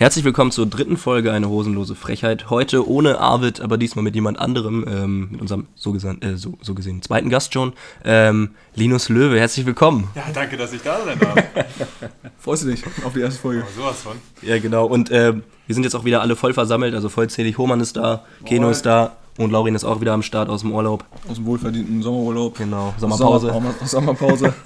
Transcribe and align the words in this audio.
Herzlich 0.00 0.24
willkommen 0.24 0.50
zur 0.50 0.64
dritten 0.64 0.96
Folge 0.96 1.30
Eine 1.30 1.50
hosenlose 1.50 1.94
Frechheit. 1.94 2.48
Heute 2.48 2.88
ohne 2.88 3.18
Arvid, 3.18 3.60
aber 3.60 3.76
diesmal 3.76 4.02
mit 4.02 4.14
jemand 4.14 4.38
anderem, 4.38 4.86
ähm, 4.88 5.28
mit 5.32 5.42
unserem 5.42 5.66
so, 5.74 5.92
gesehen, 5.92 6.22
äh, 6.22 6.38
so, 6.38 6.56
so 6.62 6.72
gesehen 6.72 7.02
zweiten 7.02 7.28
Gast 7.28 7.52
schon, 7.52 7.74
ähm, 8.02 8.52
Linus 8.74 9.10
Löwe. 9.10 9.38
Herzlich 9.38 9.66
willkommen. 9.66 10.08
Ja, 10.14 10.22
danke, 10.32 10.56
dass 10.56 10.72
ich 10.72 10.80
da 10.80 11.04
sein 11.04 11.18
darf. 11.18 11.34
Freust 12.38 12.62
du 12.62 12.68
dich 12.68 12.82
auf 13.04 13.12
die 13.12 13.20
erste 13.20 13.42
Folge? 13.42 13.60
Aber 13.60 13.70
sowas 13.72 14.00
von. 14.00 14.16
Ja, 14.40 14.58
genau. 14.58 14.86
Und 14.86 15.10
ähm, 15.12 15.42
wir 15.66 15.74
sind 15.74 15.84
jetzt 15.84 15.94
auch 15.94 16.06
wieder 16.06 16.22
alle 16.22 16.34
voll 16.34 16.54
versammelt, 16.54 16.94
also 16.94 17.10
vollzählig. 17.10 17.58
Homan 17.58 17.80
ist 17.80 17.98
da, 17.98 18.24
Keno 18.46 18.70
ist 18.70 18.86
da 18.86 19.18
und 19.36 19.50
Laurin 19.50 19.74
ist 19.74 19.84
auch 19.84 20.00
wieder 20.00 20.14
am 20.14 20.22
Start 20.22 20.48
aus 20.48 20.62
dem 20.62 20.72
Urlaub. 20.72 21.04
Aus 21.28 21.36
dem 21.36 21.44
wohlverdienten 21.44 22.00
Sommerurlaub. 22.00 22.56
Genau, 22.56 22.94
Sommerpause. 22.96 23.48
Sommer, 23.52 23.74
Sommerpause. 23.84 24.54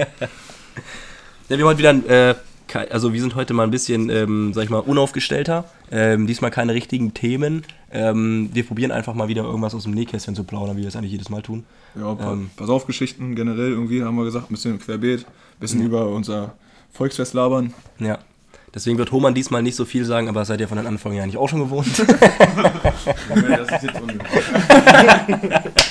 Ja, 1.51 1.59
wir 1.59 1.65
haben 1.67 1.71
heute 1.73 1.79
wieder, 1.79 1.91
ein, 1.91 2.07
äh, 2.09 2.35
also 2.75 3.13
wir 3.13 3.21
sind 3.21 3.35
heute 3.35 3.55
mal 3.55 3.65
ein 3.65 3.71
bisschen, 3.71 4.11
ähm, 4.11 4.53
sag 4.53 4.65
ich 4.65 4.71
mal, 4.71 4.81
unaufgestellter. 4.81 5.65
Ähm, 5.91 6.27
diesmal 6.27 6.51
keine 6.51 6.75
richtigen 6.75 7.15
Themen. 7.15 7.63
Ähm, 7.93 8.51
wir 8.53 8.65
probieren 8.65 8.91
einfach 8.91 9.15
mal 9.15 9.29
wieder 9.29 9.45
irgendwas 9.45 9.75
aus 9.75 9.85
dem 9.85 9.93
Nähkästchen 9.93 10.35
zu 10.35 10.45
plaudern, 10.45 10.77
wie 10.77 10.83
wir 10.83 10.89
es 10.89 10.97
eigentlich 10.97 11.13
jedes 11.13 11.31
Mal 11.31 11.43
tun. 11.43 11.65
ja, 11.95 12.15
pa 12.15 12.33
Ähm. 12.33 12.51
pass 12.57 12.69
auf, 12.69 12.87
Geschichten 12.87 13.35
generell 13.35 13.71
irgendwie 13.71 14.03
haben 14.03 14.17
wir 14.17 14.25
gesagt, 14.25 14.51
ein 14.51 14.55
bisschen 14.55 14.79
querbeet, 14.79 15.21
ein 15.21 15.61
bisschen 15.61 15.83
über 15.83 16.09
unser 16.09 16.55
Volksfest 16.93 17.35
labern. 17.35 17.73
Ja. 17.99 18.19
Deswegen 18.75 18.99
wird 18.99 19.13
Homan 19.13 19.35
diesmal 19.35 19.63
nicht 19.63 19.77
so 19.77 19.85
viel 19.85 20.05
sagen, 20.05 20.29
aber 20.29 20.41
das 20.41 20.49
seid 20.49 20.61
ihr 20.61 20.67
von 20.67 20.77
den 20.77 20.89
Anfang 20.89 21.13
ja 21.13 21.23
eigentlich 21.23 21.37
auch 21.37 21.49
schon 21.49 21.61
gewohnt. 21.61 21.87
Das 23.29 23.71
ist 23.71 23.83
jetzt 23.85 24.01
ungewohnt. 24.01 24.25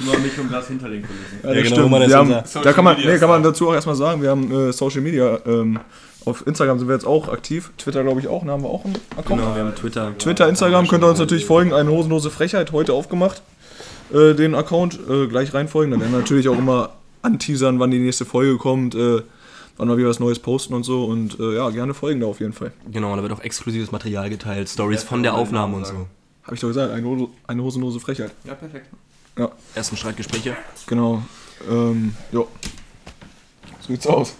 Ich 0.00 0.06
kümmere 0.06 0.20
mich 0.22 0.38
um 0.38 0.50
das 0.50 0.68
hinter 0.68 0.88
den 0.88 1.02
Kulissen. 1.02 1.38
Ja, 1.42 1.52
Ja, 1.52 1.62
genau, 1.62 1.88
man 1.88 2.12
haben, 2.12 2.62
da 2.62 2.72
kann 2.72 2.84
man, 2.84 2.96
Social 2.96 3.12
nee, 3.12 3.18
kann 3.18 3.28
man 3.28 3.42
Media 3.42 3.42
dazu 3.42 3.68
auch 3.68 3.74
erstmal 3.74 3.96
sagen, 3.96 4.22
wir 4.22 4.30
haben 4.30 4.50
äh, 4.50 4.72
Social 4.72 5.00
Media, 5.00 5.38
ähm, 5.46 5.80
auf 6.24 6.46
Instagram 6.46 6.78
sind 6.78 6.88
wir 6.88 6.94
jetzt 6.94 7.06
auch 7.06 7.28
aktiv, 7.28 7.70
Twitter 7.78 8.02
glaube 8.02 8.20
ich 8.20 8.28
auch, 8.28 8.44
da 8.44 8.52
haben 8.52 8.62
wir 8.62 8.68
auch 8.70 8.84
einen 8.84 8.96
Account. 9.16 9.40
genau, 9.40 9.54
wir 9.54 9.62
haben 9.62 9.74
Twitter. 9.74 10.16
Twitter, 10.18 10.48
Instagram 10.48 10.86
könnt 10.88 11.04
ihr 11.04 11.08
uns 11.08 11.18
natürlich 11.18 11.46
folgen, 11.46 11.72
eine 11.72 11.90
hosenlose 11.90 12.30
Frechheit, 12.30 12.72
heute 12.72 12.92
aufgemacht, 12.92 13.42
äh, 14.12 14.34
den 14.34 14.54
Account, 14.54 14.98
äh, 15.08 15.26
gleich 15.26 15.54
reinfolgen, 15.54 15.92
dann 15.92 16.00
werden 16.00 16.12
wir 16.12 16.20
natürlich 16.20 16.48
auch 16.48 16.58
immer 16.58 16.90
anteasern, 17.22 17.78
wann 17.78 17.90
die 17.90 17.98
nächste 17.98 18.24
Folge 18.24 18.56
kommt, 18.58 18.94
äh, 18.94 19.22
wann 19.76 19.88
wir 19.88 19.96
wieder 19.96 20.08
was 20.08 20.20
Neues 20.20 20.38
posten 20.38 20.74
und 20.74 20.82
so 20.84 21.04
und 21.04 21.38
äh, 21.40 21.56
ja, 21.56 21.70
gerne 21.70 21.94
folgen 21.94 22.20
da 22.20 22.26
auf 22.26 22.40
jeden 22.40 22.52
Fall. 22.52 22.72
Genau, 22.90 23.16
da 23.16 23.22
wird 23.22 23.32
auch 23.32 23.40
exklusives 23.40 23.92
Material 23.92 24.28
geteilt, 24.28 24.68
Stories 24.68 25.02
von 25.02 25.22
der 25.22 25.34
Aufnahme 25.34 25.76
und 25.76 25.86
so. 25.86 26.06
Habe 26.42 26.54
ich 26.54 26.60
doch 26.60 26.68
gesagt, 26.68 26.92
eine, 26.92 27.06
Hose, 27.06 27.28
eine 27.46 27.62
hosenlose 27.62 28.00
Frechheit. 28.00 28.32
Ja, 28.44 28.54
perfekt. 28.54 28.86
Ersten 29.74 29.96
Streitgespräche. 29.96 30.56
Genau. 30.86 31.22
Ähm, 31.68 32.14
ja. 32.32 32.40
So 33.80 33.86
sieht's 33.88 34.06
aus. 34.06 34.34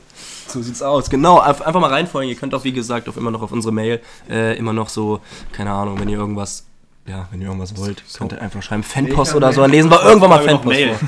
So 0.49 0.61
sieht's 0.63 0.83
aus. 0.83 1.09
Genau, 1.09 1.41
einf- 1.41 1.63
einfach 1.63 1.81
mal 1.81 1.91
reinfolgen. 1.91 2.29
Ihr 2.29 2.37
könnt 2.37 2.55
auch, 2.55 2.65
wie 2.65 2.73
gesagt, 2.73 3.09
auf 3.09 3.17
immer 3.17 3.31
noch 3.31 3.43
auf 3.43 3.53
unsere 3.53 3.73
Mail 3.73 4.01
äh, 4.29 4.57
immer 4.59 4.73
noch 4.73 4.89
so, 4.89 5.21
keine 5.53 5.71
Ahnung, 5.73 5.99
wenn 6.01 6.09
ihr 6.09 6.19
irgendwas, 6.19 6.65
ja, 7.07 7.29
wenn 7.31 7.41
ihr 7.41 7.47
irgendwas 7.47 7.77
wollt, 7.77 8.03
könnt 8.19 8.33
ihr 8.33 8.43
einfach 8.43 8.63
schreiben 8.63 8.83
Fanpost 8.83 9.35
oder 9.35 9.53
so, 9.53 9.61
dann 9.63 9.71
lesen 9.71 9.91
wir 9.91 10.03
irgendwann 10.03 10.31
mal 10.31 10.43
Fanpost 10.43 10.67
Mail. 10.79 10.99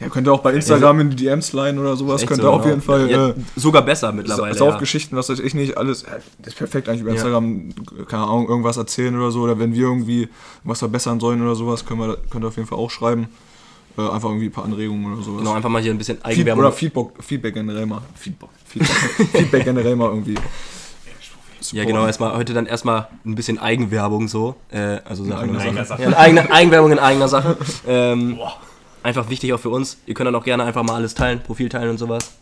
Ja, 0.00 0.08
könnt 0.08 0.26
ihr 0.26 0.32
auch 0.32 0.40
bei 0.40 0.54
Instagram 0.54 1.00
in 1.00 1.10
die 1.10 1.16
DMs 1.16 1.52
leiten 1.52 1.78
oder 1.78 1.94
sowas, 1.94 2.24
könnt 2.24 2.40
so, 2.40 2.48
ihr 2.48 2.50
auf 2.50 2.62
genau. 2.62 2.74
jeden 2.74 2.82
Fall 2.82 3.10
Ja, 3.10 3.28
äh, 3.28 3.34
sogar 3.54 3.82
besser 3.82 4.12
mittlerweile. 4.12 4.54
Ja. 4.54 4.58
Saufgeschichten, 4.58 5.16
was 5.16 5.28
weiß 5.28 5.40
ich 5.40 5.54
nicht, 5.54 5.76
alles, 5.76 6.04
das 6.38 6.54
ist 6.54 6.56
perfekt 6.56 6.88
eigentlich 6.88 7.02
über. 7.02 7.10
Instagram, 7.10 7.74
keine 8.08 8.22
Ahnung, 8.22 8.48
irgendwas 8.48 8.78
erzählen 8.78 9.14
oder 9.14 9.30
so, 9.30 9.42
oder 9.42 9.58
wenn 9.58 9.74
wir 9.74 9.82
irgendwie 9.82 10.28
was 10.64 10.78
verbessern 10.78 11.20
sollen 11.20 11.42
oder 11.42 11.54
sowas, 11.54 11.84
können 11.84 12.00
wir, 12.00 12.16
könnt 12.30 12.44
ihr 12.44 12.48
auf 12.48 12.56
jeden 12.56 12.66
Fall 12.66 12.78
auch 12.78 12.90
schreiben. 12.90 13.28
Äh, 13.98 14.02
einfach 14.08 14.30
irgendwie 14.30 14.46
ein 14.46 14.52
paar 14.52 14.64
Anregungen 14.64 15.12
oder 15.12 15.22
sowas. 15.22 15.40
Genau, 15.40 15.52
einfach 15.52 15.68
mal 15.68 15.82
hier 15.82 15.90
ein 15.90 15.98
bisschen 15.98 16.24
Eigenwerbung. 16.24 16.64
oder 16.64 16.72
Feedback, 16.72 17.08
Feedback 17.20 17.54
generell 17.54 17.86
mal. 17.86 18.00
Feedback. 18.14 18.48
Feedback, 18.64 18.88
Feedback 19.32 19.64
generell 19.64 19.96
mal 19.96 20.08
irgendwie. 20.08 20.36
Ja, 21.72 21.84
genau, 21.84 22.06
erstmal 22.06 22.36
heute 22.36 22.54
dann 22.54 22.66
erstmal 22.66 23.08
ein 23.24 23.34
bisschen 23.34 23.58
Eigenwerbung 23.58 24.28
so. 24.28 24.56
Äh, 24.70 25.00
also 25.04 25.24
Sache 25.24 25.44
in 25.44 25.56
eigener 25.56 25.84
Sache. 25.84 25.84
Sache. 25.84 26.02
Ja, 26.02 26.16
eigene, 26.16 26.50
Eigenwerbung 26.50 26.92
in 26.92 26.98
eigener 26.98 27.28
Sache. 27.28 27.56
Ähm, 27.86 28.38
einfach 29.02 29.28
wichtig 29.30 29.52
auch 29.52 29.60
für 29.60 29.70
uns. 29.70 29.98
Ihr 30.06 30.14
könnt 30.14 30.26
dann 30.26 30.34
auch 30.34 30.44
gerne 30.44 30.64
einfach 30.64 30.82
mal 30.82 30.94
alles 30.94 31.14
teilen, 31.14 31.40
Profil 31.40 31.68
teilen 31.68 31.90
und 31.90 31.98
sowas. 31.98 32.32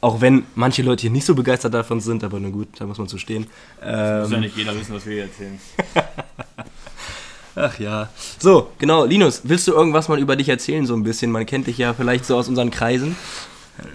Auch 0.00 0.20
wenn 0.20 0.44
manche 0.54 0.82
Leute 0.82 1.02
hier 1.02 1.10
nicht 1.10 1.24
so 1.24 1.34
begeistert 1.34 1.72
davon 1.72 2.00
sind, 2.00 2.22
aber 2.24 2.38
na 2.38 2.50
gut, 2.50 2.68
da 2.78 2.84
muss 2.86 2.98
man 2.98 3.08
zu 3.08 3.16
stehen. 3.18 3.46
Muss 3.80 3.86
ja 3.86 4.24
Ähm, 4.24 4.40
nicht 4.40 4.56
jeder 4.56 4.78
wissen, 4.78 4.94
was 4.94 5.06
wir 5.06 5.14
hier 5.14 5.22
erzählen. 5.22 5.58
ach 7.54 7.78
ja. 7.78 8.10
So, 8.38 8.70
genau, 8.78 9.04
Linus, 9.04 9.42
willst 9.44 9.66
du 9.66 9.72
irgendwas 9.72 10.08
mal 10.08 10.18
über 10.18 10.36
dich 10.36 10.48
erzählen, 10.48 10.84
so 10.84 10.94
ein 10.94 11.04
bisschen? 11.04 11.30
Man 11.30 11.46
kennt 11.46 11.66
dich 11.68 11.78
ja 11.78 11.94
vielleicht 11.94 12.26
so 12.26 12.36
aus 12.36 12.48
unseren 12.48 12.70
Kreisen. 12.70 13.16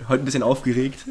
Heute 0.08 0.24
ein 0.24 0.26
bisschen 0.26 0.44
aufgeregt. 0.44 1.06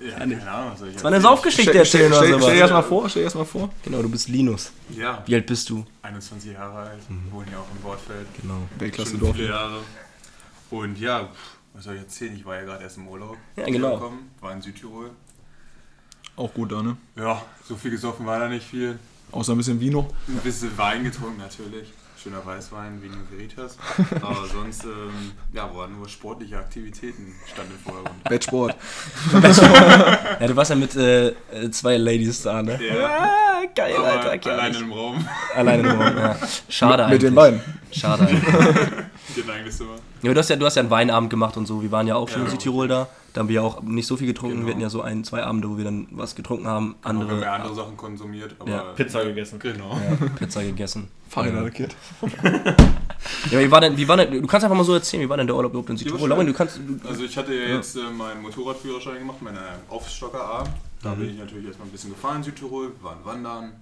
Ja, 0.00 0.16
keine 0.18 0.50
Ahnung, 0.50 0.72
was 0.72 0.78
soll 0.78 0.88
ich 0.88 0.94
Das 0.94 1.04
war 1.04 1.10
eine? 1.12 1.20
Saufgeschichte 1.20 1.76
erzählen 1.76 1.84
stell, 1.86 2.06
oder 2.06 2.16
stell, 2.16 2.28
sowas. 2.28 2.42
stell 2.44 2.54
dir 2.54 2.60
erstmal 2.60 2.82
vor, 2.84 3.08
stell 3.08 3.20
dir 3.22 3.24
erstmal 3.24 3.44
vor. 3.46 3.70
Genau, 3.82 4.02
du 4.02 4.08
bist 4.08 4.28
Linus. 4.28 4.72
Ja, 4.90 5.22
Wie 5.26 5.34
alt 5.34 5.46
bist 5.46 5.68
du? 5.70 5.84
21 6.02 6.52
Jahre 6.52 6.78
alt, 6.90 7.02
wohne 7.30 7.46
hier 7.48 7.58
auch 7.58 7.66
im 7.76 7.82
Wortfeld. 7.82 8.26
Genau. 8.40 8.62
Weltklasse 8.78 9.18
Dorf. 9.18 9.34
viele 9.34 9.48
Jahre. 9.48 9.80
Und 10.70 10.98
ja, 11.00 11.28
was 11.74 11.84
soll 11.84 11.94
ich 11.94 12.00
erzählen? 12.02 12.34
Ich 12.36 12.44
war 12.44 12.56
ja 12.56 12.62
gerade 12.64 12.84
erst 12.84 12.96
im 12.96 13.08
Urlaub. 13.08 13.36
Ja, 13.56 13.64
genau. 13.64 13.94
Gekommen, 13.94 14.30
war 14.40 14.52
in 14.52 14.62
Südtirol. 14.62 15.10
Auch 16.36 16.54
gut 16.54 16.70
da, 16.70 16.82
ne? 16.82 16.96
Ja, 17.16 17.42
so 17.66 17.74
viel 17.76 17.90
gesoffen 17.90 18.24
war 18.24 18.38
da 18.38 18.48
nicht 18.48 18.66
viel. 18.66 18.98
Außer 19.32 19.52
ein 19.52 19.58
bisschen 19.58 19.80
Vino. 19.80 20.08
Ein 20.28 20.36
bisschen 20.36 20.76
Wein 20.78 21.02
getrunken 21.04 21.38
natürlich. 21.38 21.92
Schöner 22.20 22.44
Weißwein, 22.44 23.00
Vino 23.00 23.14
Veritas. 23.30 23.76
Aber 24.22 24.44
sonst, 24.52 24.84
ähm, 24.84 25.32
ja, 25.52 25.72
waren 25.74 25.96
nur 25.96 26.08
sportliche 26.08 26.58
Aktivitäten 26.58 27.32
stand 27.52 27.70
im 27.70 27.78
Vordergrund. 27.78 28.24
Bettsport. 28.24 28.76
Ja, 30.40 30.46
du 30.46 30.56
warst 30.56 30.70
ja 30.70 30.76
mit 30.76 30.94
äh, 30.96 31.28
äh, 31.28 31.70
zwei 31.70 31.96
Ladies 31.96 32.42
da, 32.42 32.62
ne? 32.62 32.78
Ja, 32.82 33.38
Ah, 33.60 33.64
geil, 33.74 33.96
aber 33.96 34.06
Alter. 34.12 34.38
Geil. 34.38 34.52
alleine 34.60 34.78
im 34.78 34.92
Raum. 34.92 35.28
Alleine 35.54 35.88
im 35.90 36.00
Raum, 36.00 36.16
ja. 36.16 36.36
Schade 36.68 37.04
eigentlich. 37.04 37.22
Mit 37.22 37.30
den 37.30 37.34
beiden. 37.34 37.60
Schade 37.92 38.22
eigentlich. 38.28 39.07
Geht 39.42 39.50
eigentlich 39.50 39.76
so. 39.76 39.84
Ja, 40.22 40.32
du 40.32 40.38
hast 40.38 40.50
ja, 40.50 40.56
du 40.56 40.66
hast 40.66 40.74
ja 40.76 40.82
einen 40.82 40.90
Weinabend 40.90 41.30
gemacht 41.30 41.56
und 41.56 41.66
so. 41.66 41.82
Wir 41.82 41.90
waren 41.92 42.06
ja 42.06 42.16
auch 42.16 42.28
schon 42.28 42.40
Ja, 42.40 42.46
in 42.46 42.50
Südtirol 42.50 42.88
da. 42.88 43.08
Da 43.32 43.40
haben 43.40 43.48
wir 43.48 43.56
ja 43.56 43.62
auch 43.62 43.82
nicht 43.82 44.06
so 44.06 44.16
viel 44.16 44.26
getrunken. 44.26 44.56
Genau. 44.56 44.66
Wir 44.66 44.72
hatten 44.74 44.80
ja 44.82 44.90
so 44.90 45.02
ein, 45.02 45.22
zwei 45.24 45.42
Abende, 45.42 45.68
wo 45.68 45.76
wir 45.76 45.84
dann 45.84 46.08
was 46.10 46.34
getrunken 46.34 46.66
haben. 46.66 46.96
Wenn 47.02 47.10
Andere 47.10 47.40
wir 47.40 47.52
andere 47.52 47.74
Sachen 47.74 47.96
konsumiert, 47.96 48.54
aber 48.58 48.70
Ja. 48.70 48.82
Pizza 48.94 49.24
gegessen. 49.24 49.58
genau. 49.58 49.92
ja, 49.92 50.26
Pizza 50.38 50.62
gegessen. 50.62 51.08
Feiner 51.28 51.70
Kid. 51.70 51.94
Ja, 53.50 53.58
wie 53.58 53.70
war 53.70 53.80
denn, 53.80 53.96
wie 53.96 54.06
war 54.06 54.16
denn, 54.16 54.30
du 54.30 54.46
kannst 54.46 54.64
einfach 54.64 54.76
mal 54.76 54.84
so 54.84 54.94
erzählen, 54.94 55.22
wie 55.22 55.28
war 55.28 55.36
denn 55.36 55.46
der 55.46 55.56
Urlaub 55.56 55.72
überhaupt 55.72 55.90
in 55.90 55.96
Südtirol? 55.96 56.28
du 56.28 56.52
kannst, 56.52 56.78
du, 56.78 57.08
Also 57.08 57.24
ich 57.24 57.36
hatte 57.36 57.52
ja 57.52 57.74
jetzt 57.74 57.96
äh, 57.96 58.00
meinen 58.10 58.42
Motorradführerschein 58.42 59.18
gemacht, 59.18 59.42
meine 59.42 59.60
Aufstocker 59.88 60.40
A. 60.40 60.64
Da 61.02 61.14
bin 61.14 61.30
ich 61.30 61.38
natürlich 61.38 61.66
erstmal 61.66 61.88
ein 61.88 61.90
bisschen 61.92 62.10
gefahren 62.10 62.38
in 62.38 62.42
Südtirol, 62.44 62.92
waren 63.02 63.24
wandern, 63.24 63.72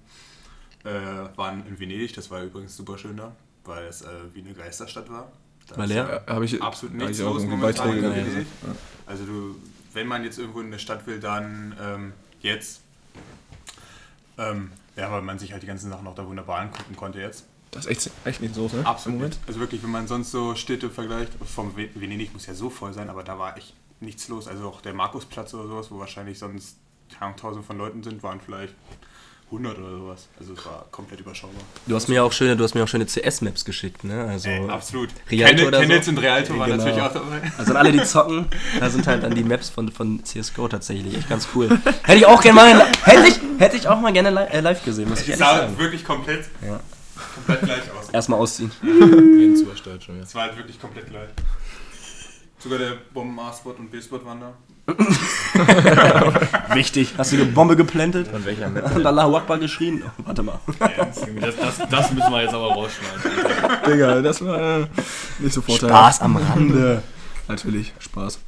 äh, 0.83 1.37
waren 1.37 1.65
in 1.67 1.79
Venedig, 1.79 2.13
das 2.13 2.29
war 2.31 2.43
übrigens 2.43 2.75
super 2.75 2.97
schön 2.97 3.17
da, 3.17 3.31
weil 3.65 3.85
es 3.85 4.01
äh, 4.01 4.07
wie 4.33 4.41
eine 4.41 4.53
Geisterstadt 4.53 5.09
war. 5.09 5.31
Da 5.67 5.77
War 5.77 5.83
ist 5.85 5.89
leer? 5.91 6.23
Ja, 6.27 6.33
habe 6.33 6.45
ich 6.45 6.61
Absolut 6.61 6.93
hab 6.95 7.01
nichts 7.01 7.19
ich 7.19 7.25
auch 7.25 7.33
los 7.33 7.43
Beiträge 7.61 8.01
gelesen. 8.01 8.25
Venedig. 8.25 8.47
Also 9.05 9.25
du, 9.25 9.55
wenn 9.93 10.07
man 10.07 10.23
jetzt 10.23 10.37
irgendwo 10.39 10.61
in 10.61 10.67
eine 10.67 10.79
Stadt 10.79 11.05
will, 11.07 11.19
dann 11.19 11.75
ähm, 11.81 12.13
jetzt. 12.41 12.81
Ähm, 14.37 14.71
ja, 14.95 15.11
weil 15.11 15.21
man 15.21 15.39
sich 15.39 15.51
halt 15.51 15.63
die 15.63 15.67
ganzen 15.67 15.89
Sachen 15.89 16.05
auch 16.07 16.15
da 16.15 16.25
wunderbar 16.25 16.59
angucken 16.59 16.95
konnte 16.95 17.19
jetzt. 17.19 17.45
Das 17.71 17.85
ist 17.85 17.91
echt, 18.07 18.11
echt 18.25 18.41
nicht 18.41 18.55
so, 18.55 18.67
ne? 18.73 18.85
Absolut. 18.85 19.37
Also 19.45 19.59
wirklich, 19.59 19.83
wenn 19.83 19.91
man 19.91 20.07
sonst 20.07 20.31
so 20.31 20.55
Städte 20.55 20.89
vergleicht, 20.89 21.33
vom 21.45 21.75
Ve- 21.75 21.89
Venedig 21.95 22.33
muss 22.33 22.45
ja 22.45 22.53
so 22.53 22.69
voll 22.69 22.93
sein, 22.93 23.09
aber 23.09 23.23
da 23.23 23.37
war 23.37 23.57
echt 23.57 23.73
nichts 23.99 24.27
los. 24.29 24.47
Also 24.47 24.67
auch 24.69 24.81
der 24.81 24.93
Markusplatz 24.93 25.53
oder 25.53 25.67
sowas, 25.67 25.91
wo 25.91 25.99
wahrscheinlich 25.99 26.39
sonst 26.39 26.77
tausend 27.35 27.65
von 27.65 27.77
Leuten 27.77 28.03
sind, 28.03 28.21
waren 28.23 28.39
vielleicht 28.39 28.73
100 29.49 29.77
oder 29.79 29.91
sowas. 29.91 30.27
Also 30.39 30.53
es 30.53 30.65
war 30.65 30.85
komplett 30.91 31.21
überschaubar. 31.21 31.61
du 31.85 31.95
hast 31.95 32.09
mir 32.09 32.15
ja 32.15 32.23
auch 32.23 32.33
schöne, 32.33 32.57
du 32.57 32.63
hast 32.65 32.75
mir 32.75 32.83
auch 32.83 32.87
schöne 32.87 33.05
CS-Maps 33.05 33.63
geschickt, 33.63 34.03
ne? 34.03 34.25
Also, 34.25 34.49
Ey, 34.49 34.67
absolut. 34.69 35.09
Rialto 35.31 35.55
Kennel- 35.55 35.67
oder 35.67 35.77
so? 35.77 35.83
Kennels 35.87 36.07
und 36.09 36.17
Realto 36.17 36.57
waren 36.59 36.71
Genau. 36.71 36.83
natürlich 36.83 37.01
auch 37.01 37.13
dabei. 37.13 37.41
also 37.57 37.71
an 37.71 37.77
alle, 37.77 37.91
die 37.93 38.03
zocken, 38.03 38.45
da 38.79 38.89
sind 38.89 39.07
halt 39.07 39.23
dann 39.23 39.33
die 39.35 39.43
Maps 39.45 39.69
von, 39.69 39.89
von 39.91 40.21
CSGO 40.23 40.67
tatsächlich 40.67 41.15
echt 41.17 41.29
ganz 41.29 41.47
cool. 41.55 41.69
Hätte 42.03 42.17
ich 42.17 42.25
auch 42.25 42.41
gerne 42.41 42.55
mal, 42.55 42.85
hätte 43.03 43.27
ich, 43.27 43.39
hätte 43.59 43.77
ich 43.77 43.87
auch 43.87 43.99
mal 44.01 44.11
gerne 44.11 44.31
li 44.31 44.41
äh, 44.51 44.59
live 44.59 44.83
gesehen, 44.83 45.07
muss 45.07 45.21
ich 45.21 45.29
Es 45.29 45.39
ehrlich 45.39 45.45
sah 45.47 45.57
sagen. 45.59 45.77
wirklich 45.79 46.03
komplett, 46.03 46.45
Ja. 46.65 46.79
komplett 47.35 47.61
gleich 47.61 47.91
aus. 47.97 48.09
Erstmal 48.11 48.39
ausziehen. 48.39 48.71
Es 50.21 50.35
war 50.35 50.43
halt 50.43 50.57
wirklich 50.57 50.79
komplett 50.79 51.09
gleich. 51.09 51.29
Sogar 52.59 52.79
der 52.79 52.97
Bomben 53.13 53.39
A-Spot 53.39 53.71
und 53.71 53.89
B-Spot 53.91 54.23
waren 54.25 54.41
da. 54.41 54.53
Wichtig. 56.73 57.13
Hast 57.17 57.33
du 57.33 57.35
eine 57.35 57.45
Bombe 57.45 57.75
geplantet? 57.75 58.27
Von 58.27 58.45
welcher 58.45 58.69
Map? 58.69 58.95
Und 58.95 59.05
Allahu 59.05 59.35
Akbar 59.35 59.57
geschrien? 59.57 60.01
Oh, 60.05 60.09
warte 60.25 60.43
mal. 60.43 60.59
Das, 60.79 61.57
das, 61.57 61.89
das 61.89 62.13
müssen 62.13 62.31
wir 62.31 62.43
jetzt 62.43 62.53
aber 62.53 62.73
rausschneiden. 62.73 63.31
Digga, 63.85 64.21
das 64.21 64.43
war 64.43 64.81
äh, 64.81 64.87
nicht 65.39 65.53
so 65.53 65.61
vorteilhaft. 65.61 66.15
Spaß 66.15 66.21
am 66.21 66.37
Rande. 66.37 67.03
Natürlich, 67.47 67.93
Spaß. 67.99 68.39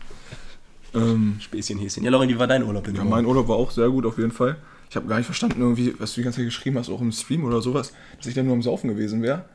Ähm, 0.95 1.37
Späßchen, 1.39 1.77
Häschen. 1.77 2.03
Ja, 2.03 2.11
Lauren, 2.11 2.29
wie 2.29 2.39
war 2.39 2.47
dein 2.47 2.63
Urlaub 2.63 2.87
in 2.87 2.95
ja, 2.95 3.03
mein 3.03 3.25
Urlaub 3.25 3.47
war 3.47 3.57
auch 3.57 3.71
sehr 3.71 3.89
gut 3.89 4.05
auf 4.05 4.17
jeden 4.17 4.31
Fall. 4.31 4.55
Ich 4.89 4.95
habe 4.95 5.07
gar 5.07 5.17
nicht 5.17 5.25
verstanden, 5.25 5.61
irgendwie, 5.61 5.93
was 5.99 6.13
du 6.13 6.21
die 6.21 6.23
ganze 6.23 6.37
Zeit 6.37 6.45
geschrieben 6.45 6.79
hast, 6.79 6.89
auch 6.89 7.01
im 7.01 7.11
Stream 7.11 7.43
oder 7.43 7.61
sowas, 7.61 7.93
dass 8.17 8.27
ich 8.27 8.33
dann 8.33 8.45
nur 8.45 8.55
am 8.55 8.61
Saufen 8.61 8.87
gewesen 8.87 9.21
wäre. 9.21 9.45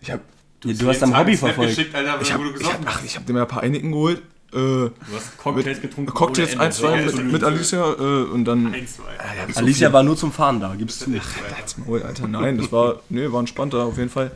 Ich 0.00 0.10
habe 0.10 0.22
Du, 0.60 0.72
du 0.72 0.88
hast 0.88 1.00
dein 1.00 1.16
Hobby 1.16 1.36
verfolgt. 1.36 1.76
Geschickt, 1.76 1.94
Alter, 1.94 2.18
ich 2.20 2.32
hab, 2.32 2.40
du 2.40 2.54
ich 2.58 2.72
hab, 2.72 2.80
ach, 2.86 3.04
ich 3.04 3.16
hab 3.16 3.26
dir 3.26 3.32
mal 3.34 3.42
ein 3.42 3.48
paar 3.48 3.62
Einigen 3.62 3.92
geholt. 3.92 4.22
Äh, 4.56 4.86
Äh, 4.86 4.90
Du 4.90 5.16
hast 5.16 5.38
Cocktails 5.38 5.80
getrunken. 5.80 6.12
Cocktails 6.14 6.54
ohne 6.54 6.64
Ende. 6.64 6.64
1, 6.64 6.76
2 6.78 7.22
mit, 7.22 7.32
mit 7.32 7.44
Alicia 7.44 7.92
äh, 7.92 8.24
und 8.24 8.44
dann. 8.46 8.72
Eins, 8.74 8.96
zwei. 8.96 9.56
Alicia 9.56 9.92
war 9.92 10.02
nur 10.02 10.16
zum 10.16 10.32
Fahren 10.32 10.60
da, 10.60 10.74
gibst 10.74 11.06
du. 11.06 11.12
Halt's 11.56 11.76
Maul, 11.78 12.02
Alter, 12.02 12.26
nein, 12.28 12.58
das 12.58 12.72
war, 12.72 13.00
nee, 13.08 13.30
war 13.30 13.40
entspannter 13.40 13.84
auf 13.84 13.98
jeden 13.98 14.10
Fall. 14.10 14.30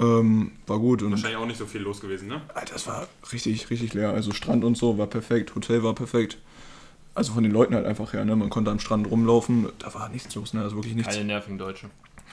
Ähm, 0.00 0.52
war 0.66 0.78
gut 0.78 1.02
und 1.02 1.10
Wahrscheinlich 1.10 1.38
auch 1.38 1.46
nicht 1.46 1.58
so 1.58 1.66
viel 1.66 1.80
los 1.80 2.00
gewesen, 2.00 2.28
ne? 2.28 2.40
Alter, 2.54 2.74
das 2.74 2.86
war 2.86 3.08
richtig, 3.32 3.68
richtig 3.70 3.94
leer. 3.94 4.10
Also 4.10 4.32
Strand 4.32 4.62
und 4.64 4.76
so 4.76 4.96
war 4.98 5.06
perfekt, 5.08 5.54
Hotel 5.56 5.82
war 5.82 5.94
perfekt. 5.94 6.38
Also 7.14 7.32
von 7.32 7.42
den 7.42 7.50
Leuten 7.52 7.74
halt 7.74 7.84
einfach 7.84 8.12
her, 8.12 8.24
ne? 8.24 8.36
Man 8.36 8.48
konnte 8.48 8.70
am 8.70 8.78
Strand 8.78 9.10
rumlaufen, 9.10 9.68
da 9.80 9.92
war 9.94 10.08
nichts 10.08 10.32
los, 10.36 10.54
ne? 10.54 10.62
Also 10.62 10.76
wirklich 10.76 10.94
nichts. 10.94 11.12
Keine 11.14 11.26
nervigen 11.26 11.58
Deutsche. 11.58 11.86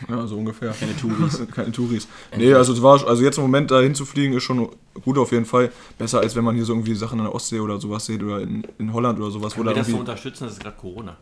Ja, 0.09 0.27
so 0.27 0.37
ungefähr. 0.37 0.71
Keine 0.71 0.95
Touris. 0.95 1.41
Keine 1.55 1.71
Touris. 1.71 2.07
Nee, 2.35 2.53
also 2.53 2.73
es 2.73 2.81
war, 2.81 3.07
also 3.07 3.23
jetzt 3.23 3.37
im 3.37 3.43
Moment 3.43 3.71
da 3.71 3.79
hinzufliegen 3.79 4.35
ist 4.35 4.43
schon 4.43 4.69
gut 5.03 5.17
auf 5.17 5.31
jeden 5.31 5.45
Fall. 5.45 5.71
Besser 5.97 6.19
als 6.19 6.35
wenn 6.35 6.43
man 6.43 6.55
hier 6.55 6.65
so 6.65 6.73
irgendwie 6.73 6.95
Sachen 6.95 7.19
an 7.19 7.25
der 7.25 7.35
Ostsee 7.35 7.59
oder 7.59 7.79
sowas 7.79 8.05
sieht 8.05 8.21
oder 8.21 8.41
in, 8.41 8.63
in 8.77 8.93
Holland 8.93 9.19
oder 9.19 9.31
sowas, 9.31 9.53
wo 9.53 9.63
Können 9.63 9.69
da 9.69 9.75
wir 9.75 9.81
das 9.81 9.91
so 9.91 9.97
unterstützen? 9.97 10.43
Das 10.45 10.53
ist 10.53 10.59
gerade 10.59 10.77
Corona. 10.77 11.17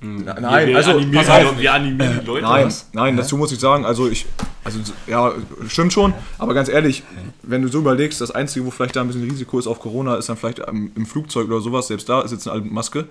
Nein, 0.00 0.68
wir 0.68 0.76
also 0.76 0.92
animieren, 0.92 1.26
pass 1.26 1.44
auf. 1.44 1.58
wir 1.58 1.72
animieren 1.72 2.20
die 2.20 2.26
Leute. 2.26 2.42
Nein, 2.42 2.72
nein, 2.92 3.16
dazu 3.16 3.36
muss 3.36 3.50
ich 3.50 3.58
sagen, 3.58 3.84
also 3.84 4.08
ich, 4.08 4.26
also 4.62 4.78
ja, 5.08 5.32
stimmt 5.66 5.92
schon, 5.92 6.14
aber 6.38 6.54
ganz 6.54 6.68
ehrlich, 6.68 7.02
wenn 7.42 7.62
du 7.62 7.68
so 7.68 7.80
überlegst, 7.80 8.20
das 8.20 8.30
Einzige, 8.30 8.64
wo 8.64 8.70
vielleicht 8.70 8.94
da 8.94 9.00
ein 9.00 9.08
bisschen 9.08 9.28
Risiko 9.28 9.58
ist 9.58 9.66
auf 9.66 9.80
Corona, 9.80 10.14
ist 10.14 10.28
dann 10.28 10.36
vielleicht 10.36 10.60
im, 10.60 10.92
im 10.94 11.04
Flugzeug 11.04 11.48
oder 11.48 11.60
sowas, 11.60 11.88
selbst 11.88 12.08
da 12.08 12.26
sitzen 12.28 12.50
alle 12.50 12.60
mit 12.60 12.72
Maske. 12.72 13.08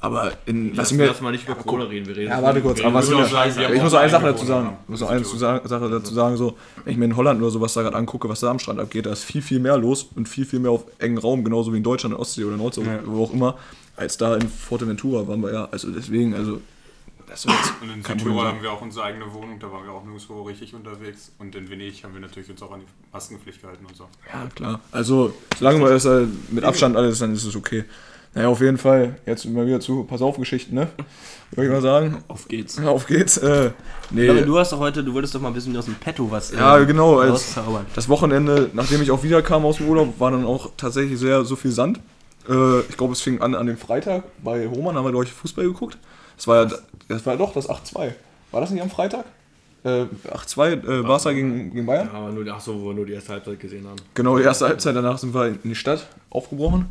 Aber 0.00 0.32
in, 0.46 0.74
Lass, 0.74 0.92
mir, 0.92 1.06
lass 1.06 1.20
mal 1.20 1.32
nicht 1.32 1.44
über 1.44 1.56
Corona 1.56 1.84
reden. 1.84 2.06
Wir 2.06 2.16
reden 2.16 2.30
ja, 2.30 2.40
warte 2.40 2.60
kurz, 2.60 2.78
wir 2.78 2.86
aber 2.86 2.94
was 2.94 3.08
über 3.08 3.26
Scheiße. 3.26 3.64
ich 3.64 3.82
muss 3.82 3.92
noch 3.92 3.98
eine 3.98 4.10
Sache 4.10 4.26
dazu 4.26 4.44
sagen, 4.44 4.76
ich 4.84 4.88
muss 4.88 5.00
noch 5.00 5.08
eine 5.08 5.24
Sache 5.24 5.90
dazu 5.90 6.14
sagen, 6.14 6.36
so, 6.36 6.56
wenn 6.84 6.92
ich 6.92 6.98
mir 6.98 7.06
in 7.06 7.16
Holland 7.16 7.40
oder 7.40 7.50
sowas 7.50 7.72
da 7.74 7.82
gerade 7.82 7.96
angucke, 7.96 8.28
was 8.28 8.40
da 8.40 8.50
am 8.50 8.60
Strand 8.60 8.78
abgeht, 8.78 9.06
da 9.06 9.12
ist 9.12 9.24
viel, 9.24 9.42
viel 9.42 9.58
mehr 9.58 9.76
los 9.76 10.08
und 10.14 10.28
viel, 10.28 10.44
viel 10.44 10.60
mehr 10.60 10.70
auf 10.70 10.84
engen 10.98 11.18
Raum, 11.18 11.42
genauso 11.42 11.72
wie 11.72 11.78
in 11.78 11.82
Deutschland, 11.82 12.14
in 12.14 12.20
Ostsee 12.20 12.44
oder 12.44 12.56
Nordsee, 12.56 12.82
wo 13.06 13.24
auch 13.24 13.32
immer, 13.32 13.58
als 13.96 14.16
da 14.16 14.36
in 14.36 14.48
Fuerteventura 14.48 15.26
waren 15.26 15.42
wir 15.42 15.52
ja, 15.52 15.68
also 15.72 15.90
deswegen, 15.90 16.34
also, 16.34 16.60
das 17.28 17.44
ist 17.44 17.50
jetzt 17.50 17.72
Und 17.82 17.90
in 17.90 18.02
Südtirol 18.02 18.46
haben 18.46 18.62
wir 18.62 18.72
auch 18.72 18.80
unsere 18.80 19.04
eigene 19.04 19.32
Wohnung, 19.32 19.58
da 19.58 19.70
waren 19.70 19.84
wir 19.84 19.92
auch 19.92 20.04
nirgendwo 20.04 20.42
richtig 20.42 20.74
unterwegs. 20.74 21.30
Und 21.38 21.54
in 21.54 21.68
Venedig 21.68 22.02
haben 22.02 22.14
wir 22.14 22.20
natürlich 22.20 22.48
uns 22.48 22.62
auch 22.62 22.72
an 22.72 22.80
die 22.80 22.86
Maskenpflicht 23.12 23.60
gehalten 23.60 23.84
und 23.84 23.96
so. 23.96 24.08
Ja, 24.32 24.48
klar. 24.54 24.80
Also, 24.92 25.34
solange 25.58 25.78
man 25.78 25.90
das 25.90 26.06
äh, 26.06 26.26
mit 26.50 26.64
Abstand 26.64 26.96
alles 26.96 27.14
ist, 27.14 27.22
dann 27.22 27.34
ist 27.34 27.44
es 27.44 27.54
okay. 27.54 27.84
Naja, 28.34 28.48
auf 28.48 28.60
jeden 28.60 28.78
Fall, 28.78 29.16
jetzt 29.26 29.44
mal 29.46 29.66
wieder 29.66 29.80
zu 29.80 30.04
Pass 30.04 30.22
auf 30.22 30.36
Geschichten, 30.36 30.74
ne? 30.74 30.88
Würde 31.50 31.68
ich 31.68 31.72
mal 31.72 31.80
sagen. 31.82 32.22
Auf 32.28 32.46
geht's. 32.46 32.78
Auf 32.78 33.06
geht's. 33.06 33.38
Äh, 33.38 33.70
nee. 34.10 34.26
Ja, 34.26 34.32
aber 34.32 34.42
du 34.42 34.58
hast 34.58 34.72
doch 34.72 34.78
heute, 34.78 35.02
du 35.02 35.14
wolltest 35.14 35.34
doch 35.34 35.40
mal 35.40 35.48
ein 35.48 35.54
bisschen 35.54 35.76
aus 35.76 35.86
dem 35.86 35.94
Petto 35.94 36.30
was. 36.30 36.52
Ja, 36.52 36.78
ähm, 36.78 36.86
genau. 36.86 37.18
Als 37.18 37.32
rauszaubern. 37.32 37.86
das 37.94 38.08
Wochenende, 38.08 38.70
nachdem 38.74 39.02
ich 39.02 39.10
auch 39.10 39.22
wiederkam 39.22 39.64
aus 39.64 39.78
dem 39.78 39.88
Urlaub, 39.88 40.20
war 40.20 40.30
dann 40.30 40.44
auch 40.44 40.70
tatsächlich 40.76 41.18
sehr 41.18 41.44
so 41.44 41.56
viel 41.56 41.70
Sand. 41.70 42.00
Äh, 42.48 42.80
ich 42.80 42.96
glaube, 42.96 43.12
es 43.12 43.20
fing 43.20 43.40
an 43.40 43.54
an 43.54 43.66
dem 43.66 43.78
Freitag 43.78 44.24
bei 44.42 44.68
Hohmann, 44.68 44.94
haben 44.94 45.04
wir, 45.04 45.10
glaube 45.10 45.24
ich, 45.24 45.32
Fußball 45.32 45.64
geguckt. 45.64 45.98
Das 46.36 46.46
war 46.46 46.64
ja, 46.64 46.70
das 47.08 47.26
war 47.26 47.32
ja 47.32 47.38
doch 47.38 47.52
das 47.52 47.68
8-2. 47.68 48.12
War 48.52 48.60
das 48.60 48.70
nicht 48.70 48.82
am 48.82 48.90
Freitag? 48.90 49.24
Äh, 49.84 50.06
8-2, 50.30 51.00
äh, 51.00 51.02
Barca 51.02 51.32
gegen, 51.32 51.72
gegen 51.72 51.86
Bayern? 51.86 52.08
Ja, 52.12 52.18
aber 52.18 52.30
nur, 52.30 52.46
ach 52.52 52.60
so, 52.60 52.80
wo 52.80 52.88
wir 52.88 52.94
nur 52.94 53.06
die 53.06 53.12
erste 53.12 53.32
Halbzeit 53.32 53.60
gesehen 53.60 53.86
haben. 53.86 53.96
Genau, 54.14 54.36
die 54.36 54.44
erste 54.44 54.66
Halbzeit, 54.66 54.94
danach 54.94 55.18
sind 55.18 55.34
wir 55.34 55.46
in 55.46 55.58
die 55.64 55.74
Stadt 55.74 56.06
aufgebrochen. 56.30 56.86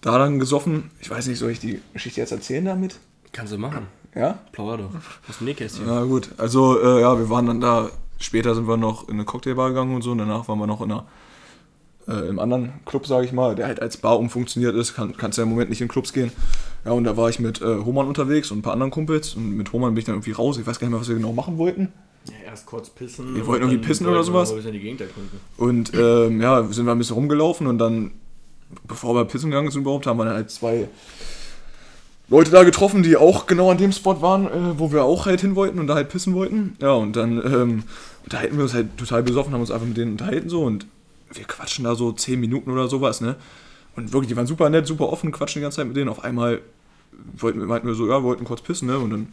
Da 0.00 0.18
dann 0.18 0.38
gesoffen. 0.38 0.90
Ich 1.00 1.10
weiß 1.10 1.26
nicht, 1.26 1.38
soll 1.38 1.50
ich 1.50 1.60
die 1.60 1.80
Geschichte 1.92 2.20
jetzt 2.20 2.32
erzählen 2.32 2.64
damit? 2.64 2.98
Kannst 3.32 3.52
du 3.52 3.58
machen. 3.58 3.86
Ja? 4.14 4.38
Plauder 4.52 4.78
doch. 4.78 4.90
Aus 5.28 5.38
dem 5.38 5.46
Nähkästchen. 5.46 5.84
Na 5.86 6.04
gut, 6.04 6.30
also 6.38 6.80
äh, 6.80 7.00
ja, 7.02 7.18
wir 7.18 7.28
waren 7.28 7.46
dann 7.46 7.60
da, 7.60 7.90
später 8.18 8.54
sind 8.54 8.66
wir 8.66 8.76
noch 8.76 9.08
in 9.08 9.14
eine 9.14 9.24
Cocktailbar 9.24 9.70
gegangen 9.70 9.94
und 9.94 10.02
so 10.02 10.12
und 10.12 10.18
danach 10.18 10.48
waren 10.48 10.58
wir 10.58 10.66
noch 10.66 10.80
in 10.80 10.92
einer, 10.92 11.06
äh, 12.08 12.28
im 12.28 12.38
anderen 12.38 12.72
Club, 12.86 13.06
sage 13.06 13.26
ich 13.26 13.32
mal, 13.32 13.54
der 13.54 13.66
halt 13.66 13.82
als 13.82 13.98
Bar 13.98 14.18
umfunktioniert 14.18 14.74
ist, 14.74 14.94
kann, 14.94 15.16
kannst 15.16 15.38
ja 15.38 15.44
im 15.44 15.50
Moment 15.50 15.70
nicht 15.70 15.82
in 15.82 15.88
Clubs 15.88 16.12
gehen. 16.12 16.32
Ja, 16.84 16.92
und 16.92 17.04
da 17.04 17.16
war 17.16 17.28
ich 17.28 17.40
mit 17.40 17.60
äh, 17.60 17.84
Homan 17.84 18.06
unterwegs 18.06 18.50
und 18.50 18.58
ein 18.58 18.62
paar 18.62 18.72
anderen 18.72 18.90
Kumpels 18.90 19.34
und 19.34 19.56
mit 19.56 19.72
Homan 19.72 19.92
bin 19.92 19.98
ich 19.98 20.04
dann 20.04 20.14
irgendwie 20.14 20.32
raus, 20.32 20.56
ich 20.56 20.66
weiß 20.66 20.78
gar 20.78 20.86
nicht 20.86 20.92
mehr, 20.92 21.00
was 21.00 21.08
wir 21.08 21.16
genau 21.16 21.32
machen 21.32 21.58
wollten. 21.58 21.92
Ja, 22.28 22.50
erst 22.50 22.66
kurz 22.66 22.90
pissen. 22.90 23.34
Wir 23.34 23.46
wollten 23.46 23.64
irgendwie 23.64 23.86
pissen 23.86 24.06
oder 24.06 24.22
sowas? 24.22 24.50
ein. 24.52 25.40
Und 25.56 25.92
ähm, 25.94 26.40
ja, 26.40 26.62
sind 26.64 26.86
wir 26.86 26.92
ein 26.92 26.98
bisschen 26.98 27.14
rumgelaufen 27.14 27.66
und 27.66 27.78
dann, 27.78 28.12
bevor 28.86 29.14
wir 29.14 29.24
pissen 29.24 29.50
gegangen 29.50 29.70
sind 29.70 29.82
überhaupt, 29.82 30.06
haben 30.06 30.18
wir 30.18 30.24
dann 30.24 30.34
halt 30.34 30.50
zwei 30.50 30.88
Leute 32.28 32.50
da 32.50 32.64
getroffen, 32.64 33.02
die 33.02 33.16
auch 33.16 33.46
genau 33.46 33.70
an 33.70 33.78
dem 33.78 33.92
Spot 33.92 34.20
waren, 34.20 34.46
äh, 34.46 34.78
wo 34.78 34.90
wir 34.92 35.04
auch 35.04 35.26
halt 35.26 35.40
hin 35.40 35.54
wollten 35.54 35.78
und 35.78 35.86
da 35.86 35.94
halt 35.94 36.08
pissen 36.08 36.34
wollten. 36.34 36.76
Ja, 36.80 36.92
und 36.92 37.14
dann 37.14 37.38
ähm, 37.44 37.84
unterhalten 38.24 38.56
wir 38.56 38.64
uns 38.64 38.74
halt 38.74 38.96
total 38.96 39.22
besoffen, 39.22 39.52
haben 39.52 39.60
uns 39.60 39.70
einfach 39.70 39.86
mit 39.86 39.96
denen 39.96 40.12
unterhalten 40.12 40.48
so 40.48 40.64
und 40.64 40.86
wir 41.32 41.44
quatschen 41.44 41.84
da 41.84 41.94
so 41.94 42.12
10 42.12 42.40
Minuten 42.40 42.70
oder 42.70 42.88
sowas, 42.88 43.20
ne? 43.20 43.36
Und 43.94 44.12
wirklich, 44.12 44.28
die 44.28 44.36
waren 44.36 44.46
super 44.46 44.68
nett, 44.68 44.86
super 44.86 45.08
offen, 45.08 45.32
quatschen 45.32 45.60
die 45.60 45.62
ganze 45.62 45.76
Zeit 45.76 45.86
mit 45.86 45.96
denen. 45.96 46.10
Auf 46.10 46.22
einmal 46.22 46.60
wollten, 47.38 47.64
meinten 47.64 47.86
wir 47.88 47.94
so, 47.94 48.08
ja, 48.08 48.22
wollten 48.22 48.44
kurz 48.44 48.60
pissen, 48.60 48.88
ne? 48.88 48.98
Und 48.98 49.10
dann 49.10 49.28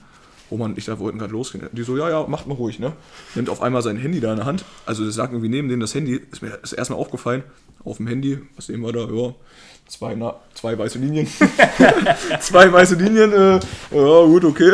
Roman 0.52 0.72
und 0.72 0.78
ich 0.78 0.86
da 0.86 1.00
wollten 1.00 1.20
gerade 1.20 1.34
losgehen. 1.34 1.68
Die 1.72 1.84
so, 1.84 1.98
ja, 1.98 2.10
ja, 2.10 2.28
macht 2.28 2.48
mal 2.48 2.56
ruhig, 2.56 2.80
ne? 2.80 2.94
Nimmt 3.36 3.50
auf 3.50 3.62
einmal 3.62 3.82
sein 3.82 3.98
Handy 3.98 4.20
da 4.20 4.32
in 4.32 4.38
der 4.38 4.46
Hand. 4.46 4.66
Also 4.86 5.06
das 5.06 5.18
lag 5.18 5.32
irgendwie 5.32 5.50
neben 5.50 5.70
denen 5.70 5.80
das 5.80 5.96
Handy. 5.96 6.22
Ist 6.32 6.42
mir 6.42 6.60
ist 6.62 6.74
erstmal 6.74 7.00
aufgefallen. 7.00 7.44
Auf 7.84 7.98
dem 7.98 8.08
Handy, 8.08 8.40
was 8.56 8.68
sehen 8.68 8.82
wir 8.82 8.94
da? 8.94 9.10
Ja, 9.10 9.34
zwei, 9.88 10.16
na, 10.16 10.36
zwei 10.54 10.78
weiße 10.78 11.00
Linien. 11.00 11.28
zwei 12.40 12.72
weiße 12.72 12.96
Linien. 12.96 13.32
Äh, 13.32 13.60
ja, 13.92 14.26
gut, 14.26 14.46
okay. 14.46 14.72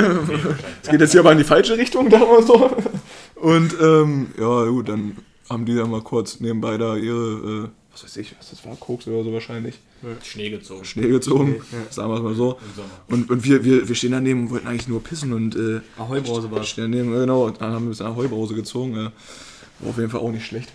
Es 0.83 0.89
geht 0.89 1.01
jetzt 1.01 1.12
hier 1.12 1.21
aber 1.21 1.31
in 1.31 1.39
die 1.39 1.44
falsche 1.44 1.77
Richtung, 1.77 2.10
da 2.10 2.19
mal 2.19 2.44
so. 2.44 2.69
Und 3.36 3.75
ähm, 3.81 4.27
ja, 4.38 4.65
gut, 4.65 4.89
dann 4.89 5.18
haben 5.50 5.65
die 5.65 5.75
dann 5.75 5.89
mal 5.89 6.01
kurz 6.01 6.39
nebenbei 6.39 6.77
da 6.77 6.95
ihre, 6.95 7.65
äh, 7.65 7.69
was 8.04 8.12
weiß 8.12 8.18
ich, 8.18 8.36
was 8.38 8.50
das 8.50 8.66
war, 8.66 8.75
Koks 8.75 9.07
oder 9.07 9.24
so 9.24 9.34
wahrscheinlich. 9.34 9.80
Schnee 10.24 10.50
gezogen. 10.50 10.86
Schnee 10.86 11.07
gezogen, 11.07 11.62
sagen 11.90 12.10
wir 12.10 12.18
es 12.18 12.24
mal 12.24 12.36
so. 12.36 12.57
Und, 13.07 13.30
und 13.30 13.44
wir, 13.44 13.63
wir, 13.63 13.88
wir 13.88 13.96
stehen 13.96 14.12
daneben 14.12 14.44
und 14.44 14.51
wollten 14.51 14.68
eigentlich 14.68 14.88
nur 14.88 15.04
pissen 15.04 15.34
und 15.34 15.56
äh, 15.56 15.81
Ahoi-Brause 15.98 16.50
war's. 16.51 16.69
stehen 16.69 16.92
daneben, 16.92 17.13
äh, 17.13 17.19
genau, 17.19 17.50
dann 17.50 17.74
haben 17.74 17.86
wir 17.86 17.90
uns 17.90 18.01
eine 18.01 18.16
Heubrause 18.16 18.56
gezogen. 18.56 18.94
Äh, 18.94 19.10
war 19.80 19.90
auf 19.90 19.98
jeden 19.98 20.10
Fall 20.10 20.22
auch 20.22 20.31
nicht 20.31 20.46
schlecht. 20.46 20.72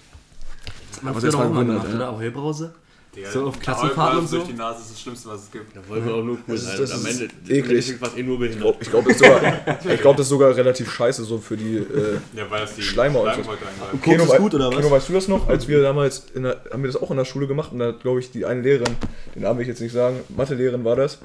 Haben 0.98 1.08
Aber 1.08 1.20
das 1.20 1.34
war 1.34 1.48
gewundert, 1.48 1.94
oder? 1.94 2.08
Ahoi-Brause? 2.08 2.74
Der 3.16 3.30
So 3.30 3.46
auf 3.46 3.60
Klassenfahrten 3.60 4.18
und 4.20 4.28
so? 4.28 4.36
durch 4.38 4.48
die 4.48 4.54
Nase 4.54 4.80
ist 4.82 4.90
das 4.92 5.00
Schlimmste, 5.00 5.28
was 5.28 5.42
es 5.44 5.50
gibt. 5.50 5.76
Da 5.76 5.80
wollen 5.88 6.04
wir 6.06 6.14
auch 6.14 6.22
nur 6.22 6.34
cool 6.36 6.42
Das 6.54 6.62
ist- 6.62 6.66
sein. 6.70 6.80
das 6.80 6.90
Und 6.92 7.00
am 7.00 7.06
ist 7.06 7.20
Ende 7.20 7.54
eklig. 7.54 7.88
ist 7.90 8.00
was 8.00 8.16
eh 8.16 8.22
nur 8.22 8.38
behindert. 8.38 8.76
Ich 8.80 8.90
glaube, 8.90 9.08
das, 9.12 9.20
ist 9.20 9.24
sogar- 9.26 9.78
ich 9.94 10.00
glaub, 10.00 10.16
das 10.16 10.26
ist 10.26 10.30
sogar 10.30 10.56
relativ 10.56 10.90
scheiße 10.92 11.24
so 11.24 11.38
für 11.38 11.56
die 11.56 11.76
äh, 11.76 12.18
Ja, 12.34 12.50
weil 12.50 12.62
das 12.62 12.74
die 12.74 12.80
ist. 12.80 12.86
Schleimhäute 12.88 13.30
eingreifen. 13.30 14.00
Koks 14.02 14.22
ist 14.22 14.28
wei- 14.30 14.38
gut, 14.38 14.54
oder 14.54 14.68
was? 14.68 14.76
Keno, 14.76 14.90
weißt 14.90 15.08
du 15.08 15.12
das 15.12 15.28
noch? 15.28 15.48
Als 15.48 15.68
wir 15.68 15.82
damals, 15.82 16.26
in 16.34 16.42
der, 16.44 16.60
haben 16.72 16.82
wir 16.82 16.90
das 16.90 17.00
auch 17.00 17.10
in 17.10 17.16
der 17.16 17.24
Schule 17.24 17.46
gemacht 17.46 17.72
und 17.72 17.78
da 17.78 17.92
glaube 17.92 18.20
ich, 18.20 18.30
die 18.32 18.44
eine 18.44 18.60
Lehrerin, 18.62 18.96
den 19.34 19.42
Namen 19.42 19.58
will 19.58 19.62
ich 19.62 19.68
jetzt 19.68 19.80
nicht 19.80 19.92
sagen, 19.92 20.20
Mathelehrerin 20.36 20.84
war 20.84 20.96
das. 20.96 21.18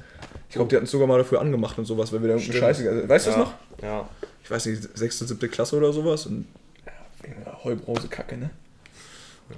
Ich 0.50 0.56
glaube, 0.56 0.70
die 0.70 0.76
hatten 0.76 0.86
es 0.86 0.92
sogar 0.92 1.08
mal 1.08 1.18
dafür 1.18 1.42
angemacht 1.42 1.78
und 1.78 1.86
sowas, 1.86 2.12
weil 2.12 2.22
wir 2.22 2.30
da 2.30 2.34
irgendeine 2.36 2.60
Scheiße. 2.60 2.90
Also, 2.90 3.10
weißt 3.10 3.26
du 3.28 3.30
das 3.32 3.40
noch? 3.40 3.54
Ja. 3.82 4.10
Ich 4.44 4.50
weiß 4.52 4.66
nicht, 4.66 4.98
sechste, 4.98 5.26
siebte 5.26 5.48
Klasse 5.48 5.76
oder 5.78 5.94
sowas 5.94 6.26
und 6.26 6.48
ja, 6.86 6.92
wegen 7.22 7.44
der 7.44 7.64
Heubrause-Kacke, 7.64 8.36
ne? 8.38 8.50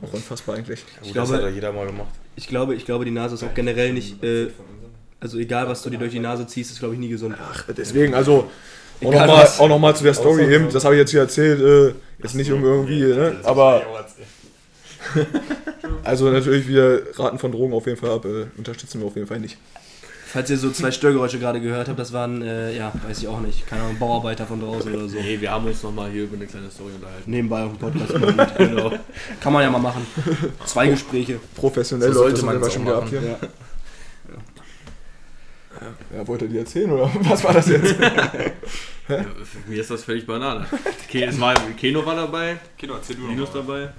Auch 0.01 0.13
unfassbar 0.13 0.55
eigentlich. 0.55 0.83
Gut, 1.01 1.13
glaube- 1.13 1.27
das 1.31 1.37
hat 1.37 1.43
ja 1.43 1.49
jeder 1.49 1.71
mal 1.71 1.85
gemacht. 1.85 2.09
Ich 2.35 2.47
glaube, 2.47 2.75
ich 2.75 2.85
glaube, 2.85 3.05
die 3.05 3.11
Nase 3.11 3.35
ist 3.35 3.43
auch 3.43 3.53
generell 3.53 3.93
nicht. 3.93 4.23
Äh, 4.23 4.47
also 5.19 5.37
egal, 5.37 5.67
was 5.67 5.83
du 5.83 5.89
dir 5.89 5.99
durch 5.99 6.11
die 6.11 6.19
Nase 6.19 6.47
ziehst, 6.47 6.71
ist 6.71 6.79
glaube 6.79 6.95
ich 6.95 6.99
nie 6.99 7.09
gesund. 7.09 7.35
Ach, 7.39 7.65
deswegen, 7.77 8.13
also 8.15 8.49
auch 9.03 9.11
nochmal 9.11 9.47
auch 9.57 9.67
noch 9.67 9.79
mal 9.79 9.95
zu 9.95 10.03
der 10.03 10.13
Story 10.13 10.53
eben, 10.53 10.71
das 10.71 10.85
habe 10.85 10.95
ich 10.95 10.99
jetzt 10.99 11.11
hier 11.11 11.21
erzählt, 11.21 11.59
äh, 11.59 11.93
jetzt 12.21 12.35
nicht 12.35 12.49
irgendwie, 12.49 13.01
ne? 13.01 13.39
aber 13.43 13.81
also 16.03 16.29
natürlich, 16.29 16.67
wir 16.67 17.03
raten 17.15 17.39
von 17.39 17.51
Drogen 17.51 17.73
auf 17.73 17.85
jeden 17.85 17.97
Fall 17.97 18.11
ab, 18.11 18.25
äh, 18.25 18.45
unterstützen 18.57 19.01
wir 19.01 19.07
auf 19.07 19.15
jeden 19.15 19.27
Fall 19.27 19.39
nicht. 19.39 19.57
Falls 20.31 20.49
ihr 20.49 20.57
so 20.57 20.71
zwei 20.71 20.91
Störgeräusche 20.91 21.39
gerade 21.39 21.59
gehört 21.59 21.89
habt, 21.89 21.99
das 21.99 22.13
waren, 22.13 22.41
äh, 22.41 22.73
ja, 22.73 22.93
weiß 23.05 23.19
ich 23.19 23.27
auch 23.27 23.41
nicht, 23.41 23.67
keine 23.67 23.83
Ahnung, 23.83 23.99
Bauarbeiter 23.99 24.45
von 24.45 24.61
draußen 24.61 24.93
oder 24.95 25.09
so. 25.09 25.17
Nee, 25.17 25.41
wir 25.41 25.51
haben 25.51 25.65
uns 25.65 25.83
nochmal 25.83 26.09
hier 26.09 26.23
über 26.23 26.37
eine 26.37 26.45
kleine 26.45 26.71
Story 26.71 26.91
unterhalten. 26.95 27.29
Nebenbei 27.29 27.63
auf 27.63 27.77
dem 27.77 27.79
Podcast. 27.79 28.57
genau. 28.57 28.93
Kann 29.41 29.51
man 29.51 29.63
ja 29.63 29.69
mal 29.69 29.79
machen. 29.79 30.07
Zwei 30.65 30.87
Gespräche. 30.87 31.37
Professionell 31.53 32.13
So 32.13 32.45
man 32.45 32.55
immer 32.55 32.67
es 32.67 32.73
schon 32.73 32.85
gehabt 32.85 33.09
hier. 33.09 33.21
Ja. 33.21 33.37
Ja, 36.15 36.27
wollt 36.27 36.41
ihr 36.43 36.47
die 36.47 36.59
erzählen 36.59 36.91
oder 36.91 37.09
was 37.21 37.43
war 37.43 37.53
das 37.53 37.67
jetzt? 37.67 37.95
Ja, 39.07 39.17
für 39.17 39.69
mich 39.69 39.79
ist 39.79 39.91
das 39.91 40.05
völlig 40.05 40.25
Banane. 40.25 40.65
Keno 41.09 42.05
war 42.05 42.15
dabei, 42.15 42.57
Kino, 42.77 42.93
erzähl 42.93 43.17
du 43.17 43.27
Linus 43.27 43.49
dabei. 43.51 43.89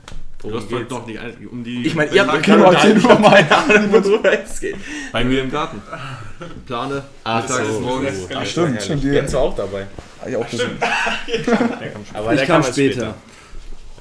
Du 0.43 0.57
hast 0.57 0.69
geht's? 0.69 0.89
doch 0.89 1.07
nicht 1.07 1.19
ein- 1.21 1.49
um 1.49 1.63
die. 1.63 1.87
Ich 1.87 1.95
meine, 1.95 2.11
ihr 2.13 2.27
habt 2.27 2.43
Keno, 2.43 2.71
erzähl 2.73 2.99
doch 3.01 3.19
mal. 3.19 3.47
bei 5.13 5.25
mir 5.25 5.43
im 5.43 5.51
Garten. 5.51 5.81
Plane. 6.67 7.05
Ach 7.23 7.47
so. 7.49 7.81
morgens. 7.81 8.27
Ach, 8.35 8.45
stimmt, 8.45 8.83
stimmt, 8.83 9.05
Jens 9.05 9.33
war 9.35 9.41
auch 9.43 9.55
dabei. 9.55 9.87
hab 10.21 10.29
ich 10.29 10.37
auch 10.37 10.49
gesehen. 10.51 10.71
Aber 12.13 12.33
Ich 12.33 12.39
der 12.41 12.47
kam 12.47 12.63
später. 12.65 13.15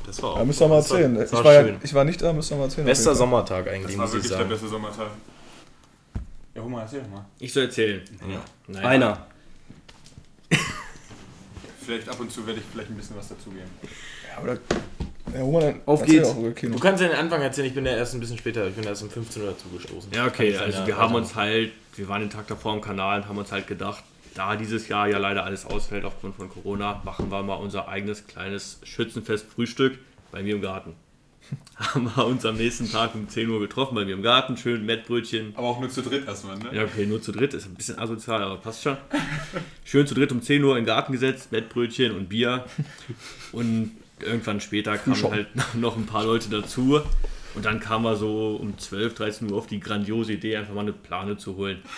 Das 0.05 0.21
war 0.24 0.38
Ja, 0.39 0.43
müsst 0.43 0.60
ihr 0.62 0.67
mal 0.67 0.75
erzählen. 0.77 1.15
das 1.15 1.31
Ich 1.31 1.43
war 1.43 1.53
ja, 1.53 1.65
ich 1.81 1.93
war 1.93 2.03
nicht 2.03 2.21
da, 2.21 2.33
müsst 2.33 2.50
ihr 2.51 2.57
mal 2.57 2.63
erzählen. 2.63 2.88
Bester. 2.88 3.13
Sommertag 3.15 3.67
eigentlich, 3.69 3.95
Das 3.95 3.98
war 3.98 4.05
ich 4.07 4.13
wirklich 4.13 4.31
der 4.38 4.43
beste 4.45 4.67
Sommertag. 4.67 5.07
Ja, 6.55 6.62
hol 6.62 6.69
mal, 6.69 6.81
erzähl 6.81 7.01
doch 7.01 7.10
mal. 7.10 7.25
Ich 7.39 7.53
soll 7.53 7.63
erzählen. 7.65 8.01
Naja. 8.67 8.88
Einer. 8.89 9.27
Vielleicht 11.86 12.10
ab 12.10 12.19
und 12.19 12.31
zu 12.31 12.45
werde 12.45 12.60
ich 12.60 12.65
vielleicht 12.71 12.89
ein 12.89 12.95
bisschen 12.95 13.15
was 13.17 13.27
dazugeben. 13.29 13.69
Ja, 13.83 14.41
oder 14.43 14.57
Ja, 15.33 15.41
Roman, 15.41 15.61
dann 15.61 15.81
Auf 15.85 16.03
geht's. 16.03 16.33
Du 16.33 16.79
kannst 16.79 17.01
ja 17.01 17.09
den 17.09 17.17
Anfang 17.17 17.41
erzählen, 17.41 17.67
ich 17.67 17.73
bin 17.73 17.85
ja 17.85 17.93
erst 17.93 18.13
ein 18.13 18.19
bisschen 18.19 18.38
später, 18.38 18.67
ich 18.67 18.75
bin 18.75 18.83
erst 18.83 19.03
um 19.03 19.09
15 19.09 19.41
Uhr 19.41 19.50
dazu 19.50 19.69
gestoßen. 19.69 20.11
Ja, 20.13 20.25
okay, 20.25 20.55
also 20.57 20.85
wir 20.85 20.97
haben 20.97 21.15
uns 21.15 21.35
halt, 21.35 21.71
wir 21.95 22.07
waren 22.07 22.21
den 22.21 22.29
Tag 22.29 22.47
davor 22.47 22.73
im 22.73 22.81
Kanal 22.81 23.21
und 23.21 23.27
haben 23.27 23.38
uns 23.38 23.51
halt 23.51 23.67
gedacht, 23.67 24.03
da 24.33 24.55
dieses 24.55 24.88
Jahr 24.88 25.07
ja 25.07 25.17
leider 25.17 25.43
alles 25.43 25.65
ausfällt 25.65 26.05
aufgrund 26.05 26.35
von 26.35 26.50
Corona, 26.50 27.01
machen 27.03 27.31
wir 27.31 27.43
mal 27.43 27.55
unser 27.55 27.88
eigenes 27.88 28.27
kleines 28.27 28.79
Schützenfest-Frühstück 28.83 30.00
bei 30.31 30.41
mir 30.41 30.55
im 30.55 30.61
Garten. 30.61 30.95
haben 31.75 32.11
wir 32.15 32.25
uns 32.25 32.45
am 32.45 32.55
nächsten 32.55 32.89
Tag 32.89 33.15
um 33.15 33.27
10 33.27 33.50
Uhr 33.50 33.59
getroffen 33.59 33.95
bei 33.95 34.05
mir 34.05 34.13
im 34.13 34.21
Garten, 34.21 34.57
schön 34.57 34.85
Mettbrötchen. 34.85 35.53
Aber 35.55 35.67
auch 35.67 35.79
nur 35.79 35.89
zu 35.89 36.01
dritt 36.01 36.27
erstmal, 36.27 36.57
ne? 36.57 36.69
Ja, 36.73 36.83
okay, 36.83 37.05
nur 37.05 37.21
zu 37.21 37.31
dritt, 37.31 37.53
ist 37.53 37.65
ein 37.65 37.73
bisschen 37.73 38.00
asozial, 38.00 38.41
aber 38.41 38.57
passt 38.57 38.83
schon. 38.83 38.97
Schön 39.83 40.07
zu 40.07 40.13
dritt 40.13 40.31
um 40.31 40.41
10 40.41 40.63
Uhr 40.63 40.77
in 40.77 40.83
den 40.83 40.88
Garten 40.88 41.11
gesetzt, 41.11 41.51
Mettbrötchen 41.51 42.15
und 42.15 42.29
Bier. 42.29 42.65
Und 43.51 43.91
irgendwann 44.23 44.59
später 44.61 44.97
kamen 44.97 45.23
halt 45.31 45.47
noch 45.75 45.97
ein 45.97 46.05
paar 46.05 46.25
Leute 46.25 46.49
dazu. 46.49 47.01
Und 47.53 47.65
dann 47.65 47.79
kam 47.81 48.05
er 48.05 48.15
so 48.15 48.55
um 48.61 48.77
12, 48.77 49.13
13 49.15 49.51
Uhr 49.51 49.57
auf 49.57 49.67
die 49.67 49.79
grandiose 49.81 50.31
Idee, 50.33 50.55
einfach 50.55 50.73
mal 50.73 50.81
eine 50.81 50.93
Plane 50.93 51.35
zu 51.37 51.57
holen. 51.57 51.79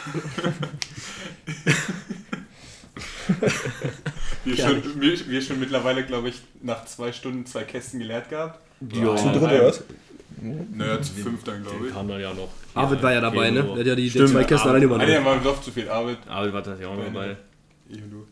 Wir 4.45 4.57
schon, 4.57 5.01
wir, 5.01 5.29
wir 5.29 5.41
schon 5.41 5.59
mittlerweile, 5.59 6.03
glaube 6.05 6.29
ich, 6.29 6.35
nach 6.61 6.83
zwei 6.85 7.11
Stunden 7.13 7.45
zwei 7.45 7.63
Kästen 7.63 7.99
geleert 7.99 8.29
gehabt. 8.29 8.59
Ja, 8.93 9.15
Zu 9.15 9.29
dritt 9.29 9.41
oder 9.41 9.65
was? 9.67 9.83
Naja, 10.41 11.01
zu 11.01 11.13
fünf 11.13 11.43
dann, 11.45 11.63
glaube 11.63 11.77
Den 11.79 11.87
ich. 11.87 11.93
kam 11.93 12.07
dann 12.09 12.19
ja 12.19 12.33
noch. 12.33 12.49
Arvid 12.73 13.01
war 13.01 13.13
ja 13.13 13.21
dabei, 13.21 13.49
ne? 13.51 13.63
Der 13.63 13.75
hat 13.77 13.85
ja 13.85 13.95
die, 13.95 14.09
Stimmt, 14.09 14.29
zwei 14.29 14.43
Kästen 14.43 14.69
Arvid- 14.71 14.83
alleine 14.89 15.03
Einer 15.03 15.19
übernommen. 15.21 15.45
war 15.45 15.53
doch 15.53 15.61
zu 15.61 15.71
viel 15.71 15.87
Arbeit. 15.87 16.17
Arvid 16.27 16.53
war 16.53 16.63
tatsächlich 16.63 16.87
auch 16.93 16.97
noch 16.97 17.05
dabei. 17.05 17.37
Ich 17.87 18.03
und 18.03 18.11
du. 18.11 18.27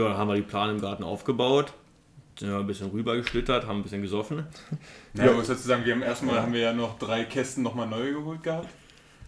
Ja, 0.00 0.08
dann 0.08 0.16
haben 0.16 0.28
wir 0.28 0.36
die 0.36 0.42
Plane 0.42 0.72
im 0.72 0.80
Garten 0.80 1.04
aufgebaut. 1.04 1.72
Sind 2.38 2.50
wir 2.50 2.58
ein 2.58 2.66
bisschen 2.66 2.90
rüber 2.90 3.16
geschlittert, 3.16 3.66
haben 3.66 3.80
ein 3.80 3.82
bisschen 3.82 4.02
gesoffen. 4.02 4.44
Ja, 5.14 5.26
ich 5.26 5.36
muss 5.36 5.46
dazu 5.48 5.68
sagen, 5.68 5.84
wir 5.84 5.92
haben 5.94 6.02
erstmal 6.02 6.40
haben 6.40 6.54
wir 6.54 6.60
ja 6.60 6.72
noch 6.72 6.98
drei 6.98 7.24
Kästen 7.24 7.62
nochmal 7.62 7.86
neu 7.86 8.12
geholt 8.14 8.42
gehabt. 8.42 8.68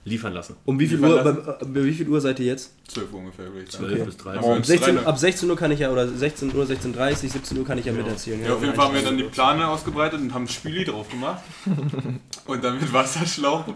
Liefern 0.07 0.33
lassen. 0.35 0.57
Um 0.67 0.79
wie 0.79 0.87
viel 0.87 1.01
war 1.01 1.11
Uhr, 1.11 1.23
bei, 1.23 1.33
das? 1.33 1.63
äh, 1.63 1.65
bei 1.67 1.85
wie 1.85 1.93
viel 1.93 2.09
Uhr 2.09 2.21
seid 2.21 2.39
ihr 2.41 2.47
jetzt? 2.47 2.75
12 2.89 3.13
Uhr 3.13 3.19
ungefähr, 3.21 3.47
würde 3.47 3.63
ich 3.65 3.71
sagen. 3.71 3.87
12 3.89 4.05
bis 4.05 4.17
13. 4.19 4.39
Aber 4.39 4.51
Ab 4.51 4.57
um 4.59 4.65
16, 4.65 4.97
drei- 4.97 5.07
ab 5.07 5.19
16 5.19 5.51
Uhr 5.51 5.57
kann 5.57 5.71
ich 5.73 5.79
ja, 5.81 5.91
oder 5.91 6.09
16 6.09 6.55
Uhr, 6.55 6.65
16.30 6.65 7.15
17 7.29 7.59
Uhr 7.59 7.65
kann 7.67 7.79
ich 7.79 7.87
ja, 7.87 7.93
miterzählen. 7.93 8.43
Ja, 8.45 8.55
auf 8.55 8.63
jeden 8.63 8.75
Fall 8.75 8.87
haben 8.87 8.95
wir 8.95 9.03
dann 9.03 9.17
die 9.17 9.25
Plane 9.25 9.67
ausgebreitet 9.69 10.21
und 10.21 10.33
haben 10.35 10.47
Spüli 10.49 10.85
drauf 10.85 11.09
gemacht. 11.09 11.43
und 12.47 12.65
dann 12.65 12.79
mit 12.79 12.93
Wasserschlauch 12.93 13.67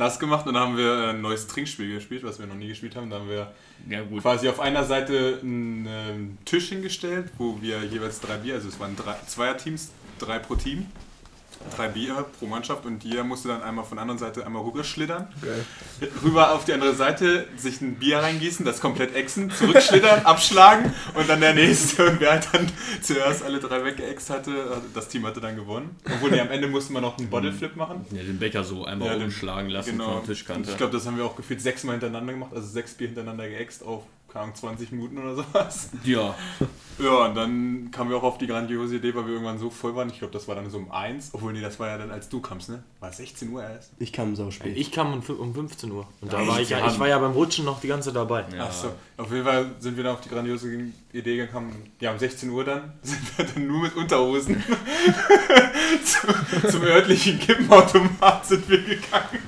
nass 0.00 0.18
gemacht 0.18 0.46
und 0.46 0.54
dann 0.54 0.62
haben 0.62 0.76
wir 0.76 1.10
ein 1.10 1.20
neues 1.20 1.46
Trinkspiel 1.46 1.94
gespielt, 1.94 2.24
was 2.24 2.38
wir 2.40 2.46
noch 2.46 2.54
nie 2.56 2.68
gespielt 2.68 2.96
haben. 2.96 3.10
Da 3.10 3.20
haben 3.20 3.28
wir 3.28 3.52
Ja, 3.88 4.02
quasi 4.20 4.48
auf 4.48 4.58
einer 4.58 4.84
Seite 4.84 5.38
einen 5.42 5.86
ähm, 5.88 6.38
Tisch 6.44 6.70
hingestellt, 6.70 7.30
wo 7.38 7.60
wir 7.60 7.84
jeweils 7.84 8.18
drei 8.20 8.38
Bier, 8.38 8.54
also 8.54 8.68
es 8.68 8.80
waren 8.80 8.96
drei, 8.96 9.14
Zweierteams, 9.26 9.90
drei 10.18 10.38
pro 10.38 10.54
Team, 10.56 10.86
drei 11.76 11.88
Bier 11.88 12.24
pro 12.38 12.46
Mannschaft 12.46 12.86
und 12.86 13.04
jeder 13.04 13.22
musste 13.22 13.48
dann 13.48 13.62
einmal 13.62 13.84
von 13.84 13.96
der 13.96 14.02
anderen 14.02 14.18
Seite 14.18 14.44
einmal 14.46 14.62
rüberschlittern, 14.62 15.28
Geil. 15.42 15.64
rüber 16.24 16.52
auf 16.52 16.64
die 16.64 16.72
andere 16.72 16.94
Seite, 16.94 17.46
sich 17.56 17.80
ein 17.80 17.96
Bier 17.96 18.18
reingießen, 18.18 18.64
das 18.64 18.80
komplett 18.80 19.14
exen, 19.14 19.50
zurückschlittern, 19.50 20.20
abschlagen 20.24 20.92
und 21.14 21.28
dann 21.28 21.40
der 21.40 21.54
nächste 21.54 22.06
und 22.10 22.20
wer 22.20 22.32
halt 22.32 22.48
dann 22.52 22.66
zuerst 23.02 23.42
alle 23.42 23.60
drei 23.60 23.84
weggeext 23.84 24.30
hatte, 24.30 24.80
das 24.94 25.08
Team 25.08 25.26
hatte 25.26 25.40
dann 25.40 25.56
gewonnen. 25.56 25.96
Obwohl, 26.06 26.30
nee, 26.30 26.40
am 26.40 26.50
Ende 26.50 26.66
musste 26.66 26.92
man 26.92 27.02
noch 27.02 27.18
einen 27.18 27.28
Bottleflip 27.28 27.76
machen. 27.76 28.04
Ja, 28.10 28.22
den 28.22 28.38
Becher 28.38 28.64
so 28.64 28.84
einmal 28.84 29.18
Ja, 29.18 29.24
umschlagen 29.24 29.68
lassen 29.70 29.92
Genau. 29.92 30.04
von 30.04 30.12
der 30.12 30.20
Und 30.22 30.26
Tischkante. 30.26 30.70
ich 30.70 30.76
glaube, 30.76 30.92
das 30.92 31.06
haben 31.06 31.16
wir 31.16 31.24
auch 31.24 31.36
gefühlt 31.36 31.60
sechsmal 31.60 31.94
hintereinander 31.94 32.32
gemacht, 32.32 32.50
also 32.54 32.66
sechs 32.66 32.94
Bier 32.94 33.08
hintereinander 33.08 33.48
geäxt 33.48 33.84
auf 33.84 34.02
keine 34.32 34.44
Ahnung, 34.44 34.54
20 34.54 34.92
Minuten 34.92 35.18
oder 35.18 35.34
sowas. 35.36 35.90
ja, 36.04 36.34
Ja, 36.98 37.26
und 37.26 37.34
dann 37.34 37.90
kamen 37.90 38.10
wir 38.10 38.16
auch 38.18 38.22
auf 38.22 38.38
die 38.38 38.46
grandiose 38.46 38.96
Idee, 38.96 39.14
weil 39.14 39.24
wir 39.26 39.32
irgendwann 39.32 39.58
so 39.58 39.70
voll 39.70 39.94
waren. 39.96 40.08
Ich 40.10 40.18
glaube, 40.18 40.32
das 40.34 40.46
war 40.48 40.54
dann 40.54 40.68
so 40.70 40.76
um 40.78 40.90
1. 40.90 41.30
Obwohl, 41.32 41.52
nee, 41.54 41.60
das 41.62 41.80
war 41.80 41.88
ja 41.88 41.96
dann, 41.98 42.10
als 42.10 42.28
du 42.28 42.40
kamst, 42.40 42.68
ne? 42.68 42.82
War 43.00 43.08
es 43.10 43.16
16 43.16 43.50
Uhr 43.50 43.62
erst? 43.62 43.92
Ich 43.98 44.12
kam 44.12 44.36
so 44.36 44.50
spät. 44.50 44.76
Ich 44.76 44.92
kam 44.92 45.12
um 45.14 45.20
fün- 45.22 45.38
um 45.38 45.54
15 45.54 45.90
Uhr. 45.90 46.06
Und 46.20 46.32
da 46.32 46.40
Echt? 46.40 46.48
war 46.50 46.60
ich 46.60 46.68
ja, 46.70 46.86
ich 46.86 46.98
war 47.00 47.08
ja 47.08 47.18
beim 47.18 47.32
Rutschen 47.32 47.64
noch 47.64 47.80
die 47.80 47.88
ganze 47.88 48.08
Zeit 48.10 48.16
dabei. 48.16 48.44
Ja. 48.54 48.66
Achso. 48.66 48.88
Auf 49.16 49.30
jeden 49.32 49.44
Fall 49.44 49.70
sind 49.78 49.96
wir 49.96 50.04
dann 50.04 50.14
auf 50.14 50.20
die 50.20 50.28
grandiose 50.28 50.68
Idee 51.12 51.36
gekommen. 51.38 51.74
Ja, 52.00 52.12
um 52.12 52.18
16 52.18 52.50
Uhr 52.50 52.64
dann 52.64 52.92
sind 53.02 53.38
wir 53.38 53.46
dann 53.46 53.66
nur 53.66 53.80
mit 53.82 53.96
Unterhosen 53.96 54.62
zu, 56.04 56.68
zum 56.68 56.82
örtlichen 56.82 57.38
Kippenautomat 57.38 58.46
sind 58.46 58.68
wir 58.68 58.78
gegangen. 58.82 59.38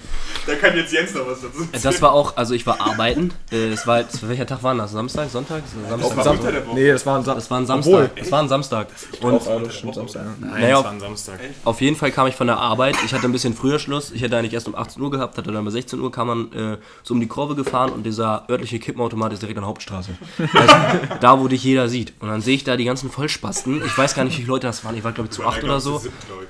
Da 0.44 0.54
kann 0.56 0.76
jetzt 0.76 0.92
Jens 0.92 1.14
noch 1.14 1.26
was 1.26 1.40
dazu 1.40 1.62
Äh, 1.72 1.78
Das 1.80 2.02
war 2.02 2.12
auch, 2.12 2.37
also 2.37 2.52
ich 2.54 2.66
war 2.66 2.80
arbeiten. 2.80 3.32
Äh, 3.52 3.68
Es 3.72 3.87
war, 3.87 4.00
jetzt- 4.00 4.26
welcher 4.28 4.44
Tag 4.46 4.62
war 4.64 4.75
das? 4.75 4.90
Samstag? 4.90 5.30
Sonntag? 5.30 5.62
Samstag. 5.88 6.16
war 6.16 6.30
unter 6.32 6.50
der 6.52 6.66
Woche. 6.66 6.75
Nee, 6.75 6.90
das 6.90 7.06
war 7.06 7.16
ein 7.18 7.25
Sa 7.25 7.34
Das 7.34 7.49
war 7.50 7.58
ein 7.58 7.64
Obwohl. 7.70 7.82
Samstag. 7.92 8.16
Das 8.16 8.32
war 8.32 8.42
ein 8.42 8.49
Samstag. 8.49 8.87
Und 9.20 9.34
Auch, 9.34 9.62
das 9.62 9.75
stimmt, 9.76 9.94
Samstag. 9.94 10.22
Nein, 10.40 10.50
Naja, 10.61 10.75
das 10.76 10.84
war 10.84 10.90
ein 10.90 11.00
Samstag. 11.00 11.38
auf 11.64 11.80
jeden 11.80 11.94
Fall 11.96 12.11
kam 12.11 12.26
ich 12.26 12.34
von 12.34 12.49
der 12.49 12.56
Arbeit. 12.58 12.96
Ich 13.04 13.14
hatte 13.14 13.25
ein 13.26 13.32
bisschen 13.32 13.54
früher 13.54 13.78
Schluss. 13.78 14.11
Ich 14.11 14.22
hätte 14.22 14.37
eigentlich 14.37 14.52
erst 14.54 14.66
um 14.66 14.75
18 14.75 15.00
Uhr 15.00 15.11
gehabt, 15.12 15.38
hatte 15.38 15.52
dann 15.52 15.64
bei 15.64 15.70
16 15.70 16.00
Uhr 16.00 16.11
kam 16.11 16.26
man 16.26 16.52
äh, 16.52 16.78
so 17.04 17.14
um 17.14 17.20
die 17.20 17.28
Kurve 17.28 17.54
gefahren 17.54 17.90
und 17.90 18.02
dieser 18.04 18.44
örtliche 18.50 18.78
Kippenautomat 18.80 19.32
ist 19.32 19.42
direkt 19.42 19.58
an 19.58 19.62
der 19.62 19.68
Hauptstraße. 19.68 20.11
Also, 20.54 20.75
da, 21.20 21.40
wo 21.40 21.49
dich 21.49 21.62
jeder 21.64 21.88
sieht. 21.88 22.12
Und 22.20 22.28
dann 22.28 22.40
sehe 22.40 22.54
ich 22.56 22.64
da 22.64 22.76
die 22.76 22.84
ganzen 22.84 23.11
Vollspasten. 23.11 23.82
Ich 23.84 23.96
weiß 23.96 24.14
gar 24.14 24.25
nicht, 24.25 24.34
wie 24.34 24.42
viele 24.42 24.49
Leute 24.49 24.66
das 24.66 24.84
waren. 24.84 24.96
Ich 24.96 25.04
war, 25.04 25.12
glaube 25.12 25.28
ich, 25.30 25.34
zu 25.37 25.44
acht 25.44 25.62
oder 25.64 25.80
so. 25.80 26.02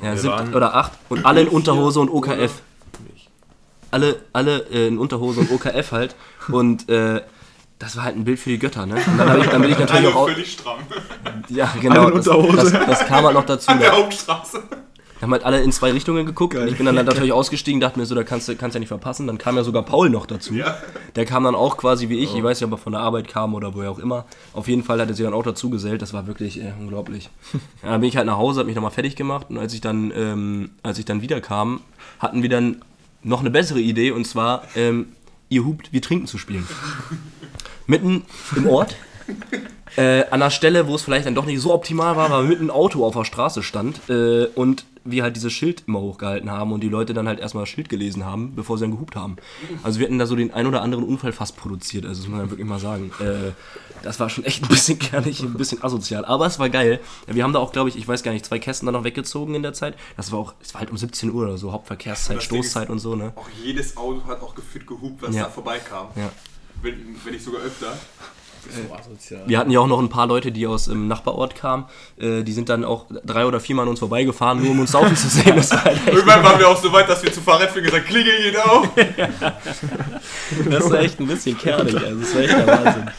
Ja, 0.03 0.17
siebte 0.17 0.53
oder 0.57 0.75
acht. 0.75 0.93
Und 1.09 1.25
alle 1.27 1.43
in 1.43 1.49
Unterhose 1.49 2.01
und 2.01 2.09
OKF. 2.11 2.51
Alle, 3.93 4.17
alle 4.33 4.67
äh, 4.73 4.89
in 4.89 4.99
Unterhose 4.99 5.41
und 5.41 5.53
OKF 5.53 5.93
halt. 5.93 6.17
Und 6.49 6.89
äh, 6.89 7.21
das 7.79 7.97
war 7.97 8.05
halt 8.05 8.17
ein 8.17 8.25
Bild 8.25 8.39
für 8.41 8.51
die 8.51 8.59
Götter, 8.59 8.87
ne? 8.87 8.95
Und 8.95 9.19
dann, 9.19 9.29
hab 9.29 9.39
ich, 9.39 9.47
dann 9.47 9.61
bin 9.63 9.71
ich 9.71 9.79
natürlich 9.79 10.07
Alle 10.07 10.15
auch. 10.17 10.23
au- 10.23 10.27
völlig 10.29 10.53
stramm. 10.53 10.79
Ja, 11.49 11.73
genau. 11.81 12.09
in 12.09 12.17
Das, 12.17 12.27
Unterhose. 12.29 12.73
das, 12.73 12.87
das 12.87 13.07
kam 13.07 13.25
halt 13.25 13.35
noch 13.35 13.47
dazu. 13.47 13.71
An 13.71 13.79
der 13.81 13.91
Da 13.91 13.97
Hauptstraße. 13.99 14.63
haben 15.21 15.33
halt 15.33 15.45
alle 15.45 15.61
in 15.63 15.73
zwei 15.73 15.93
Richtungen 15.93 16.25
geguckt. 16.25 16.55
Und 16.57 16.69
ich 16.69 16.77
bin 16.77 16.87
dann 16.87 16.95
natürlich 17.05 17.33
ausgestiegen, 17.33 17.81
dachte 17.81 17.99
mir 17.99 18.07
so, 18.07 18.15
da 18.15 18.23
kannst 18.25 18.49
du 18.49 18.57
kannst 18.57 18.75
ja 18.75 18.79
nicht 18.81 18.89
verpassen. 18.89 19.27
Dann 19.27 19.37
kam 19.39 19.57
ja 19.57 19.65
sogar 19.65 19.83
Paul 19.83 20.11
noch 20.11 20.27
dazu. 20.27 20.55
Ja. 20.55 20.77
Der 21.17 21.25
kam 21.27 21.45
dann 21.45 21.55
auch 21.57 21.77
quasi 21.77 22.09
wie 22.09 22.19
ich. 22.21 22.35
Ich 22.35 22.43
weiß 22.43 22.61
nicht, 22.61 22.67
ob 22.67 22.73
er 22.73 22.79
von 22.83 22.93
der 22.93 23.03
Arbeit 23.03 23.29
kam 23.29 23.55
oder 23.55 23.75
woher 23.75 23.91
auch 23.91 23.99
immer. 23.99 24.25
Auf 24.53 24.69
jeden 24.69 24.85
Fall 24.85 25.01
hat 25.01 25.09
er 25.09 25.15
sich 25.15 25.25
dann 25.25 25.35
auch 25.35 25.43
dazu 25.45 25.69
gesellt. 25.69 26.03
Das 26.03 26.13
war 26.15 26.27
wirklich 26.29 26.61
äh, 26.63 26.73
unglaublich. 26.79 27.31
Ja, 27.53 27.59
dann 27.91 28.01
bin 28.01 28.09
ich 28.09 28.17
halt 28.17 28.27
nach 28.27 28.39
Hause, 28.39 28.61
habe 28.61 28.69
mich 28.69 28.77
nochmal 28.77 28.91
fertig 28.93 29.17
gemacht. 29.17 29.47
Und 29.51 29.59
als 29.59 29.75
ich 29.75 29.81
dann, 29.81 30.13
ähm, 30.17 30.71
als 30.85 30.99
ich 30.99 31.05
dann 31.05 31.21
wiederkam, 31.21 31.81
hatten 32.21 32.43
wir 32.43 32.49
dann 32.49 32.81
noch 33.23 33.41
eine 33.41 33.51
bessere 33.51 33.81
Idee. 33.81 34.11
Und 34.11 34.27
zwar, 34.27 34.65
ähm, 34.77 35.13
ihr 35.49 35.65
hupt, 35.65 35.93
wir 35.93 36.03
trinken 36.03 36.27
zu 36.27 36.39
spielen. 36.39 36.67
Mitten 37.87 38.25
im 38.57 38.67
Ort. 38.67 38.97
Äh, 39.97 40.23
an 40.25 40.41
einer 40.41 40.51
Stelle, 40.51 40.89
wo 40.89 40.95
es 40.95 41.03
vielleicht 41.03 41.27
dann 41.27 41.35
doch 41.35 41.45
nicht 41.45 41.61
so 41.61 41.73
optimal 41.75 42.17
war, 42.17 42.31
weil 42.31 42.45
mitten 42.45 42.67
ein 42.67 42.71
Auto 42.71 43.05
auf 43.05 43.15
der 43.15 43.25
Straße 43.25 43.63
stand 43.63 44.01
äh, 44.09 44.47
und 44.47 44.85
wir 45.05 45.23
halt 45.23 45.37
dieses 45.37 45.53
Schild 45.53 45.85
immer 45.87 46.01
hochgehalten 46.01 46.51
haben 46.51 46.73
und 46.73 46.81
die 46.81 46.89
Leute 46.89 47.13
dann 47.15 47.27
halt 47.29 47.41
erstmal 47.41 47.63
das 47.63 47.69
Schild 47.71 47.89
gelesen 47.89 48.25
haben, 48.25 48.55
bevor 48.55 48.79
sie 48.79 48.85
dann 48.85 48.93
gehupt 48.93 49.17
haben. 49.17 49.37
Also 49.83 49.99
wir 49.99 50.07
hatten 50.07 50.19
da 50.19 50.27
so 50.27 50.37
den 50.37 50.53
ein 50.55 50.67
oder 50.67 50.83
anderen 50.83 51.05
Unfall 51.05 51.33
fast 51.33 51.57
produziert, 51.57 52.05
also 52.07 52.21
das 52.23 52.29
muss 52.29 52.39
man 52.39 52.51
wirklich 52.51 52.67
mal 52.69 52.79
sagen. 52.79 53.11
Äh, 53.21 53.53
das 54.03 54.19
war 54.21 54.29
schon 54.31 54.45
echt 54.45 54.63
ein 54.63 54.69
bisschen 54.69 54.99
kernig, 55.01 55.41
ein 55.43 55.55
bisschen 55.55 55.83
asozial, 55.83 56.25
aber 56.25 56.47
es 56.47 56.59
war 56.59 56.69
geil. 56.71 57.01
Wir 57.27 57.45
haben 57.45 57.53
da 57.53 57.59
auch, 57.59 57.73
glaube 57.73 57.89
ich, 57.89 57.97
ich 57.97 58.07
weiß 58.07 58.23
gar 58.23 58.33
nicht, 58.33 58.45
zwei 58.47 58.59
Kästen 58.59 58.87
dann 58.87 58.95
noch 58.95 59.05
weggezogen 59.05 59.55
in 59.55 59.63
der 59.63 59.73
Zeit. 59.73 59.97
Das 60.17 60.33
war 60.33 60.39
auch, 60.39 60.55
es 60.63 60.75
war 60.75 60.81
halt 60.81 60.91
um 60.91 60.97
17 60.97 61.31
Uhr 61.31 61.45
oder 61.45 61.59
so, 61.59 61.73
Hauptverkehrszeit, 61.73 62.39
ist- 62.39 62.45
Stoßzeit 62.45 62.91
und 62.91 62.99
so, 62.99 63.15
ne? 63.17 63.33
Auch 63.37 63.49
jedes 63.65 63.97
Auto 63.97 64.25
hat 64.27 64.41
auch 64.43 64.55
gefühlt 64.55 64.87
gehupt, 64.87 65.23
was 65.23 65.35
Ja. 65.35 65.45
da 65.45 65.51
vorbeikam. 65.51 66.09
Ja. 66.17 66.31
Wenn, 66.81 66.95
wenn 67.25 67.33
nicht 67.35 67.45
sogar 67.45 67.61
öfter. 67.63 67.97
So 68.71 68.95
asozial. 68.95 69.43
Wir 69.47 69.59
hatten 69.59 69.71
ja 69.71 69.81
auch 69.81 69.87
noch 69.87 69.99
ein 69.99 70.09
paar 70.09 70.27
Leute, 70.27 70.53
die 70.53 70.67
aus 70.67 70.87
dem 70.87 71.09
Nachbarort 71.09 71.55
kamen. 71.55 71.85
Äh, 72.19 72.43
die 72.43 72.53
sind 72.53 72.69
dann 72.69 72.85
auch 72.85 73.07
drei 73.25 73.47
oder 73.47 73.61
viermal 73.61 73.85
an 73.85 73.91
uns 73.91 73.99
vorbeigefahren, 73.99 74.63
nur 74.63 74.71
um 74.71 74.81
uns 74.81 74.93
saufen 74.93 75.17
zu 75.17 75.29
sehen. 75.29 75.57
Das 75.57 75.71
war, 75.71 75.85
halt 75.85 75.99
Irgendwann 76.07 76.43
waren 76.43 76.59
wir 76.59 76.69
auch 76.69 76.81
so 76.81 76.93
weit, 76.93 77.09
dass 77.09 77.23
wir 77.23 77.33
zu 77.33 77.41
Fahrradfahren 77.41 77.85
gesagt 77.85 78.07
klingel 78.07 78.43
geht 78.43 78.59
auf. 78.59 78.89
das 80.71 80.91
war 80.91 81.01
echt 81.01 81.21
ein 81.21 81.27
bisschen 81.27 81.57
kernig. 81.59 81.97
Also 81.97 82.21
das 82.21 82.35
war 82.35 82.43
echt 82.43 82.57
der 82.57 82.67
Wahnsinn. 82.67 83.11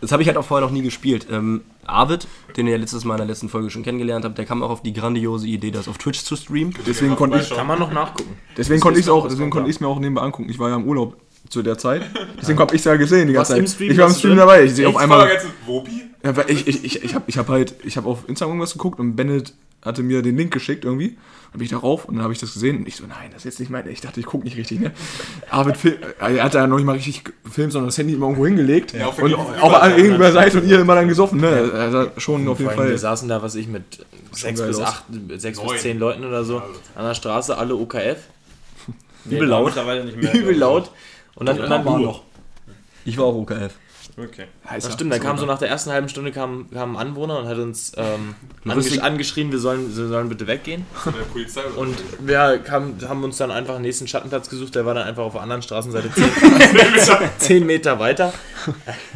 Das 0.00 0.12
habe 0.12 0.22
ich 0.22 0.28
halt 0.28 0.36
auch 0.36 0.44
vorher 0.44 0.66
noch 0.66 0.72
nie 0.72 0.82
gespielt. 0.82 1.26
Ähm, 1.30 1.62
Arvid, 1.86 2.28
den 2.56 2.66
ihr 2.66 2.74
ja 2.74 2.78
letztes 2.78 3.04
Mal 3.04 3.14
in 3.14 3.18
der 3.18 3.26
letzten 3.26 3.48
Folge 3.48 3.70
schon 3.70 3.82
kennengelernt 3.82 4.24
habt, 4.24 4.36
der 4.36 4.44
kam 4.44 4.62
auch 4.62 4.70
auf 4.70 4.82
die 4.82 4.92
grandiose 4.92 5.46
Idee, 5.46 5.70
das 5.70 5.88
auf 5.88 5.98
Twitch 5.98 6.22
zu 6.22 6.36
streamen. 6.36 6.74
Deswegen 6.86 7.16
konnte 7.16 7.38
ich, 7.38 7.50
Kann 7.50 7.66
man 7.66 7.78
noch 7.78 7.92
nachgucken. 7.92 8.36
deswegen 8.56 8.80
konnte 8.80 9.00
ich 9.00 9.08
auch, 9.08 9.26
deswegen 9.28 9.50
konnte 9.50 9.70
ich 9.70 9.76
es 9.76 9.80
mir 9.80 9.88
auch 9.88 9.98
nebenbei 9.98 10.22
angucken. 10.22 10.50
Ich 10.50 10.58
war 10.58 10.68
ja 10.68 10.76
im 10.76 10.84
Urlaub 10.84 11.16
zu 11.48 11.62
der 11.62 11.78
Zeit. 11.78 12.02
Deswegen 12.40 12.58
habe 12.58 12.74
ich 12.74 12.80
es 12.80 12.84
ja 12.84 12.96
gesehen 12.96 13.28
die 13.28 13.34
ganze 13.34 13.56
im 13.58 13.66
Zeit. 13.66 13.74
Stream? 13.74 13.90
Ich 13.92 13.98
war 13.98 14.08
im 14.08 14.14
Stream 14.14 14.36
dabei. 14.36 14.64
Ich 14.64 14.74
sehe 14.74 14.88
auf 14.88 14.96
einmal. 14.96 15.28
Wopi? 15.66 16.02
Ja, 16.22 16.32
ich, 16.48 16.66
ich, 16.66 16.84
ich, 16.84 17.04
ich 17.04 17.14
habe 17.14 17.24
ich 17.26 17.36
hab 17.38 17.48
halt, 17.48 17.74
ich 17.84 17.96
habe 17.96 18.08
auf 18.08 18.26
Instagram 18.28 18.52
irgendwas 18.54 18.72
geguckt 18.72 18.98
und 18.98 19.14
Bennett 19.14 19.52
hatte 19.82 20.02
mir 20.02 20.22
den 20.22 20.36
Link 20.38 20.52
geschickt 20.52 20.84
irgendwie. 20.86 21.10
Dann 21.52 21.58
bin 21.58 21.62
ich 21.66 21.70
darauf 21.70 22.06
und 22.06 22.14
dann 22.14 22.24
habe 22.24 22.32
ich 22.32 22.38
das 22.40 22.54
gesehen 22.54 22.78
und 22.78 22.88
ich 22.88 22.96
so, 22.96 23.04
nein, 23.06 23.28
das 23.30 23.40
ist 23.40 23.44
jetzt 23.44 23.60
nicht 23.60 23.70
mein. 23.70 23.86
Ich 23.88 24.00
dachte, 24.00 24.18
ich 24.18 24.26
gucke 24.26 24.44
nicht 24.44 24.56
richtig, 24.56 24.80
ne? 24.80 24.90
Arvid 25.50 25.76
Fil- 25.76 25.98
er 26.18 26.42
hat 26.42 26.54
ja 26.54 26.66
noch 26.66 26.76
nicht 26.78 26.86
mal 26.86 26.94
richtig 26.96 27.22
gefilmt, 27.44 27.72
sondern 27.72 27.88
das 27.88 27.98
Handy 27.98 28.14
immer 28.14 28.26
irgendwo 28.26 28.46
hingelegt. 28.46 28.94
Ja, 28.94 29.06
auf 29.08 29.18
und 29.22 29.34
auch 29.34 29.80
an 29.80 29.94
gegenüber 29.94 30.32
Seite 30.32 30.60
und 30.62 30.66
ihr 30.66 30.80
immer 30.80 30.94
dann 30.94 31.06
gesoffen, 31.08 31.40
ne? 31.40 31.70
Also 31.74 32.10
schon 32.16 32.48
auf 32.48 32.58
jeden 32.58 32.70
allem, 32.70 32.78
wir 32.80 32.86
Fall. 32.88 32.98
saßen 32.98 33.28
da, 33.28 33.42
was 33.42 33.54
ich, 33.54 33.68
mit 33.68 33.82
sechs 34.32 34.60
bis 34.62 34.80
acht, 34.80 35.04
sechs 35.36 35.60
bis 35.60 35.82
zehn 35.82 35.98
Leuten 35.98 36.24
oder 36.24 36.42
so 36.42 36.56
an 36.96 37.04
der 37.04 37.14
Straße, 37.14 37.56
alle 37.56 37.76
OKF. 37.76 38.16
Übel 39.26 39.46
laut. 39.48 39.66
Mittlerweile 39.66 40.04
nicht 40.06 40.16
mehr. 40.20 40.34
Übel 40.40 40.56
laut. 40.56 40.90
Und 41.36 41.46
dann, 41.46 41.60
und 41.60 41.70
dann 41.70 41.84
war 41.84 41.98
du. 41.98 42.04
noch. 42.04 42.22
Ich 43.04 43.18
war 43.18 43.26
auch 43.26 43.34
OKF. 43.34 43.74
Okay. 44.16 44.44
Das 44.72 44.92
stimmt, 44.92 45.12
dann 45.12 45.20
kam 45.20 45.38
so 45.38 45.46
nach 45.46 45.58
der 45.58 45.68
ersten 45.68 45.90
halben 45.90 46.08
Stunde 46.08 46.30
kam, 46.30 46.70
kam 46.70 46.96
ein 46.96 47.08
Anwohner 47.08 47.38
und 47.40 47.48
hat 47.48 47.58
uns 47.58 47.92
ähm, 47.96 48.34
angesch 48.64 48.98
angeschrien, 48.98 49.50
wir 49.50 49.58
sollen, 49.58 49.96
wir 49.96 50.06
sollen 50.06 50.28
bitte 50.28 50.46
weggehen. 50.46 50.86
Von 50.92 51.14
der 51.14 51.22
Polizei 51.22 51.62
oder 51.64 51.78
Und 51.78 51.96
wir 52.20 52.58
kam, 52.58 52.96
haben 53.08 53.24
uns 53.24 53.38
dann 53.38 53.50
einfach 53.50 53.74
einen 53.74 53.82
nächsten 53.82 54.06
Schattenplatz 54.06 54.48
gesucht, 54.48 54.74
der 54.76 54.86
war 54.86 54.94
dann 54.94 55.08
einfach 55.08 55.24
auf 55.24 55.32
der 55.32 55.42
anderen 55.42 55.62
Straßenseite 55.62 56.10
10, 56.14 57.16
10 57.38 57.66
Meter 57.66 57.98
weiter. 57.98 58.32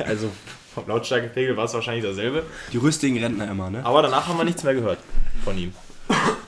Also 0.04 0.30
vom 0.74 0.88
Lautstärkepegel 0.88 1.56
war 1.56 1.66
es 1.66 1.74
wahrscheinlich 1.74 2.04
dasselbe. 2.04 2.42
Die 2.72 2.78
rüstigen 2.78 3.18
Rentner 3.18 3.50
immer, 3.50 3.70
ne? 3.70 3.84
Aber 3.84 4.02
danach 4.02 4.26
haben 4.26 4.38
wir 4.38 4.44
nichts 4.44 4.64
mehr 4.64 4.74
gehört 4.74 4.98
von 5.44 5.56
ihm. 5.56 5.72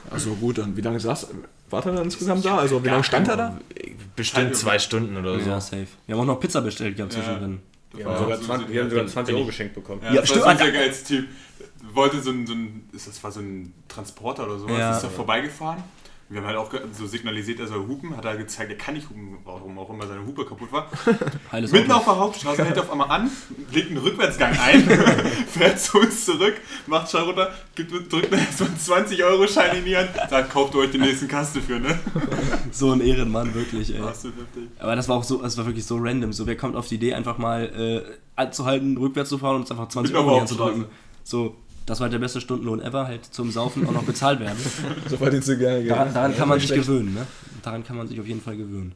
Achso, 0.09 0.31
gut, 0.35 0.57
dann 0.57 0.75
wie 0.75 0.81
lange 0.81 0.99
saß, 0.99 1.27
war 1.69 1.85
er 1.85 1.93
dann 1.93 2.03
insgesamt 2.03 2.43
da? 2.43 2.57
Also 2.57 2.83
wie 2.83 2.89
lange 2.89 3.03
stand 3.03 3.27
er 3.29 3.37
da? 3.37 3.57
Bestimmt 4.15 4.55
zwei 4.55 4.77
Stunden 4.79 5.15
oder 5.17 5.39
so. 5.39 5.49
Ja, 5.49 5.59
safe. 5.61 5.87
Wir 6.05 6.15
haben 6.15 6.21
auch 6.21 6.25
noch 6.25 6.39
Pizza 6.39 6.61
bestellt 6.61 6.95
gehabt 6.97 7.13
zwischendrin. 7.13 7.59
Wir 7.93 8.05
haben 8.05 8.17
sogar 8.19 8.41
20, 8.41 8.69
wir 8.69 8.81
haben 8.83 8.89
sogar 8.89 9.07
20 9.07 9.35
Euro 9.35 9.45
geschenkt 9.45 9.75
bekommen. 9.75 10.01
Ja, 10.03 10.13
Ja, 10.13 10.21
das 10.21 10.29
stimmt. 10.29 10.45
war 10.45 10.57
so 10.57 10.63
der 10.63 10.71
geilste 10.73 11.07
Typ. 11.15 11.27
Wollte 11.93 12.21
so 12.21 12.31
ein, 12.31 12.45
so 12.47 12.53
ein, 12.53 12.87
ist 12.93 13.07
das 13.07 13.23
war 13.23 13.31
so 13.31 13.39
ein 13.39 13.73
Transporter 13.87 14.45
oder 14.45 14.59
sowas, 14.59 14.77
Ja. 14.77 14.95
ist 14.95 15.03
da 15.03 15.09
vorbeigefahren. 15.09 15.83
Wir 16.31 16.39
haben 16.39 16.47
halt 16.47 16.55
auch 16.55 16.71
so 16.93 17.05
signalisiert, 17.07 17.59
er 17.59 17.67
soll 17.67 17.85
hupen, 17.85 18.15
hat 18.15 18.23
er 18.23 18.37
gezeigt, 18.37 18.71
er 18.71 18.77
kann 18.77 18.93
nicht 18.93 19.09
hupen, 19.09 19.39
warum 19.43 19.77
auch 19.77 19.89
immer 19.89 20.07
seine 20.07 20.25
Hupe 20.25 20.45
kaputt 20.45 20.71
war. 20.71 20.89
Mitten 21.51 21.91
auf 21.91 22.05
der 22.05 22.17
Hauptstraße 22.17 22.63
hält 22.63 22.77
er 22.77 22.83
auf 22.83 22.91
einmal 22.91 23.11
an, 23.11 23.29
legt 23.69 23.89
einen 23.89 23.97
Rückwärtsgang 23.97 24.57
ein, 24.57 24.81
fährt 25.47 25.77
zu 25.81 25.99
uns 25.99 26.23
zurück, 26.23 26.53
macht 26.87 27.11
Schall 27.11 27.23
runter, 27.23 27.51
gibt, 27.75 27.91
drückt 27.91 28.31
mir 28.31 28.39
so 28.55 28.63
einen 28.63 28.77
20-Euro-Schein 28.77 29.79
in 29.79 29.83
die 29.83 29.97
Hand, 29.97 30.11
sagt, 30.29 30.51
kauft 30.51 30.73
ihr 30.73 30.79
euch 30.79 30.91
den 30.91 31.01
nächsten 31.01 31.27
Kaste 31.27 31.59
für, 31.61 31.79
ne? 31.79 31.99
So 32.71 32.91
ein 32.91 33.01
Ehrenmann, 33.01 33.53
wirklich, 33.53 33.93
ey. 33.93 34.01
Absolut 34.01 34.37
heftig. 34.37 34.69
Aber 34.79 34.95
das 34.95 35.09
war 35.09 35.17
auch 35.17 35.25
so, 35.25 35.41
das 35.41 35.57
war 35.57 35.65
wirklich 35.65 35.85
so 35.85 35.97
random. 35.97 36.31
So, 36.31 36.47
wer 36.47 36.55
kommt 36.55 36.77
auf 36.77 36.87
die 36.87 36.95
Idee, 36.95 37.13
einfach 37.13 37.37
mal 37.37 37.65
äh, 37.65 38.39
anzuhalten, 38.39 38.95
rückwärts 38.95 39.29
zu 39.29 39.37
fahren 39.37 39.55
und 39.55 39.61
uns 39.63 39.71
einfach 39.71 39.89
20 39.89 40.13
Mitten 40.13 40.25
Euro 40.25 40.45
zu 40.45 40.55
drücken. 40.55 40.85
So, 41.23 41.57
das 41.85 41.99
war 41.99 42.05
halt 42.05 42.13
der 42.13 42.19
beste 42.19 42.39
Stundenlohn 42.41 42.81
ever, 42.81 43.07
halt 43.07 43.25
zum 43.25 43.51
Saufen 43.51 43.87
auch 43.87 43.91
noch 43.91 44.03
bezahlt 44.03 44.39
werden. 44.39 44.57
So 45.09 45.17
du 45.17 45.57
gerne 45.57 45.79
Geld. 45.79 45.89
Daran, 45.91 46.13
daran 46.13 46.31
Ja, 46.31 46.37
kann 46.37 46.47
man 46.49 46.59
sich 46.59 46.67
schlecht. 46.69 46.85
gewöhnen, 46.87 47.13
ne? 47.13 47.25
Daran 47.63 47.83
kann 47.83 47.97
man 47.97 48.07
sich 48.07 48.19
auf 48.19 48.27
jeden 48.27 48.41
Fall 48.41 48.57
gewöhnen. 48.57 48.93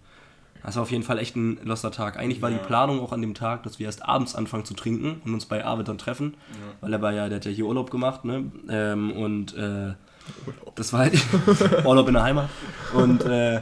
Das 0.64 0.76
war 0.78 0.84
auf 0.84 0.92
jeden 0.92 1.04
Fall 1.04 1.20
echt 1.20 1.36
ein 1.36 1.60
loster 1.64 1.92
Tag. 1.92 2.18
Eigentlich 2.18 2.42
war 2.42 2.50
Ja. 2.50 2.58
die 2.58 2.64
Planung 2.66 3.00
auch 3.00 3.12
an 3.12 3.22
dem 3.22 3.36
Tag, 3.36 3.62
dass 3.64 3.78
wir 3.78 3.86
erst 3.86 4.04
abends 4.04 4.34
anfangen 4.34 4.66
zu 4.66 4.74
trinken 4.74 5.22
und 5.24 5.34
uns 5.34 5.46
bei 5.46 5.64
Arvid 5.64 5.88
dann 5.88 6.00
treffen. 6.00 6.34
Weil 6.82 6.92
er 6.94 7.02
war 7.04 7.14
ja, 7.14 7.28
der 7.30 7.36
hat 7.38 7.46
ja 7.46 7.52
hier 7.52 7.66
Urlaub 7.68 7.92
gemacht, 7.92 8.26
ne? 8.26 8.52
Ähm, 8.70 9.12
und 9.12 9.56
äh, 9.56 9.94
das 10.74 10.92
war 10.92 11.02
halt 11.02 11.14
Urlaub 11.86 12.08
in 12.08 12.16
der 12.16 12.24
Heimat. 12.24 12.50
Und 12.96 13.24
äh, 13.26 13.62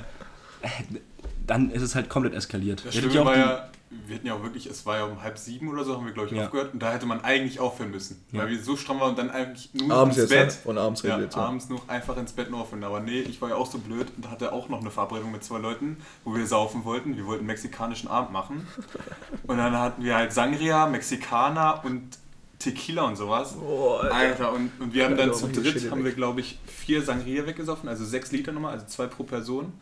dann 1.46 1.72
ist 1.72 1.82
es 1.82 1.96
halt 1.96 2.10
komplett 2.10 2.34
eskaliert. 2.36 2.84
Das 2.86 2.96
Schlimme 2.96 3.14
ja 3.14 3.26
war 3.26 3.34
die- 3.34 3.40
ja, 3.42 3.70
wir 4.08 4.16
hatten 4.16 4.28
ja 4.28 4.34
auch 4.34 4.44
wirklich, 4.44 4.66
es 4.66 4.86
war 4.86 4.98
ja 4.98 5.06
um 5.06 5.22
halb 5.22 5.38
sieben 5.38 5.68
oder 5.70 5.84
so, 5.84 5.96
haben 5.96 6.06
wir 6.06 6.14
glaube 6.14 6.30
ich 6.30 6.36
Ja. 6.36 6.46
aufgehört 6.46 6.74
und 6.74 6.80
da 6.82 6.92
hätte 6.92 7.06
man 7.06 7.24
eigentlich 7.24 7.60
aufhören 7.60 7.92
müssen. 7.92 8.24
Ja. 8.32 8.42
Weil 8.42 8.50
wir 8.50 8.62
so 8.62 8.76
stramm 8.76 9.00
waren 9.00 9.12
und 9.12 9.18
dann 9.20 9.30
eigentlich 9.32 9.70
nur 9.74 9.92
Abends 9.96 10.18
ins 10.18 10.30
jetzt? 10.32 10.54
Bett. 10.56 10.64
Von 10.64 10.78
abends 10.78 11.02
Ja, 11.04 11.20
jetzt. 11.20 11.36
Ja. 11.36 11.44
abends 11.44 11.70
noch 11.70 11.88
einfach 11.90 12.18
ins 12.18 12.34
Bett 12.34 12.50
noch 12.52 12.62
aufhören. 12.62 12.84
Aber 12.84 13.00
nee, 13.00 13.20
ich 13.22 13.42
war 13.42 13.50
ja 13.50 13.56
auch 13.56 13.70
so 13.70 13.78
blöd 13.78 14.08
und 14.18 14.30
hatte 14.30 14.52
auch 14.54 14.70
noch 14.70 14.82
eine 14.82 14.92
Verabredung 14.92 15.32
mit 15.32 15.44
zwei 15.44 15.60
Leuten, 15.60 15.98
wo 16.24 16.36
wir 16.36 16.46
saufen 16.48 16.84
wollten. 16.86 17.16
Wir 17.18 17.26
wollten 17.26 17.42
einen 17.42 17.48
mexikanischen 17.48 18.08
Abend 18.10 18.32
machen. 18.32 18.68
Und 19.48 19.58
dann 19.58 19.78
hatten 19.78 20.04
wir 20.04 20.16
halt 20.16 20.32
Sangria, 20.34 20.88
Mexikaner 20.88 21.82
und 21.84 22.18
Tequila 22.60 23.04
und 23.04 23.18
sowas. 23.18 23.56
Oh, 23.62 23.96
Alter. 23.98 24.16
Alter, 24.16 24.54
und, 24.54 24.72
und 24.80 24.94
wir 24.94 25.04
haben 25.06 25.18
dann 25.18 25.34
zu 25.34 25.48
dritt, 25.50 25.92
haben 25.92 26.06
wir 26.06 26.14
glaube 26.14 26.40
ich 26.40 26.60
vier 26.66 27.02
Sangria 27.02 27.46
weggesoffen, 27.46 27.90
also 27.90 28.06
sechs 28.06 28.32
Liter 28.32 28.54
nochmal, 28.54 28.72
also 28.74 28.86
zwei 28.86 29.08
pro 29.08 29.24
Person. 29.24 29.74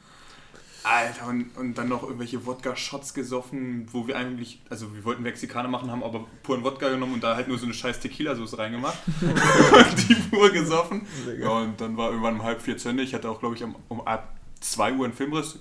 Alter, 0.83 1.27
und, 1.27 1.55
und 1.57 1.77
dann 1.77 1.89
noch 1.89 2.03
irgendwelche 2.03 2.45
Wodka-Shots 2.45 3.13
gesoffen, 3.13 3.87
wo 3.91 4.07
wir 4.07 4.17
eigentlich, 4.17 4.61
also 4.69 4.95
wir 4.95 5.03
wollten 5.05 5.21
Mexikaner 5.23 5.67
machen, 5.67 5.91
haben 5.91 6.03
aber 6.03 6.25
puren 6.43 6.63
Wodka 6.63 6.89
genommen 6.89 7.13
und 7.13 7.23
da 7.23 7.35
halt 7.35 7.47
nur 7.47 7.57
so 7.57 7.65
eine 7.65 7.73
scheiß 7.73 7.99
Tequila-Soße 7.99 8.57
reingemacht. 8.57 8.97
und 9.21 10.09
die 10.09 10.15
pur 10.15 10.49
gesoffen. 10.49 11.05
Ja, 11.39 11.49
und 11.49 11.79
dann 11.79 11.97
war 11.97 12.09
irgendwann 12.09 12.35
um 12.35 12.43
halb 12.43 12.61
vier 12.61 12.77
zu 12.77 12.89
Ende. 12.89 13.03
Ich 13.03 13.13
hatte 13.13 13.29
auch, 13.29 13.39
glaube 13.39 13.55
ich, 13.55 13.63
um, 13.63 13.75
um 13.89 14.01
ab 14.07 14.35
2 14.61 14.93
Uhr 14.93 15.05
einen 15.05 15.13
Filmriss. 15.13 15.59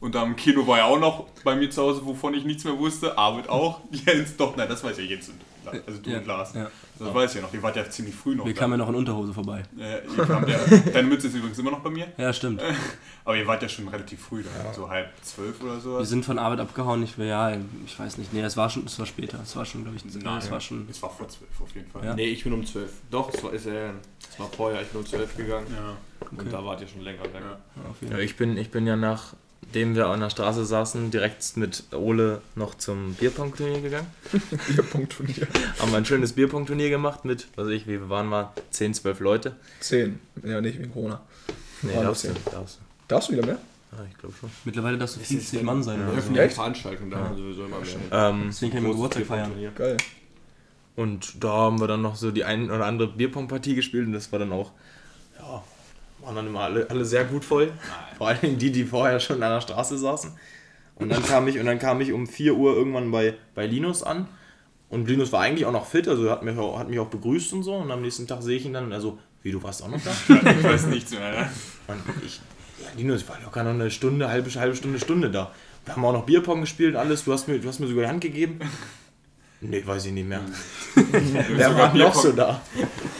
Und 0.00 0.14
da 0.14 0.22
im 0.22 0.36
Kino 0.36 0.66
war 0.66 0.78
ja 0.78 0.84
auch 0.84 0.98
noch 0.98 1.28
bei 1.42 1.56
mir 1.56 1.70
zu 1.70 1.82
Hause, 1.82 2.04
wovon 2.04 2.34
ich 2.34 2.44
nichts 2.44 2.64
mehr 2.64 2.78
wusste. 2.78 3.18
Arvid 3.18 3.48
auch. 3.48 3.80
Jens, 3.90 4.36
doch, 4.36 4.56
nein, 4.56 4.68
das 4.68 4.82
weiß 4.84 4.96
ja 4.98 5.04
Jens 5.04 5.28
und 5.28 5.40
Lars. 5.64 5.78
Also 5.86 6.00
du 6.00 6.10
Ja, 6.10 6.18
und 6.18 6.26
Lars. 6.26 6.54
ja. 6.54 6.70
Das 6.98 7.14
weiß 7.14 7.30
ich 7.30 7.36
ja 7.36 7.42
noch. 7.42 7.54
Ihr 7.54 7.62
wart 7.62 7.76
ja 7.76 7.88
ziemlich 7.88 8.14
früh 8.14 8.34
noch 8.34 8.44
Wir 8.46 8.54
da. 8.54 8.60
kamen 8.60 8.72
ja 8.72 8.76
noch 8.78 8.88
in 8.88 8.94
Unterhose 8.94 9.32
vorbei. 9.32 9.62
Äh, 9.78 10.00
der, 10.46 10.80
deine 10.92 11.08
Mütze 11.08 11.28
ist 11.28 11.34
übrigens 11.34 11.58
immer 11.58 11.70
noch 11.70 11.80
bei 11.80 11.90
mir. 11.90 12.06
Ja, 12.16 12.32
stimmt. 12.32 12.60
Aber 13.24 13.36
ihr 13.36 13.46
wart 13.46 13.62
ja 13.62 13.68
schon 13.68 13.88
relativ 13.88 14.20
früh 14.20 14.42
da. 14.42 14.72
So 14.72 14.88
halb 14.88 15.10
zwölf 15.22 15.62
oder 15.62 15.78
so. 15.80 15.98
Wir 15.98 16.04
sind 16.04 16.24
von 16.24 16.38
Arbeit 16.38 16.60
abgehauen. 16.60 17.02
Ich, 17.02 17.16
ja, 17.18 17.56
ich 17.84 17.98
weiß 17.98 18.18
nicht. 18.18 18.32
Nee, 18.32 18.42
es 18.42 18.56
war 18.56 18.68
schon, 18.70 18.84
es 18.86 18.98
war 18.98 19.06
später. 19.06 19.38
Es 19.42 19.54
war 19.56 19.64
schon, 19.64 19.82
glaube 19.84 19.96
ich, 19.96 20.04
Nein, 20.22 20.38
es 20.38 20.50
war 20.50 20.60
schon. 20.60 20.86
Es 20.90 21.02
war 21.02 21.10
vor 21.10 21.28
zwölf 21.28 21.60
auf 21.60 21.74
jeden 21.74 21.90
Fall. 21.90 22.04
Ja. 22.04 22.14
Nee, 22.14 22.26
ich 22.26 22.42
bin 22.44 22.52
um 22.52 22.64
12. 22.64 22.90
Doch, 23.10 23.32
es 23.32 23.42
war, 23.44 23.52
ist, 23.52 23.66
äh, 23.66 23.90
es 24.30 24.38
war 24.38 24.48
vorher, 24.48 24.82
ich 24.82 24.88
bin 24.88 25.00
um 25.00 25.06
12 25.06 25.36
gegangen. 25.36 25.66
Ja. 25.70 25.96
Und 26.30 26.52
da 26.52 26.64
wart 26.64 26.80
ihr 26.80 26.88
schon 26.88 27.02
länger 27.02 27.22
weg. 27.22 27.32
Ja. 27.34 27.90
Auf 27.90 28.00
jeden 28.00 28.12
Ja, 28.12 28.16
Fall. 28.18 28.24
ich, 28.24 28.36
bin, 28.36 28.56
ich 28.56 28.70
bin 28.70 28.86
ja 28.86 28.96
nachdem 29.68 29.94
wir 29.94 30.06
an 30.06 30.20
der 30.20 30.30
Straße 30.30 30.64
saßen, 30.64 31.10
direkt 31.10 31.56
mit 31.58 31.84
Ole 31.92 32.40
noch 32.54 32.74
zum 32.74 33.14
Bierpong-Turnier 33.14 33.82
gegangen. 33.82 34.06
Vier 34.66 34.82
Punkt 34.82 35.12
von 35.12 35.26
dir. 35.26 35.46
Haben 35.78 35.90
wir 35.90 35.98
ein 35.98 36.06
schönes 36.06 36.32
Bierpong-Turnier 36.32 36.88
gemacht 36.88 37.26
mit, 37.26 37.48
was 37.54 37.66
weiß 37.66 37.74
ich, 37.74 37.86
wie 37.86 38.00
wir 38.00 38.08
waren 38.08 38.28
wir, 38.30 38.52
10, 38.70 38.94
12 38.94 39.20
Leute. 39.20 39.56
Zehn. 39.80 40.20
Ja, 40.42 40.60
nicht 40.62 40.78
wegen 40.78 40.90
Corona. 40.92 41.20
Nee, 41.82 41.94
Waren 41.94 42.04
darfst 42.04 42.24
du, 42.24 42.28
darfst 42.50 42.76
du. 42.76 42.80
Darfst 43.08 43.28
du 43.28 43.32
wieder 43.34 43.44
mehr? 43.46 43.58
Ja, 43.92 43.98
ich 44.10 44.18
glaube 44.18 44.34
schon. 44.40 44.50
Mittlerweile 44.64 44.96
darfst 44.96 45.16
du 45.16 45.20
50 45.20 45.62
Mann 45.62 45.82
sein. 45.82 46.00
oder 46.00 46.12
so. 46.12 46.18
Öffentliche 46.18 46.46
Echt? 46.46 46.54
Veranstaltungen, 46.54 47.10
da 47.10 47.30
wir 47.30 47.36
sowieso 47.36 47.66
immer 47.66 47.80
mehr. 47.80 47.88
Ähm, 48.10 48.44
Deswegen 48.48 48.72
kann 48.72 48.84
ich 48.86 48.90
Geburtstag 48.92 49.26
feiern. 49.26 49.52
Geil. 49.74 49.96
und 50.96 51.44
da 51.44 51.48
haben 51.50 51.78
wir 51.80 51.86
dann 51.88 52.00
noch 52.02 52.16
so 52.16 52.30
die 52.30 52.44
ein 52.44 52.70
oder 52.70 52.86
andere 52.86 53.08
Bierpong-Partie 53.08 53.74
gespielt 53.74 54.06
und 54.06 54.14
das 54.14 54.32
war 54.32 54.38
dann 54.38 54.52
auch, 54.52 54.72
ja, 55.38 55.62
waren 56.20 56.36
dann 56.36 56.46
immer 56.46 56.60
alle, 56.60 56.88
alle 56.90 57.04
sehr 57.04 57.24
gut 57.24 57.44
voll. 57.44 57.72
Vor 58.16 58.28
allem 58.28 58.58
die, 58.58 58.72
die 58.72 58.84
vorher 58.84 59.20
schon 59.20 59.42
an 59.42 59.52
der 59.52 59.60
Straße 59.60 59.98
saßen. 59.98 60.32
Und 60.96 61.10
dann 61.10 61.22
kam 61.22 61.46
ich, 61.46 61.58
und 61.58 61.66
dann 61.66 61.78
kam 61.78 62.00
ich 62.00 62.12
um 62.12 62.26
4 62.26 62.54
Uhr 62.54 62.74
irgendwann 62.74 63.10
bei, 63.10 63.34
bei 63.54 63.66
Linus 63.66 64.02
an. 64.02 64.26
Und 64.88 65.06
Linus 65.06 65.32
war 65.32 65.42
eigentlich 65.42 65.66
auch 65.66 65.72
noch 65.72 65.86
fit, 65.86 66.08
also 66.08 66.30
hat 66.30 66.42
mich 66.42 66.58
auch, 66.58 66.78
hat 66.78 66.88
mich 66.88 66.98
auch 66.98 67.08
begrüßt 67.08 67.52
und 67.52 67.62
so. 67.62 67.74
Und 67.74 67.90
am 67.90 68.02
nächsten 68.02 68.26
Tag 68.26 68.42
sehe 68.42 68.56
ich 68.56 68.64
ihn 68.64 68.72
dann, 68.72 68.92
also, 68.92 69.18
wie, 69.42 69.52
du 69.52 69.62
warst 69.62 69.82
auch 69.82 69.88
noch 69.88 70.00
da? 70.02 70.10
Ich 70.50 70.64
weiß 70.64 70.86
nichts 70.86 71.12
mehr. 71.12 71.30
Ne? 71.30 71.50
Und 71.86 72.00
ich, 72.24 72.40
ja, 72.82 72.88
Linus, 72.96 73.22
ich 73.22 73.28
war 73.28 73.36
locker 73.44 73.62
noch 73.62 73.70
eine 73.70 73.90
Stunde, 73.90 74.28
halbe, 74.28 74.50
halbe 74.50 74.74
Stunde, 74.74 74.98
Stunde 74.98 75.30
da. 75.30 75.52
Wir 75.84 75.94
haben 75.94 76.04
auch 76.04 76.12
noch 76.12 76.24
Bierpong 76.24 76.62
gespielt, 76.62 76.96
alles. 76.96 77.24
Du 77.24 77.32
hast 77.32 77.48
mir, 77.48 77.58
du 77.58 77.68
hast 77.68 77.78
mir 77.78 77.86
sogar 77.86 78.04
die 78.04 78.10
Hand 78.10 78.20
gegeben. 78.20 78.60
Nee, 79.60 79.82
weiß 79.84 80.06
ich 80.06 80.12
nicht 80.12 80.28
mehr. 80.28 80.40
Wer 80.94 81.68
sogar 81.70 81.92
war 81.92 81.94
noch 81.94 82.14
so 82.14 82.30
da? 82.30 82.60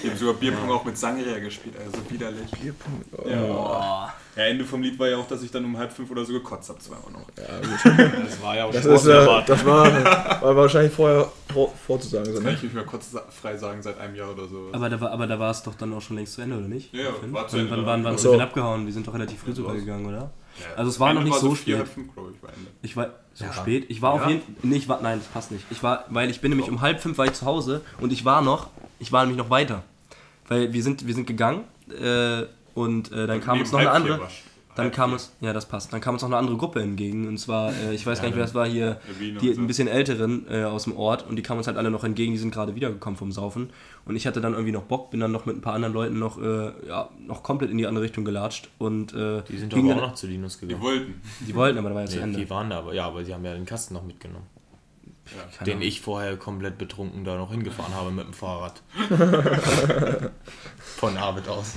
Ich 0.02 0.08
habe 0.08 0.16
sogar 0.18 0.34
Bierpong 0.34 0.70
auch 0.70 0.84
mit 0.84 0.96
Sangria 0.96 1.38
gespielt, 1.40 1.74
also 1.84 1.98
widerlich. 2.08 2.48
Bierpunkt. 2.52 3.06
Oh. 3.16 3.28
Ja. 3.28 4.14
ja, 4.36 4.42
Ende 4.44 4.64
vom 4.64 4.80
Lied 4.80 4.96
war 5.00 5.08
ja 5.08 5.16
auch, 5.16 5.26
dass 5.26 5.42
ich 5.42 5.50
dann 5.50 5.64
um 5.64 5.76
halb 5.76 5.92
fünf 5.92 6.08
oder 6.12 6.24
so 6.24 6.32
gekotzt 6.32 6.68
habe, 6.68 6.78
zweimal 6.78 7.10
noch. 7.10 7.26
Das 8.24 8.40
war 8.40 8.54
ja 8.56 8.66
auch 8.66 8.70
Das, 8.70 8.84
schon 8.84 8.94
ist, 8.94 9.06
äh, 9.06 9.42
das 9.46 9.64
war, 9.66 10.40
war 10.42 10.56
wahrscheinlich 10.56 10.92
vorher 10.92 11.28
vor, 11.52 11.74
vorzusagen. 11.86 12.26
So, 12.26 12.34
Kann 12.34 12.44
ne? 12.44 12.52
ich 12.54 12.62
nicht 12.62 12.74
mehr 12.74 12.84
kotzfrei 12.84 13.56
sagen 13.56 13.82
seit 13.82 13.98
einem 13.98 14.14
Jahr 14.14 14.30
oder 14.30 14.46
so. 14.46 14.68
Aber 14.70 14.88
da, 14.88 15.00
war, 15.00 15.10
aber 15.10 15.26
da 15.26 15.40
war 15.40 15.50
es 15.50 15.64
doch 15.64 15.74
dann 15.74 15.92
auch 15.92 16.00
schon 16.02 16.16
längst 16.16 16.34
zu 16.34 16.42
Ende, 16.42 16.56
oder 16.56 16.68
nicht? 16.68 16.94
Ja, 16.94 17.00
ja, 17.00 17.10
war 17.32 17.48
zu 17.48 17.56
wann, 17.56 17.62
Ende 17.66 17.70
wann, 17.72 17.78
dann. 17.78 17.86
wann, 17.86 18.04
wann 18.04 18.14
Ach 18.14 18.18
sind 18.18 18.30
wir 18.30 18.36
so. 18.38 18.42
abgehauen? 18.44 18.86
Wir 18.86 18.92
sind 18.92 19.08
doch 19.08 19.14
relativ 19.14 19.40
früh 19.40 19.50
Ja, 19.50 19.56
sogar 19.56 19.74
gegangen, 19.74 20.06
oder? 20.06 20.30
Ja. 20.60 20.76
Also 20.76 20.90
es 20.90 21.00
war 21.00 21.12
noch 21.14 21.22
nicht 21.24 21.34
so 21.38 21.54
vier, 21.54 21.56
spät. 21.56 21.76
halb 21.78 21.88
fünf, 21.88 22.14
glaube 22.14 22.32
ich, 22.36 22.42
war. 22.42 22.50
Ich 22.82 22.96
war 22.96 23.10
so 23.34 23.44
Ja. 23.44 23.52
spät. 23.52 23.86
Ich 23.88 24.02
war 24.02 24.12
auf 24.12 24.22
Ja. 24.22 24.28
jeden 24.30 24.42
Fall. 24.42 24.54
Nee, 24.62 24.76
ich 24.76 24.88
war. 24.88 25.00
Nein, 25.02 25.18
das 25.18 25.28
passt 25.28 25.50
nicht. 25.52 25.64
Ich 25.70 25.82
war, 25.82 26.04
weil 26.08 26.30
ich 26.30 26.40
bin 26.40 26.50
nämlich 26.50 26.68
um 26.70 26.80
halb 26.80 27.00
fünf 27.00 27.18
war 27.18 27.26
ich 27.26 27.32
zu 27.34 27.46
Hause 27.46 27.82
und 28.00 28.12
ich 28.12 28.24
war 28.24 28.42
noch, 28.42 28.68
ich 28.98 29.12
war 29.12 29.24
nämlich 29.24 29.38
noch 29.38 29.50
weiter. 29.50 29.82
Weil 30.48 30.72
wir 30.72 30.82
sind, 30.82 31.06
wir 31.06 31.14
sind 31.14 31.26
gegangen 31.26 31.64
äh, 31.90 32.44
und 32.74 33.12
äh, 33.12 33.26
dann 33.26 33.40
kam 33.40 33.60
uns 33.60 33.70
noch 33.72 33.80
eine 33.80 33.90
andere. 33.90 34.20
war's. 34.20 34.32
Dann 34.78 34.86
Halb 34.86 34.94
kam 34.94 35.12
uns, 35.12 35.32
ja, 35.40 35.52
das 35.52 35.66
passt. 35.66 35.92
Dann 35.92 36.00
kam 36.00 36.14
uns 36.14 36.22
noch 36.22 36.28
eine 36.30 36.36
andere 36.38 36.56
Gruppe 36.56 36.80
entgegen. 36.80 37.26
Und 37.28 37.36
zwar, 37.38 37.72
äh, 37.72 37.94
ich 37.94 38.06
weiß 38.06 38.20
gar 38.20 38.28
nicht, 38.28 38.36
wer 38.36 38.44
das 38.44 38.54
war 38.54 38.66
hier, 38.66 39.00
die 39.20 39.52
so. 39.52 39.60
ein 39.60 39.66
bisschen 39.66 39.88
älteren 39.88 40.46
äh, 40.48 40.64
aus 40.64 40.84
dem 40.84 40.96
Ort. 40.96 41.26
Und 41.28 41.36
die 41.36 41.42
kamen 41.42 41.58
uns 41.58 41.66
halt 41.66 41.76
alle 41.76 41.90
noch 41.90 42.04
entgegen. 42.04 42.32
Die 42.32 42.38
sind 42.38 42.52
gerade 42.54 42.74
wiedergekommen 42.76 43.16
vom 43.16 43.32
Saufen. 43.32 43.70
Und 44.06 44.16
ich 44.16 44.26
hatte 44.26 44.40
dann 44.40 44.52
irgendwie 44.52 44.72
noch 44.72 44.84
Bock, 44.84 45.10
bin 45.10 45.20
dann 45.20 45.32
noch 45.32 45.44
mit 45.46 45.56
ein 45.56 45.60
paar 45.60 45.74
anderen 45.74 45.92
Leuten 45.92 46.18
noch, 46.18 46.40
äh, 46.40 46.70
ja, 46.88 47.08
noch 47.26 47.42
komplett 47.42 47.70
in 47.70 47.78
die 47.78 47.86
andere 47.86 48.04
Richtung 48.04 48.24
gelatscht. 48.24 48.68
Und 48.78 49.12
äh, 49.14 49.42
Die 49.48 49.58
sind 49.58 49.74
aber 49.74 49.96
auch 49.96 50.00
noch 50.08 50.14
zu 50.14 50.26
Linus 50.28 50.58
Die 50.58 50.66
gegangen. 50.68 50.82
wollten. 50.82 51.20
Die 51.46 51.54
wollten, 51.54 51.78
aber 51.78 51.88
da 51.90 51.94
war 51.96 52.02
ja 52.02 52.08
zu 52.08 52.16
Nee, 52.18 52.22
Ende. 52.22 52.38
die 52.38 52.48
waren 52.48 52.70
da, 52.70 52.78
aber 52.78 52.94
ja, 52.94 53.06
aber 53.06 53.24
sie 53.24 53.34
haben 53.34 53.44
ja 53.44 53.54
den 53.54 53.66
Kasten 53.66 53.94
noch 53.94 54.04
mitgenommen. 54.04 54.46
Keine 55.30 55.64
den 55.64 55.74
Ahnung. 55.74 55.88
ich 55.88 56.00
vorher 56.00 56.36
komplett 56.36 56.78
betrunken 56.78 57.24
da 57.24 57.36
noch 57.36 57.50
hingefahren 57.50 57.94
habe 57.94 58.10
mit 58.10 58.26
dem 58.26 58.32
Fahrrad. 58.32 58.82
Von 60.96 61.16
Arbeit 61.16 61.48
aus. 61.48 61.74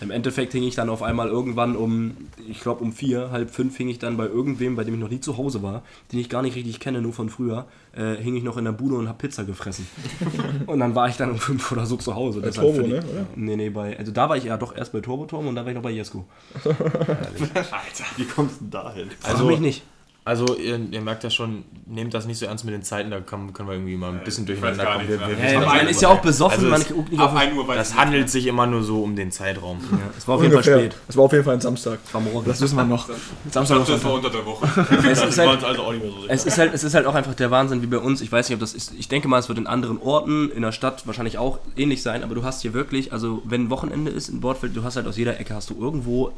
Im 0.00 0.10
Endeffekt 0.10 0.52
hing 0.52 0.62
ich 0.62 0.74
dann 0.74 0.88
auf 0.88 1.02
einmal 1.02 1.28
irgendwann 1.28 1.76
um, 1.76 2.16
ich 2.48 2.60
glaube 2.60 2.82
um 2.82 2.92
vier, 2.92 3.30
halb 3.30 3.50
fünf 3.50 3.76
hing 3.76 3.88
ich 3.88 3.98
dann 3.98 4.16
bei 4.16 4.26
irgendwem, 4.26 4.76
bei 4.76 4.84
dem 4.84 4.94
ich 4.94 5.00
noch 5.00 5.10
nie 5.10 5.20
zu 5.20 5.36
Hause 5.36 5.62
war, 5.62 5.82
den 6.12 6.20
ich 6.20 6.28
gar 6.28 6.42
nicht 6.42 6.56
richtig 6.56 6.80
kenne, 6.80 7.02
nur 7.02 7.12
von 7.12 7.28
früher, 7.28 7.66
äh, 7.92 8.14
hing 8.16 8.36
ich 8.36 8.42
noch 8.42 8.56
in 8.56 8.64
der 8.64 8.72
Bude 8.72 8.94
und 8.94 9.08
habe 9.08 9.18
Pizza 9.18 9.44
gefressen. 9.44 9.86
und 10.66 10.80
dann 10.80 10.94
war 10.94 11.08
ich 11.08 11.16
dann 11.16 11.30
um 11.32 11.38
fünf 11.38 11.70
oder 11.72 11.84
so 11.84 11.96
zu 11.96 12.14
Hause. 12.14 12.40
Bei 12.40 12.46
Deshalb 12.46 12.74
Turbo, 12.74 12.88
ne, 12.88 12.98
oder? 12.98 13.26
Nee, 13.36 13.56
nee, 13.56 13.70
bei, 13.70 13.98
also 13.98 14.12
da 14.12 14.28
war 14.28 14.36
ich 14.36 14.44
ja 14.44 14.56
doch 14.56 14.74
erst 14.74 14.92
bei 14.92 15.00
Turboturm 15.00 15.46
und 15.46 15.54
dann 15.54 15.64
war 15.64 15.70
ich 15.70 15.76
noch 15.76 15.82
bei 15.82 15.90
Jesko. 15.90 16.24
Alter. 16.64 18.04
Wie 18.16 18.24
kommst 18.24 18.60
du 18.60 18.64
denn 18.64 18.70
dahin? 18.70 19.10
Also 19.24 19.44
mich 19.44 19.60
nicht. 19.60 19.82
Also 20.28 20.58
ihr, 20.58 20.78
ihr 20.90 21.00
merkt 21.00 21.24
ja 21.24 21.30
schon, 21.30 21.64
nehmt 21.86 22.12
das 22.12 22.26
nicht 22.26 22.36
so 22.36 22.44
ernst 22.44 22.62
mit 22.66 22.74
den 22.74 22.82
Zeiten, 22.82 23.10
da 23.10 23.18
kann, 23.20 23.50
können 23.54 23.66
wir 23.66 23.76
irgendwie 23.76 23.96
mal 23.96 24.10
ein 24.12 24.22
bisschen 24.24 24.46
weiß 24.46 24.60
durcheinander 24.60 24.84
kommen. 24.84 24.98
nicht 24.98 25.08
Wir, 25.08 25.26
wir 25.26 25.38
Ja, 25.42 25.52
ja, 25.52 25.60
man 25.60 25.78
nicht. 25.78 25.90
ist 25.92 26.02
ja 26.02 26.08
auch 26.10 26.20
besoffen, 26.20 26.58
Also 26.58 26.68
man 26.68 26.84
guckt 26.86 27.10
nicht 27.10 27.18
Ab 27.18 27.30
auf 27.32 27.38
1 27.38 27.56
Uhr 27.56 27.74
Das 27.74 27.94
handelt 27.94 28.28
sich 28.28 28.46
immer 28.46 28.66
nur 28.66 28.82
so 28.82 29.02
um 29.02 29.16
den 29.16 29.32
Zeitraum. 29.32 29.78
Ja, 29.90 29.98
es 30.18 30.28
war 30.28 30.34
auf 30.34 30.42
jeden 30.42 30.52
Fall 30.52 30.62
Ungefähr. 30.62 30.90
spät. 30.90 31.00
Es 31.08 31.16
war 31.16 31.24
auf 31.24 31.32
jeden 31.32 31.44
Fall 31.46 31.54
ein 31.54 31.62
Samstag. 31.62 31.98
Morgen. 32.12 32.46
Das 32.46 32.60
wissen 32.60 32.76
wir 32.76 32.84
noch. 32.84 33.08
Samstag 33.50 33.86
das 33.86 34.04
war 34.04 34.12
unter 34.12 34.28
der 34.28 34.44
Woche. 34.44 34.68
Es 35.08 35.22
ist, 35.22 35.38
halt, 35.38 35.64
also 35.64 35.82
auch 35.82 35.92
nicht 35.92 36.04
mehr 36.04 36.12
so 36.12 36.26
es, 36.28 36.44
ist 36.44 36.58
halt, 36.58 36.74
es 36.74 36.84
ist 36.84 36.92
halt 36.94 37.06
auch 37.06 37.14
einfach 37.14 37.32
der 37.32 37.50
Wahnsinn 37.50 37.80
wie 37.80 37.86
bei 37.86 37.98
uns. 37.98 38.20
Ich 38.20 38.30
weiß 38.30 38.50
nicht, 38.50 38.54
ob 38.56 38.60
das 38.60 38.74
ist. 38.74 38.92
Ich 38.98 39.08
denke 39.08 39.28
mal, 39.28 39.38
es 39.38 39.48
wird 39.48 39.56
in 39.56 39.66
anderen 39.66 39.96
Orten, 39.96 40.50
in 40.50 40.60
der 40.60 40.72
Stadt 40.72 41.06
wahrscheinlich 41.06 41.38
auch 41.38 41.58
ähnlich 41.74 42.02
sein, 42.02 42.22
aber 42.22 42.34
du 42.34 42.44
hast 42.44 42.60
hier 42.60 42.74
wirklich, 42.74 43.14
also 43.14 43.40
wenn 43.46 43.70
Wochenende 43.70 44.10
ist 44.10 44.28
in 44.28 44.40
Bordfeld, 44.40 44.76
du 44.76 44.82
hast 44.84 44.96
halt 44.96 45.06
aus 45.06 45.16
jeder 45.16 45.40
Ecke 45.40 45.54
hast 45.54 45.70
du 45.70 45.76
irgendwo 45.80 46.32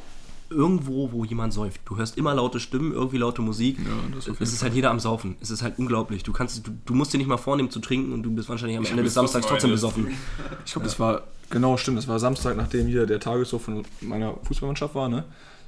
irgendwo, 0.51 1.13
wo 1.13 1.25
jemand 1.25 1.53
säuft. 1.53 1.81
Du 1.85 1.97
hörst 1.97 2.19
immer 2.19 2.35
laute 2.35 2.61
Stimmen, 2.61 2.93
irgendwie 2.93 3.19
laute 3.19 3.41
Musik. 3.41 3.79
Ja, 3.79 4.15
das 4.15 4.27
es 4.27 4.53
ist 4.53 4.63
halt 4.63 4.75
jeder 4.75 4.91
am 4.91 4.99
Saufen. 4.99 5.37
Es 5.41 5.51
ist 5.51 5.63
halt 5.63 5.79
unglaublich. 5.79 6.25
Du 6.25 6.33
kannst, 6.33 6.67
du, 6.67 6.73
du 6.85 6.95
musst 6.95 7.13
dir 7.13 7.19
nicht 7.19 7.29
mal 7.29 7.37
vornehmen 7.37 7.71
zu 7.71 7.79
trinken 7.79 8.13
und 8.13 8.25
du 8.25 8.31
bist 8.31 8.49
wahrscheinlich 8.49 8.77
am 8.77 8.85
Ich 8.85 8.91
Ende 8.91 9.05
des 9.05 9.15
Samstags 9.15 9.47
trotzdem 9.47 9.71
besoffen. 9.71 10.09
Ich 10.67 10.73
glaube, 10.73 10.87
das 10.87 10.99
war, 10.99 11.23
genau, 11.49 11.77
stimmt, 11.77 11.99
das 11.99 12.09
war 12.09 12.19
Samstag, 12.19 12.57
nachdem 12.57 12.87
hier 12.87 13.07
der 13.07 13.21
Tageshof 13.21 13.63
von 13.63 13.83
meiner 14.01 14.35
Fußballmannschaft 14.45 14.95
war, 14.95 15.09
ne? 15.09 15.25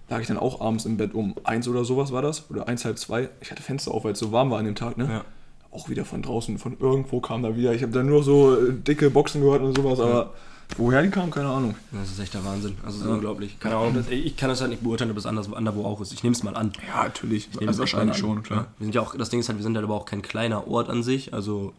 Lag 0.09 0.21
ich 0.21 0.27
dann 0.27 0.37
auch 0.37 0.61
abends 0.61 0.85
im 0.85 0.97
Bett 0.97 1.15
um 1.15 1.35
eins 1.45 1.67
oder 1.69 1.85
sowas 1.85 2.13
war 2.13 2.23
das, 2.23 2.51
oder 2.51 2.69
eins, 2.69 2.85
halb 2.85 2.99
zwei. 2.99 3.31
Ich 3.41 3.51
hatte 3.51 3.63
Fenster 3.63 3.93
auf, 3.93 4.05
weil 4.05 4.13
es 4.13 4.19
so 4.19 4.33
warm 4.33 4.51
war 4.51 4.59
an 4.59 4.65
dem 4.65 4.75
Tag, 4.75 4.99
ne? 4.99 5.09
Ja. 5.09 5.25
Auch 5.71 5.89
wieder 5.89 6.05
von 6.05 6.23
draußen, 6.23 6.59
von 6.59 6.77
irgendwo 6.79 7.21
kam 7.21 7.43
da 7.43 7.57
wieder. 7.57 7.75
Ich 7.75 7.83
habe 7.83 7.93
dann 7.93 8.07
nur 8.07 8.23
so 8.23 8.55
äh, 8.55 8.73
dicke 8.73 9.11
Boxen 9.11 9.41
gehört 9.41 9.63
und 9.63 9.77
sowas, 9.77 10.01
aber 10.01 10.35
woher 10.79 11.03
die 11.03 11.11
kamen, 11.11 11.31
keine 11.31 11.49
Ahnung. 11.49 11.75
Das 11.93 12.11
ist 12.11 12.19
echt 12.19 12.35
der 12.35 12.45
Wahnsinn. 12.45 12.77
Also 12.85 12.99
das 12.99 13.07
ist 13.07 13.13
unglaublich. 13.13 13.59
Keine 13.61 13.77
Ahnung, 13.77 13.95
das, 13.95 14.09
ich 14.09 14.37
kann 14.37 14.49
das 14.49 14.61
halt 14.61 14.71
nicht 14.71 14.83
beurteilen, 14.83 15.11
ob 15.11 15.17
es 15.17 15.27
anders, 15.27 15.53
anderswo 15.53 15.85
auch 15.85 16.01
ist. 16.01 16.13
Ich 16.13 16.23
nehme 16.23 16.35
es 16.35 16.43
mal 16.43 16.55
an. 16.57 16.73
Ja, 16.87 17.05
natürlich. 17.05 17.49
Ich 17.61 17.67
Also 17.69 17.81
wahrscheinlich 17.81 18.17
schon, 18.17 18.43
klar. 18.43 18.67
Wir 18.79 18.85
sind 18.87 18.95
ja 18.95 19.01
auch, 19.01 19.15
das 19.17 19.31
Ding 19.31 19.41
ist 19.41 19.49
halt, 19.49 19.59
wir 19.59 19.63
sind 19.63 19.75
halt 19.77 19.85
aber 19.85 19.95
auch 19.95 20.07
kein 20.07 20.23
kleiner 20.23 20.67
Ort 20.69 20.89
an 20.89 21.03
sich. 21.03 21.33
Also 21.35 21.73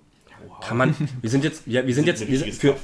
kann 0.61 0.77
man, 0.77 0.95
wir 1.21 1.29
sind 1.29 1.43
jetzt, 1.43 1.63
ja, 1.67 1.85
wir 1.85 1.95
sind 1.95 2.05
jetzt, 2.05 2.27
wir 2.27 2.37
sind 2.39 2.53
für, 2.53 2.75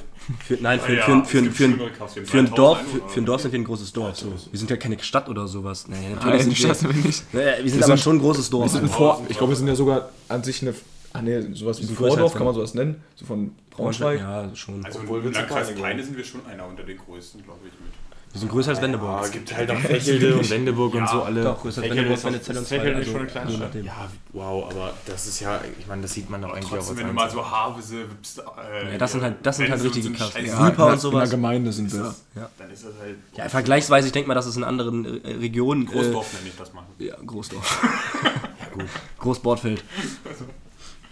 für, 0.46 0.58
nein, 0.60 0.80
für, 0.80 0.96
für, 0.96 1.12
ein- 1.12 1.52
schlimmere 1.54 1.90
Cups, 1.90 2.14
wir 2.16 2.22
haben 2.22 2.28
für 2.28 2.38
ein 2.38 2.46
3000 2.46 2.58
Dorf, 2.58 2.78
für, 2.80 3.08
für 3.08 3.20
ein 3.20 3.26
Dorf 3.26 3.40
sind 3.42 3.52
wir 3.52 3.60
ein 3.60 3.64
großes 3.64 3.92
Dorf. 3.92 4.16
So. 4.16 4.32
Wir 4.50 4.58
sind 4.58 4.70
ja 4.70 4.76
keine 4.76 4.98
Stadt 5.02 5.28
oder 5.28 5.46
sowas. 5.46 5.86
Nee, 5.88 5.96
natürlich 6.14 6.24
Nein, 6.24 6.40
sind 6.40 6.50
wir, 6.50 6.56
Stadt 6.56 6.76
sind 6.78 6.96
wir 6.96 7.04
nicht. 7.04 7.34
Naja, 7.34 7.46
wir 7.62 7.70
sind 7.70 7.80
Wir 7.80 7.84
aber 7.86 7.96
sind- 7.96 8.00
schon 8.04 8.16
ein 8.16 8.20
großes 8.20 8.50
Dorf. 8.50 8.64
Wir 8.64 8.68
sind 8.70 8.82
ein 8.84 8.88
Vor 8.90 9.22
ich 9.28 9.36
glaube, 9.36 9.52
wir 9.52 9.56
sind 9.56 9.68
ja 9.68 9.74
sogar 9.74 10.08
an 10.28 10.42
sich 10.42 10.62
eine, 10.62 10.74
ah 11.12 11.22
nee, 11.22 11.40
sowas 11.54 11.80
wie 11.80 11.86
Vordorf, 11.86 12.34
kann 12.34 12.44
man 12.44 12.54
sowas 12.54 12.74
nennen? 12.74 13.02
So 13.16 13.24
von 13.26 13.54
Braunschweig. 13.70 14.20
Ja, 14.20 14.54
schon. 14.54 14.84
Also 14.84 15.00
Obwohl 15.00 15.22
zu 15.22 15.30
Landkreis 15.30 15.68
klein 15.68 15.80
Peine 15.80 16.02
sind 16.04 16.16
wir 16.16 16.24
schon 16.24 16.44
einer 16.46 16.66
unter 16.66 16.82
den 16.82 16.98
größten, 16.98 17.42
glaube 17.44 17.60
ich, 17.66 17.72
mit. 17.80 17.92
Wir 18.32 18.38
sind 18.38 18.48
größer 18.52 18.70
als 18.70 18.80
Wendeburg. 18.80 19.24
Ja, 19.24 19.28
gibt 19.28 19.56
halt 19.56 19.68
auch 19.72 19.78
Fächelde 19.80 20.36
und 20.36 20.48
Wendeburg 20.48 20.94
und 20.94 21.08
so 21.08 21.22
alle. 21.22 21.42
Doch, 21.42 21.60
größer 21.62 21.82
als 21.82 21.90
Wendeburg, 21.90 22.14
ist 22.14 22.20
auch- 22.20 22.26
Wendezell 22.28 22.58
und 22.58 22.68
Fächelde 22.68 22.92
zwei. 22.92 23.00
ist 23.00 23.06
schon 23.08 23.16
eine 23.16 23.28
also, 23.40 23.56
kleine 23.56 23.72
Stadt. 23.72 23.84
Ja, 23.84 24.10
wow, 24.32 24.70
aber 24.70 24.94
das 25.04 25.26
ist 25.26 25.40
ja, 25.40 25.60
ich 25.80 25.86
meine, 25.88 26.02
das 26.02 26.12
sieht 26.12 26.30
man 26.30 26.40
doch 26.42 26.50
eigentlich 26.52 26.66
auch 26.66 26.70
Trotzdem, 26.76 26.90
als 26.90 26.98
wenn 27.00 27.06
du 27.08 27.12
mal 27.12 27.28
so 27.30 27.50
Havese, 27.50 28.08
Wipst, 28.08 28.38
äh, 28.38 28.92
Ja, 28.92 28.98
das 28.98 29.10
sind 29.12 29.22
halt- 29.22 29.36
das 29.42 29.56
sind 29.56 29.68
halt 29.68 29.82
richtige 29.82 30.12
Kasten. 30.12 30.46
Ja, 30.46 30.68
in, 30.68 30.76
der- 30.76 30.84
und 30.84 30.84
in 30.84 30.90
der 30.90 30.98
sowas. 30.98 31.30
Gemeinde 31.30 31.72
sind 31.72 31.92
wir. 31.92 32.04
das, 32.04 32.22
Ja. 32.36 32.48
Dann 32.56 32.70
ist 32.70 32.84
das 32.84 32.92
halt. 33.00 33.16
Ja, 33.36 33.48
vergleichsweise, 33.48 34.06
ich 34.06 34.12
denke 34.12 34.28
mal, 34.28 34.34
dass 34.36 34.46
es 34.46 34.56
in 34.56 34.62
anderen 34.62 35.24
äh, 35.24 35.32
Regionen. 35.32 35.86
Großdorf 35.86 36.32
nenne 36.34 36.48
ich 36.50 36.56
das 36.56 36.72
mal. 36.72 36.84
Äh, 37.00 37.06
ja, 37.08 37.16
Großdorf. 37.26 37.82
ja, 38.60 38.68
gut. 38.74 38.84
Großbordfeld. 39.18 39.82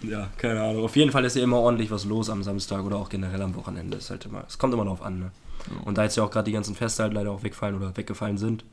Ja, 0.03 0.29
keine 0.37 0.63
Ahnung. 0.63 0.85
Auf 0.85 0.97
jeden 0.97 1.11
Fall 1.11 1.25
ist 1.25 1.37
ja 1.37 1.43
immer 1.43 1.59
ordentlich 1.59 1.91
was 1.91 2.05
los 2.05 2.31
am 2.31 2.43
Samstag 2.43 2.85
oder 2.85 2.97
auch 2.97 3.09
generell 3.09 3.43
am 3.43 3.55
Wochenende. 3.55 3.99
Halt 4.09 4.27
immer, 4.27 4.45
es 4.47 4.59
kommt 4.59 4.75
immer 4.75 4.85
drauf 4.85 5.03
an. 5.03 5.19
Ne? 5.19 5.31
Und 5.85 5.99
da 5.99 6.05
jetzt 6.05 6.17
ja 6.17 6.25
auch 6.25 6.31
gerade 6.31 6.45
die 6.45 6.53
ganzen 6.53 6.75
Feste 6.75 7.03
halt 7.03 7.15
leider 7.15 7.31
auch 7.31 7.43
wegfallen 7.43 7.77
oder 7.77 7.97
weggefallen 7.97 8.39
sind, 8.39 8.65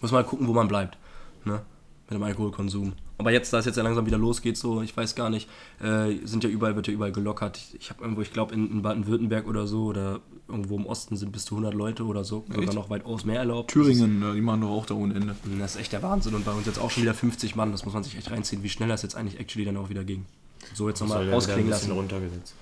muss 0.00 0.10
man 0.10 0.22
halt 0.22 0.28
gucken, 0.28 0.46
wo 0.46 0.52
man 0.52 0.68
bleibt. 0.68 0.98
Ne? 1.44 1.62
Mit 2.08 2.18
dem 2.18 2.22
Alkoholkonsum. 2.22 2.92
Aber 3.18 3.30
jetzt, 3.30 3.52
da 3.52 3.58
es 3.58 3.66
jetzt 3.66 3.76
ja 3.76 3.82
langsam 3.82 4.04
wieder 4.04 4.18
losgeht, 4.18 4.56
so, 4.56 4.82
ich 4.82 4.96
weiß 4.96 5.14
gar 5.14 5.30
nicht, 5.30 5.48
äh, 5.80 6.14
sind 6.24 6.42
ja 6.42 6.50
überall, 6.50 6.74
wird 6.74 6.88
ja 6.88 6.92
überall 6.92 7.12
gelockert. 7.12 7.56
Ich, 7.56 7.80
ich 7.80 7.90
habe 7.90 8.02
irgendwo, 8.02 8.20
ich 8.20 8.32
glaube, 8.32 8.52
in, 8.52 8.70
in 8.70 8.82
Baden-Württemberg 8.82 9.46
oder 9.46 9.66
so 9.66 9.84
oder 9.84 10.20
irgendwo 10.48 10.76
im 10.76 10.86
Osten 10.86 11.16
sind 11.16 11.30
bis 11.30 11.44
zu 11.44 11.54
100 11.54 11.72
Leute 11.72 12.04
oder 12.04 12.24
so, 12.24 12.44
sogar 12.52 12.74
noch 12.74 12.90
weitaus 12.90 13.24
mehr 13.24 13.38
erlaubt. 13.38 13.70
Thüringen, 13.70 14.20
ja, 14.22 14.34
die 14.34 14.40
machen 14.40 14.62
doch 14.62 14.70
auch 14.70 14.86
da 14.86 14.94
ohne 14.94 15.14
Ende. 15.14 15.36
Das 15.60 15.76
ist 15.76 15.80
echt 15.80 15.92
der 15.92 16.02
Wahnsinn. 16.02 16.34
Und 16.34 16.44
bei 16.44 16.52
uns 16.52 16.66
jetzt 16.66 16.80
auch 16.80 16.90
schon 16.90 17.04
wieder 17.04 17.14
50 17.14 17.54
Mann. 17.54 17.70
Das 17.70 17.84
muss 17.84 17.94
man 17.94 18.02
sich 18.02 18.16
echt 18.18 18.30
reinziehen, 18.30 18.62
wie 18.64 18.68
schnell 18.68 18.88
das 18.88 19.02
jetzt 19.02 19.14
eigentlich 19.14 19.38
actually 19.38 19.64
dann 19.64 19.76
auch 19.76 19.88
wieder 19.88 20.04
ging. 20.04 20.26
So 20.74 20.88
jetzt 20.88 21.00
nochmal 21.00 21.32
ausklingen 21.32 21.70
lassen. 21.70 21.92
runtergesetzt. 21.92 22.54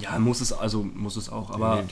Ja, 0.00 0.18
muss 0.18 0.40
es, 0.40 0.52
also 0.52 0.82
muss 0.82 1.16
es 1.16 1.28
auch. 1.30 1.50
Aber 1.50 1.82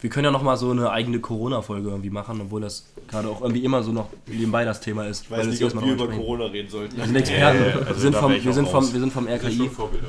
wir 0.00 0.10
können 0.10 0.24
ja 0.24 0.30
nochmal 0.32 0.56
so 0.56 0.70
eine 0.70 0.90
eigene 0.90 1.20
Corona-Folge 1.20 1.88
irgendwie 1.88 2.10
machen, 2.10 2.40
obwohl 2.40 2.60
das 2.60 2.84
gerade 3.08 3.28
auch 3.28 3.40
irgendwie 3.42 3.64
immer 3.64 3.82
so 3.82 3.92
noch 3.92 4.08
nebenbei 4.26 4.64
das 4.64 4.80
Thema 4.80 5.06
ist. 5.06 5.22
Ich 5.24 5.30
weiß 5.30 5.46
nicht, 5.46 5.62
ob 5.62 5.74
wir 5.74 5.82
über 5.92 6.02
ansprechen. 6.02 6.20
Corona 6.20 6.44
reden 6.46 6.68
sollten. 6.68 6.96
Wir 6.96 7.04
sind 7.06 7.16
Experten. 7.16 7.58
Ja, 7.60 7.66
ja, 7.68 7.74
wir, 7.80 7.86
also 7.86 8.00
sind 8.00 8.16
vom, 8.16 8.32
wir, 8.32 8.52
sind 8.52 8.68
vom, 8.68 8.92
wir 8.92 9.00
sind 9.00 9.12
vom 9.12 9.28
RKI. 9.28 9.56
schon 9.56 9.70
Vorbilder. 9.70 10.06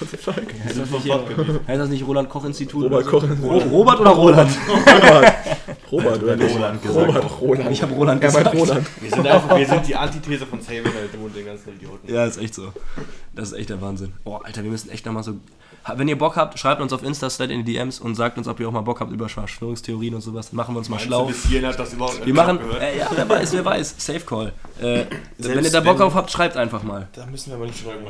What 0.00 0.10
the 0.10 0.16
fuck? 0.16 0.34
Heißt 0.64 0.78
das 0.78 0.90
nicht, 0.90 1.12
heißt 1.68 1.80
das 1.80 1.88
nicht 1.88 2.06
Roland 2.06 2.28
Koch 2.28 2.44
Institut? 2.44 2.84
Robert 2.84 3.06
oder 3.12 3.20
so? 3.36 3.42
Koch- 3.42 3.42
Ro 3.42 3.58
Robert 3.58 4.00
oder 4.00 4.10
Roland? 4.10 4.50
Robert. 4.68 5.34
Robert, 5.90 6.22
oder 6.22 6.36
nicht? 6.36 6.54
Roland 6.54 6.82
gesagt. 6.82 7.08
Robert, 7.08 7.40
Roland. 7.40 7.70
Ich 7.72 7.82
habe 7.82 7.94
Roland 7.94 8.20
gesagt. 8.20 8.54
Roland. 8.54 8.86
Wir 9.00 9.10
sind, 9.10 9.26
einfach, 9.26 9.56
wir 9.58 9.66
sind 9.66 9.88
die 9.88 9.96
Antithese 9.96 10.46
von 10.46 10.60
Save 10.60 10.76
It 10.80 10.84
und 11.22 11.34
den 11.34 11.46
ganzen 11.46 11.70
Idioten. 11.74 12.12
Ja, 12.12 12.26
ist 12.26 12.38
echt 12.38 12.54
so. 12.54 12.72
Das 13.38 13.52
ist 13.52 13.54
echt 13.56 13.70
der 13.70 13.80
Wahnsinn. 13.80 14.12
Oh, 14.24 14.34
Alter, 14.42 14.64
wir 14.64 14.70
müssen 14.72 14.90
echt 14.90 15.06
nochmal 15.06 15.22
so. 15.22 15.36
Wenn 15.94 16.08
ihr 16.08 16.18
Bock 16.18 16.34
habt, 16.34 16.58
schreibt 16.58 16.80
uns 16.80 16.92
auf 16.92 17.04
Insta, 17.04 17.30
slide 17.30 17.54
in 17.54 17.64
die 17.64 17.72
DMs 17.72 18.00
und 18.00 18.16
sagt 18.16 18.36
uns, 18.36 18.48
ob 18.48 18.58
ihr 18.58 18.66
auch 18.66 18.72
mal 18.72 18.80
Bock 18.80 18.98
habt 18.98 19.12
über 19.12 19.28
Verschwörungstheorien 19.28 20.12
und 20.16 20.22
sowas. 20.22 20.50
Dann 20.50 20.56
machen 20.56 20.74
wir 20.74 20.80
uns 20.80 20.88
mal 20.88 20.96
Meinst 20.96 21.06
schlau. 21.06 21.20
du, 21.22 21.28
bis 21.28 21.44
hierhin 21.44 21.68
hat 21.68 21.78
das 21.78 21.92
überhaupt 21.92 22.26
Wir 22.26 22.34
machen, 22.34 22.58
äh, 22.80 22.98
ja, 22.98 23.08
wer 23.14 23.28
weiß, 23.28 23.52
wer 23.52 23.64
weiß. 23.64 23.94
Safe 23.96 24.18
Call. 24.18 24.52
Äh, 24.80 25.04
wenn 25.38 25.64
ihr 25.64 25.70
da 25.70 25.80
Bock 25.80 25.98
drauf 25.98 26.16
habt, 26.16 26.32
schreibt 26.32 26.56
einfach 26.56 26.82
mal. 26.82 27.06
Da 27.12 27.26
müssen 27.26 27.50
wir 27.50 27.54
aber 27.58 27.66
nicht 27.66 27.78
schreiben. 27.78 28.04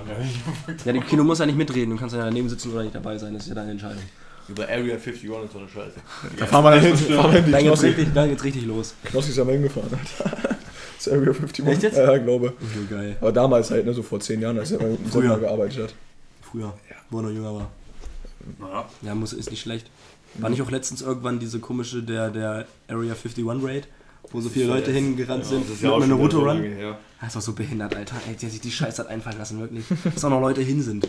Ja, 0.87 0.93
die 0.95 1.01
Kino 1.01 1.25
muss 1.25 1.41
ja 1.41 1.45
nicht 1.45 1.59
mitreden. 1.59 1.91
Du 1.91 1.99
kannst 1.99 2.17
ja 2.17 2.25
daneben 2.25 2.49
sitzen 2.49 2.73
oder 2.73 2.85
nicht 2.85 2.95
dabei 2.95 3.19
sein. 3.19 3.35
Das 3.35 3.43
ist 3.43 3.51
ja 3.51 3.55
deine 3.55 3.73
Entscheidung. 3.73 4.03
Über 4.49 4.63
Area 4.63 4.95
51 4.95 5.29
und 5.29 5.53
so 5.53 5.59
eine 5.59 5.69
Scheiße. 5.69 6.01
Da 6.39 6.47
fahren 6.47 6.65
wir 6.65 6.71
dann 6.71 6.81
hin. 6.81 6.97
Fahren 6.97 7.33
wir 7.33 7.43
hin. 7.43 7.45
Die 7.45 7.53
Dann 7.53 7.65
geht's 7.65 7.83
richtig, 7.83 8.15
dann 8.15 8.29
geht's 8.31 8.45
richtig 8.45 8.65
los. 8.65 8.95
Knossi 9.05 9.33
ist 9.33 9.39
am 9.39 9.51
hingefahren. 9.51 9.91
Alter. 9.93 10.57
Das 10.99 11.07
ist 11.07 11.13
Area 11.13 11.31
51. 11.31 11.67
Echt 11.67 11.83
jetzt? 11.85 11.97
Ja, 11.97 12.17
glaube. 12.19 12.53
So 12.61 12.95
geil. 12.95 13.17
Aber 13.21 13.31
damals 13.33 13.71
halt, 13.71 13.87
ne, 13.87 13.95
so 13.95 14.03
vor 14.03 14.19
zehn 14.19 14.41
Jahren, 14.41 14.59
als 14.59 14.73
er 14.73 14.81
im 14.81 14.99
Früher. 15.07 15.23
Sender 15.23 15.39
gearbeitet 15.39 15.85
hat. 15.85 15.95
Früher, 16.43 16.75
wo 17.11 17.19
er 17.19 17.23
noch 17.23 17.31
jünger 17.31 17.55
war. 17.55 17.71
Naja, 18.59 18.89
Ja, 19.03 19.15
muss, 19.15 19.33
ist 19.33 19.51
nicht 19.51 19.61
schlecht. 19.61 19.89
War 20.35 20.51
nicht 20.51 20.61
auch 20.63 20.71
letztens 20.71 21.03
irgendwann 21.03 21.39
diese 21.39 21.59
komische, 21.61 22.03
der, 22.03 22.31
der 22.31 22.67
Area 22.89 23.15
51 23.15 23.45
Raid, 23.47 23.89
wo 24.33 24.41
so 24.41 24.49
viele 24.49 24.67
Leute 24.67 24.91
hingerannt 24.91 25.45
sind 25.45 25.65
Das 25.65 25.77
ist 25.77 25.83
mit 25.83 25.91
ja 25.91 25.97
wieder 25.97 26.07
Naruto 26.09 26.41
so 26.41 26.45
Run? 26.49 26.65
Das 27.21 27.29
ist 27.29 27.37
doch 27.37 27.43
so 27.43 27.53
behindert, 27.53 27.95
Alter. 27.97 28.17
Ey, 28.29 28.35
der 28.35 28.51
sich 28.51 28.61
die 28.61 28.71
Scheiße 28.71 29.03
hat 29.03 29.09
einfallen 29.11 29.39
lassen, 29.39 29.61
wirklich. 29.61 29.85
Dass 30.05 30.25
auch 30.25 30.31
noch 30.31 30.41
Leute 30.41 30.63
hin 30.63 30.83
sind. 30.83 31.09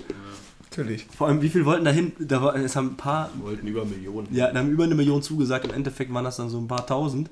Natürlich. 0.69 1.07
Vor 1.17 1.27
allem, 1.27 1.41
wie 1.41 1.49
viel 1.49 1.65
wollten 1.65 1.85
da 1.85 1.91
hin? 1.91 2.11
Da 2.19 2.41
war, 2.41 2.55
es 2.55 2.75
haben 2.75 2.91
ein 2.91 2.97
paar, 2.97 3.29
wollten 3.41 3.67
über 3.67 3.85
Millionen. 3.85 4.27
ja, 4.31 4.51
da 4.51 4.59
haben 4.59 4.69
über 4.69 4.83
eine 4.83 4.95
Million 4.95 5.21
zugesagt. 5.21 5.65
Im 5.65 5.73
Endeffekt 5.73 6.13
waren 6.13 6.23
das 6.23 6.37
dann 6.37 6.49
so 6.49 6.59
ein 6.59 6.67
paar 6.67 6.85
tausend. 6.85 7.29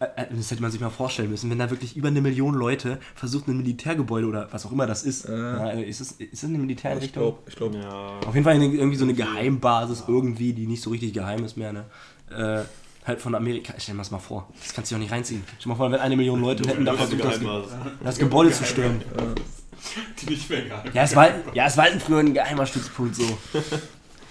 Äh, 0.00 0.06
äh, 0.16 0.26
Das 0.34 0.50
hätte 0.50 0.62
man 0.62 0.70
sich 0.70 0.80
mal 0.80 0.90
vorstellen 0.90 1.30
müssen, 1.30 1.50
wenn 1.50 1.58
da 1.58 1.70
wirklich 1.70 1.96
über 1.96 2.08
eine 2.08 2.20
Million 2.20 2.54
Leute 2.54 2.98
versucht, 3.14 3.46
ein 3.48 3.56
Militärgebäude 3.58 4.26
oder 4.26 4.48
was 4.50 4.66
auch 4.66 4.72
immer 4.72 4.86
das 4.86 5.02
ist. 5.04 5.26
Äh. 5.26 5.36
Ja, 5.38 5.70
ist, 5.70 6.00
es, 6.00 6.12
ist 6.12 6.32
es 6.32 6.44
eine 6.44 6.54
Ich 6.54 6.60
Militäreinrichtung? 6.60 7.22
glaube, 7.22 7.38
ich 7.46 7.54
glaube. 7.56 7.78
Ja. 7.78 8.18
Auf 8.26 8.34
jeden 8.34 8.44
Fall 8.44 8.54
eine, 8.54 8.64
irgendwie 8.66 8.96
so 8.96 9.04
eine 9.04 9.14
Geheimbasis 9.14 10.04
irgendwie, 10.08 10.52
die 10.52 10.66
nicht 10.66 10.82
so 10.82 10.90
richtig 10.90 11.12
geheim 11.12 11.44
ist 11.44 11.56
mehr, 11.56 11.72
ne? 11.72 11.84
Äh, 12.30 12.64
halt 13.06 13.20
von 13.20 13.34
Amerika. 13.34 13.74
Stell 13.78 13.94
dir 13.94 13.98
das 13.98 14.10
mal 14.10 14.18
vor. 14.18 14.48
Das 14.62 14.74
kannst 14.74 14.90
du 14.90 14.94
doch 14.94 15.00
nicht 15.00 15.12
reinziehen. 15.12 15.42
Stell 15.46 15.62
dir 15.64 15.68
mal 15.70 15.74
vor, 15.76 15.90
wenn 15.92 16.00
eine 16.00 16.16
Million 16.16 16.40
Leute 16.40 16.68
hätten 16.68 16.84
da 16.84 16.94
versucht, 16.94 17.24
das, 17.24 17.38
das 18.02 18.18
Gebäude 18.18 18.50
zu 18.52 18.64
stürmen. 18.64 19.02
die 20.20 20.30
nicht 20.30 20.48
mehr 20.50 20.62
geil. 20.62 20.84
Ja, 20.92 21.02
es 21.04 21.16
war, 21.16 21.28
ja, 21.54 21.66
es 21.66 21.76
war 21.76 21.84
halt 21.84 22.00
früher 22.02 22.18
ein 22.20 22.34
geheimer 22.34 22.66
Stützpunkt 22.66 23.16
so. 23.16 23.38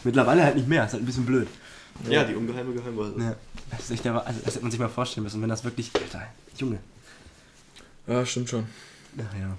Mittlerweile 0.03 0.43
halt 0.43 0.55
nicht 0.55 0.67
mehr. 0.67 0.85
Ist 0.85 0.93
halt 0.93 1.03
ein 1.03 1.05
bisschen 1.05 1.25
blöd. 1.25 1.47
Ja, 2.07 2.23
die 2.23 2.35
ungeheime 2.35 2.73
Geheimbasis. 2.73 3.15
Ja. 3.17 3.35
Das, 3.71 3.79
ist 3.81 3.91
echt 3.91 4.05
der, 4.05 4.25
also 4.25 4.39
das 4.43 4.55
hätte 4.55 4.63
man 4.63 4.71
sich 4.71 4.79
mal 4.79 4.89
vorstellen 4.89 5.23
müssen, 5.23 5.41
wenn 5.41 5.49
das 5.49 5.63
wirklich. 5.63 5.91
Alter, 5.95 6.27
Junge. 6.57 6.79
Ja, 8.07 8.25
stimmt 8.25 8.49
schon. 8.49 8.65
Ach 9.17 9.39
ja. 9.39 9.57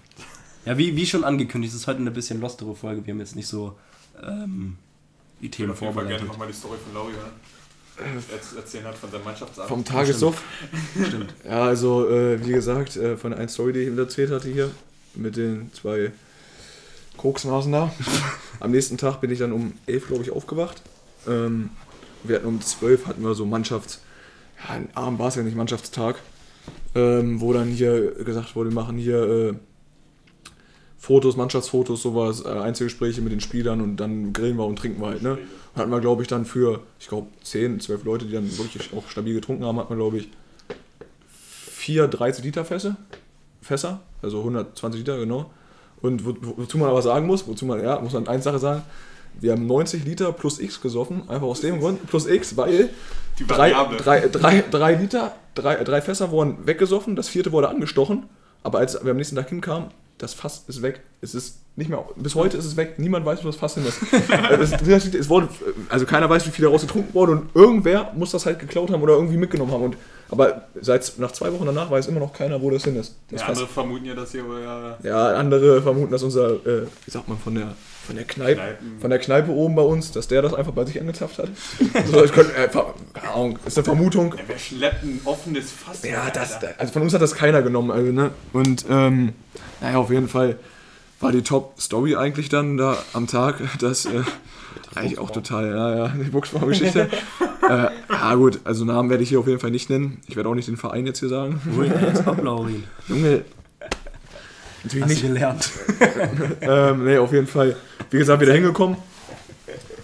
Ja, 0.64 0.79
wie, 0.79 0.94
wie 0.96 1.07
schon 1.07 1.24
angekündigt, 1.24 1.74
es 1.74 1.81
ist 1.81 1.87
heute 1.87 2.00
eine 2.00 2.11
bisschen 2.11 2.40
lostere 2.40 2.74
Folge. 2.74 3.07
Wir 3.07 3.14
haben 3.14 3.20
jetzt 3.20 3.37
nicht 3.37 3.46
so 3.46 3.76
ähm, 4.22 4.76
die 5.40 5.46
Ich 5.46 5.53
Themen 5.53 5.70
würde 5.70 5.81
jeden 5.81 5.94
Fall 5.94 6.07
gerne 6.07 6.18
vorbereitet. 6.18 6.29
nochmal 6.29 6.48
die 6.48 6.55
Story 6.55 6.76
von 6.85 6.94
Lauri 6.94 7.12
hören. 7.12 7.33
Er 7.98 8.59
erzählen 8.59 8.87
hat 8.87 8.96
von 8.96 9.11
seinem 9.11 9.24
Mannschaftsabend. 9.24 9.68
Vom 9.68 9.85
Tagessuff. 9.85 10.42
Stimmt. 11.07 11.35
Ja, 11.44 11.64
also, 11.64 12.09
äh, 12.09 12.44
wie 12.44 12.53
gesagt, 12.53 12.96
äh, 12.96 13.16
von 13.16 13.31
der 13.31 13.40
einen 13.40 13.48
Story, 13.48 13.74
die 13.74 13.81
ich 13.81 13.88
ihm 13.88 13.98
erzählt 13.98 14.31
hatte 14.31 14.48
hier, 14.48 14.70
mit 15.14 15.37
den 15.37 15.70
zwei 15.74 16.12
Koksnasen 17.16 17.72
da. 17.72 17.92
Am 18.61 18.70
nächsten 18.70 18.96
Tag 18.96 19.20
bin 19.20 19.31
ich 19.31 19.38
dann 19.38 19.53
um 19.53 19.74
11, 19.87 20.07
glaube 20.07 20.22
ich, 20.22 20.31
aufgewacht. 20.31 20.81
Ähm, 21.29 21.70
wir 22.25 22.37
hatten 22.37 22.47
um 22.47 22.61
12 22.61 23.07
hatten 23.07 23.23
wir 23.23 23.35
so 23.35 23.47
Mannschafts... 23.47 24.01
Ja, 24.63 24.75
ein 24.75 24.89
Abend 24.95 25.19
war 25.19 25.29
es 25.29 25.37
ja 25.37 25.43
nicht, 25.43 25.57
Mannschaftstag. 25.57 26.17
Ähm, 26.95 27.41
wo 27.41 27.53
dann 27.53 27.69
hier 27.69 28.11
gesagt 28.25 28.55
wurde, 28.55 28.71
wir 28.71 28.75
machen 28.75 28.99
hier 28.99 29.23
äh, 29.23 29.55
Fotos, 30.99 31.37
Mannschaftsfotos, 31.37 32.03
sowas, 32.03 32.45
äh, 32.45 32.49
Einzelgespräche 32.49 33.23
mit 33.23 33.33
den 33.33 33.41
Spielern 33.41 33.81
und 33.81 33.97
dann 33.97 34.33
grillen 34.35 34.57
wir 34.59 34.67
und 34.67 34.77
trinken 34.79 35.01
wir 35.01 35.09
halt, 35.09 35.23
ne? 35.23 35.39
Hatten 35.75 35.91
wir, 35.91 36.01
glaube 36.01 36.21
ich, 36.23 36.29
dann 36.29 36.45
für, 36.45 36.81
ich 36.99 37.09
glaube, 37.09 37.29
10, 37.43 37.81
12 37.81 38.05
Leute, 38.05 38.27
die 38.27 38.33
dann 38.33 38.59
wirklich 38.59 38.91
auch 38.95 39.09
stabil 39.09 39.33
getrunken 39.35 39.65
haben, 39.65 39.79
hatten 39.79 39.89
wir, 39.89 39.97
glaube 39.97 40.19
ich, 40.19 40.29
vier 41.29 42.07
30 42.09 42.45
Liter 42.45 42.65
Fässe. 42.65 42.97
Fässer, 43.63 44.01
also 44.21 44.39
120 44.41 45.01
Liter, 45.01 45.17
genau. 45.19 45.51
Und 46.03 46.27
wo- 46.27 46.37
wozu 46.57 46.77
man 46.77 46.91
aber 46.91 47.03
sagen 47.03 47.27
muss, 47.27 47.47
wozu 47.47 47.65
man, 47.67 47.83
ja, 47.83 47.99
muss 48.01 48.13
man 48.13 48.27
eine 48.29 48.43
Sache 48.43 48.59
sagen, 48.59 48.83
wir 49.40 49.53
haben 49.53 49.66
90 49.66 50.05
Liter 50.05 50.33
plus 50.33 50.59
X 50.59 50.81
gesoffen, 50.81 51.22
einfach 51.29 51.46
aus 51.46 51.61
dem 51.61 51.81
Grund, 51.81 52.07
plus 52.07 52.26
X, 52.26 52.57
weil 52.57 52.90
drei, 53.46 53.72
drei, 53.98 54.29
drei, 54.29 54.64
drei 54.70 54.94
Liter, 54.94 55.35
drei, 55.55 55.76
drei 55.83 56.00
Fässer 56.03 56.31
wurden 56.31 56.66
weggesoffen, 56.66 57.16
das 57.16 57.29
vierte 57.29 57.53
wurde 57.53 57.68
angestochen, 57.68 58.24
aber 58.62 58.79
als 58.79 59.03
wir 59.03 59.11
am 59.11 59.16
nächsten 59.16 59.37
Tag 59.37 59.48
hinkamen, 59.48 59.90
das 60.18 60.35
Fass 60.35 60.64
ist 60.68 60.83
weg. 60.83 61.00
Es 61.22 61.35
ist 61.35 61.61
nicht 61.76 61.88
mehr, 61.88 62.05
bis 62.16 62.35
heute 62.35 62.59
ist 62.59 62.66
es 62.66 62.76
weg. 62.76 62.98
Niemand 62.98 63.24
weiß, 63.24 63.42
wo 63.42 63.46
das 63.46 63.57
Fass 63.57 63.74
hin 63.74 63.87
ist. 63.87 63.98
Also 64.50 64.74
es, 64.87 65.14
es 65.14 65.29
wurde, 65.31 65.48
also 65.88 66.05
keiner 66.05 66.29
weiß, 66.29 66.46
wie 66.46 66.50
viel 66.50 66.64
daraus 66.64 66.83
getrunken 66.83 67.14
wurde 67.14 67.33
und 67.33 67.48
irgendwer 67.55 68.12
muss 68.14 68.31
das 68.31 68.44
halt 68.44 68.59
geklaut 68.59 68.90
haben 68.90 69.03
oder 69.03 69.14
irgendwie 69.14 69.38
mitgenommen 69.38 69.72
haben. 69.72 69.85
Und, 69.85 69.96
aber 70.31 70.68
seit 70.81 71.14
nach 71.18 71.33
zwei 71.33 71.50
Wochen 71.53 71.64
danach 71.64 71.90
weiß 71.90 72.09
immer 72.09 72.20
noch 72.20 72.35
keiner, 72.35 72.61
wo 72.61 72.70
das 72.70 72.85
hin 72.85 72.96
ist. 72.96 73.16
Das 73.31 73.40
Ja, 73.40 73.46
Fass. 73.46 73.57
andere 73.57 73.72
vermuten 73.72 74.05
ja, 74.05 74.14
dass 74.14 74.35
ihr 74.35 74.44
euer 74.46 74.98
Ja, 75.03 75.29
andere 75.29 75.81
vermuten, 75.81 76.12
dass 76.12 76.22
unser, 76.22 76.50
äh, 76.66 76.87
wie 77.07 77.11
sagt 77.11 77.26
man, 77.26 77.38
von 77.38 77.55
der, 77.55 77.68
von 78.11 78.16
der 78.16 78.25
Kneipe, 78.25 78.61
Kneipen- 78.61 79.01
von 79.01 79.11
der 79.11 79.18
Kneipe 79.20 79.51
oben 79.53 79.75
bei 79.77 79.83
uns, 79.83 80.11
dass 80.11 80.27
der 80.27 80.42
das 80.42 80.53
einfach 80.53 80.73
bei 80.73 80.85
sich 80.85 81.01
angezapft 81.01 81.38
hat. 81.38 81.49
so, 82.07 82.25
ich 82.25 82.33
könnte, 82.33 82.53
äh, 82.57 82.68
keine 82.68 83.33
Ahnung, 83.33 83.59
ist 83.64 83.79
eine 83.79 83.85
Vermutung. 83.85 84.35
Ja, 84.37 84.42
wer 84.49 84.59
schleppt 84.59 85.05
ein 85.05 85.20
offenes 85.25 85.70
Fass? 85.70 86.03
Ja, 86.03 86.29
das, 86.31 86.59
also 86.77 86.92
von 86.92 87.03
uns 87.03 87.14
hat 87.14 87.23
das 87.23 87.35
keiner 87.35 87.62
genommen, 87.62 87.92
also, 87.92 88.11
ne? 88.11 88.33
Und, 88.53 88.85
ähm, 88.90 89.33
naja, 89.81 89.99
auf 89.99 90.11
jeden 90.11 90.29
Fall 90.29 90.59
war 91.20 91.31
die 91.31 91.42
Top-Story 91.42 92.16
eigentlich 92.16 92.49
dann 92.49 92.77
da 92.77 92.99
am 93.12 93.29
Tag, 93.29 93.61
das, 93.79 94.07
äh, 94.07 94.23
eigentlich 94.96 95.20
auch 95.20 95.31
total, 95.31 95.68
ja, 95.68 95.96
ja, 95.96 96.09
die 96.09 96.31
Buchsbaum-Geschichte. 96.31 97.09
äh, 97.68 97.88
ja, 98.11 98.35
gut, 98.35 98.59
also 98.64 98.85
Namen 98.85 99.09
werde 99.09 99.23
ich 99.23 99.29
hier 99.29 99.38
auf 99.38 99.46
jeden 99.46 99.61
Fall 99.61 99.70
nicht 99.70 99.88
nennen. 99.88 100.20
Ich 100.27 100.35
werde 100.35 100.49
auch 100.49 100.55
nicht 100.55 100.66
den 100.66 100.77
Verein 100.77 101.07
jetzt 101.07 101.20
hier 101.20 101.29
sagen. 101.29 101.61
Jetzt 102.07 102.27
ab, 102.27 102.42
Laurin. 102.42 102.83
Junge, 103.07 103.44
natürlich 104.85 105.05
Hast 105.05 105.11
nicht. 105.11 105.23
gelernt. 105.23 105.71
ähm, 106.61 107.05
nee, 107.05 107.19
auf 107.19 107.33
jeden 107.33 107.47
Fall. 107.47 107.77
Wie 108.11 108.19
gesagt, 108.19 108.40
wieder 108.40 108.53
hingekommen. 108.53 108.97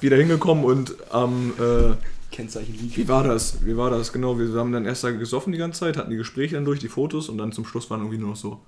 Wieder 0.00 0.16
hingekommen 0.16 0.64
und 0.64 0.94
am, 1.10 1.52
äh, 1.58 1.94
Kennzeichen 2.36 2.74
liegt. 2.74 2.96
wie 2.96 3.08
war 3.08 3.24
das? 3.24 3.64
Wie 3.64 3.76
war 3.76 3.90
das? 3.90 4.12
Genau, 4.12 4.38
wir 4.38 4.48
haben 4.58 4.72
dann 4.72 4.84
erst 4.84 5.04
da 5.04 5.10
gesoffen 5.10 5.52
die 5.52 5.58
ganze 5.58 5.80
Zeit, 5.80 5.96
hatten 5.96 6.10
die 6.10 6.16
Gespräche 6.16 6.56
dann 6.56 6.66
durch, 6.66 6.80
die 6.80 6.88
Fotos 6.88 7.28
und 7.28 7.38
dann 7.38 7.52
zum 7.52 7.64
Schluss 7.64 7.88
waren 7.88 8.00
irgendwie 8.00 8.18
nur 8.18 8.30
noch 8.30 8.36
so, 8.36 8.60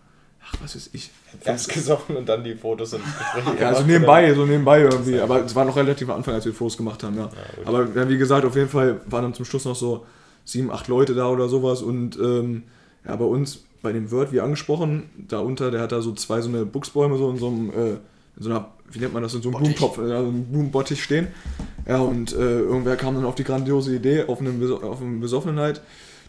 ach, 0.42 0.55
was 0.62 0.75
weiß 0.75 0.90
ich. 0.94 1.11
Erst 1.44 1.68
gesoffen 1.68 2.16
und 2.16 2.27
dann 2.29 2.42
die 2.42 2.55
Fotos 2.55 2.94
und 2.94 3.03
Gespräche 3.05 3.61
Ja, 3.61 3.68
also 3.68 3.83
nebenbei, 3.83 4.33
so 4.33 4.47
nebenbei 4.47 4.81
irgendwie. 4.81 5.21
Aber 5.21 5.44
es 5.44 5.55
war 5.55 5.66
noch 5.66 5.77
relativ 5.77 6.09
am 6.09 6.16
Anfang, 6.16 6.35
als 6.35 6.47
wir 6.47 6.55
Fotos 6.55 6.79
gemacht 6.79 7.03
haben, 7.03 7.16
ja. 7.18 7.29
Aber 7.66 7.87
ja, 7.94 8.09
wie 8.09 8.16
gesagt, 8.16 8.47
auf 8.47 8.57
jeden 8.57 8.71
Fall 8.71 9.03
waren 9.07 9.25
dann 9.25 9.35
zum 9.35 9.44
Schluss 9.44 9.66
noch 9.66 9.77
so 9.77 10.07
sieben, 10.47 10.71
acht 10.71 10.88
Leute 10.88 11.14
da 11.14 11.29
oder 11.29 11.49
sowas. 11.49 11.83
Und 11.83 12.16
ähm, 12.16 12.62
ja, 13.09 13.16
bei 13.16 13.25
uns, 13.25 13.64
bei 13.83 13.92
dem 13.92 14.11
Wirt, 14.11 14.33
wie 14.33 14.40
angesprochen, 14.40 15.05
da 15.16 15.40
unter, 15.40 15.71
der 15.71 15.81
hat 15.81 15.92
da 15.92 16.03
so 16.03 16.12
zwei 16.12 16.40
so 16.40 16.49
eine 16.49 16.64
Buchsbäume 16.66 17.16
so 17.16 17.31
in 17.31 17.38
so 17.38 17.49
einem, 17.49 17.71
äh, 17.71 17.90
in 17.92 18.42
so 18.42 18.51
einer, 18.51 18.68
wie 18.90 18.99
nennt 18.99 19.14
man 19.14 19.23
das, 19.23 19.35
in 19.35 19.42
so 19.42 19.49
einem 19.49 19.59
Blumentopf, 19.59 19.99
äh, 19.99 20.07
so 20.09 20.14
einem 20.14 20.44
Blumenbottich 20.44 21.03
stehen. 21.03 21.29
Ja, 21.87 21.99
und 21.99 22.33
äh, 22.33 22.61
irgendwer 22.61 22.97
kam 22.97 23.14
dann 23.14 23.25
auf 23.25 23.35
die 23.35 23.44
grandiose 23.44 23.97
Idee, 23.97 24.25
auf 24.25 24.40
eine, 24.40 24.51
Beso 24.51 24.83
auf 24.83 25.01
eine 25.01 25.18
Besoffenheit, 25.18 25.81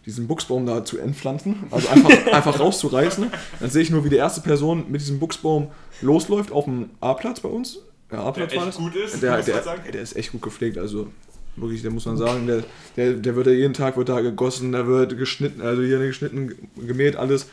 diesen 0.06 0.26
Buchsbaum 0.26 0.64
da 0.64 0.84
zu 0.84 0.98
entpflanzen, 0.98 1.64
also 1.70 1.88
einfach, 1.88 2.10
einfach 2.32 2.58
rauszureißen. 2.58 3.30
Dann 3.60 3.70
sehe 3.70 3.82
ich 3.82 3.90
nur, 3.90 4.04
wie 4.04 4.08
die 4.08 4.16
erste 4.16 4.40
Person 4.40 4.86
mit 4.88 5.02
diesem 5.02 5.18
Buchsbaum 5.18 5.68
losläuft 6.00 6.50
auf 6.52 6.64
dem 6.64 6.90
A-Platz 7.00 7.40
bei 7.40 7.50
uns. 7.50 7.80
Ja, 8.10 8.24
A-Platz 8.24 8.50
Der 8.50 8.58
war 8.58 8.66
das. 8.66 8.76
gut 8.76 8.96
ist, 8.96 9.22
der, 9.22 9.42
der, 9.42 9.60
der 9.60 10.00
ist 10.00 10.16
echt 10.16 10.32
gut 10.32 10.42
gepflegt, 10.42 10.78
also 10.78 11.08
wirklich, 11.60 11.82
der 11.82 11.90
muss 11.90 12.06
man 12.06 12.16
sagen, 12.16 12.46
der, 12.46 12.62
der, 12.96 13.14
der 13.14 13.36
wird 13.36 13.46
ja 13.46 13.52
jeden 13.52 13.74
Tag 13.74 13.96
wird 13.96 14.08
da 14.08 14.20
gegossen, 14.20 14.72
da 14.72 14.86
wird 14.86 15.16
geschnitten, 15.18 15.60
also 15.60 15.82
hier 15.82 15.98
geschnitten, 15.98 16.52
gemäht, 16.86 17.16
alles. 17.16 17.46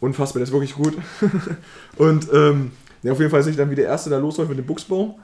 Unfassbar, 0.00 0.40
der 0.40 0.48
ist 0.48 0.52
wirklich 0.52 0.74
gut. 0.74 0.94
und 1.96 2.26
ähm, 2.32 2.72
ja, 3.02 3.12
auf 3.12 3.18
jeden 3.18 3.30
Fall 3.30 3.42
sehe 3.42 3.52
ich 3.52 3.56
dann, 3.56 3.70
wie 3.70 3.76
der 3.76 3.86
erste 3.86 4.10
da 4.10 4.18
losläuft 4.18 4.50
mit 4.50 4.58
dem 4.58 4.66
Buchsbaum 4.66 5.14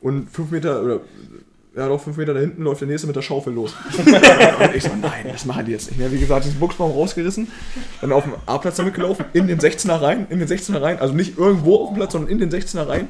und 0.00 0.28
fünf 0.30 0.50
Meter 0.50 0.82
oder 0.82 1.00
ja 1.76 1.88
doch 1.88 2.00
fünf 2.00 2.16
Meter 2.16 2.34
da 2.34 2.40
hinten 2.40 2.62
läuft 2.62 2.80
der 2.80 2.88
nächste 2.88 3.06
mit 3.06 3.16
der 3.16 3.22
Schaufel 3.22 3.52
los. 3.52 3.74
und 3.98 4.74
ich 4.74 4.82
so, 4.82 4.90
nein, 5.00 5.26
das 5.30 5.44
machen 5.44 5.66
die 5.66 5.72
jetzt 5.72 5.88
nicht 5.88 5.98
mehr. 5.98 6.10
Wie 6.12 6.18
gesagt, 6.18 6.44
diesen 6.44 6.60
Buchsbaum 6.60 6.92
rausgerissen, 6.92 7.48
dann 8.00 8.12
auf 8.12 8.24
dem 8.24 8.34
A-Platz 8.46 8.76
damit 8.76 8.94
gelaufen, 8.94 9.24
in 9.32 9.46
den 9.46 9.58
16er 9.58 10.00
rein, 10.00 10.26
in 10.30 10.38
den 10.38 10.48
16er 10.48 10.80
rein, 10.80 10.98
also 11.00 11.14
nicht 11.14 11.38
irgendwo 11.38 11.76
auf 11.76 11.88
dem 11.90 11.96
Platz, 11.96 12.12
sondern 12.12 12.30
in 12.30 12.38
den 12.38 12.50
16er 12.50 12.88
rein. 12.88 13.08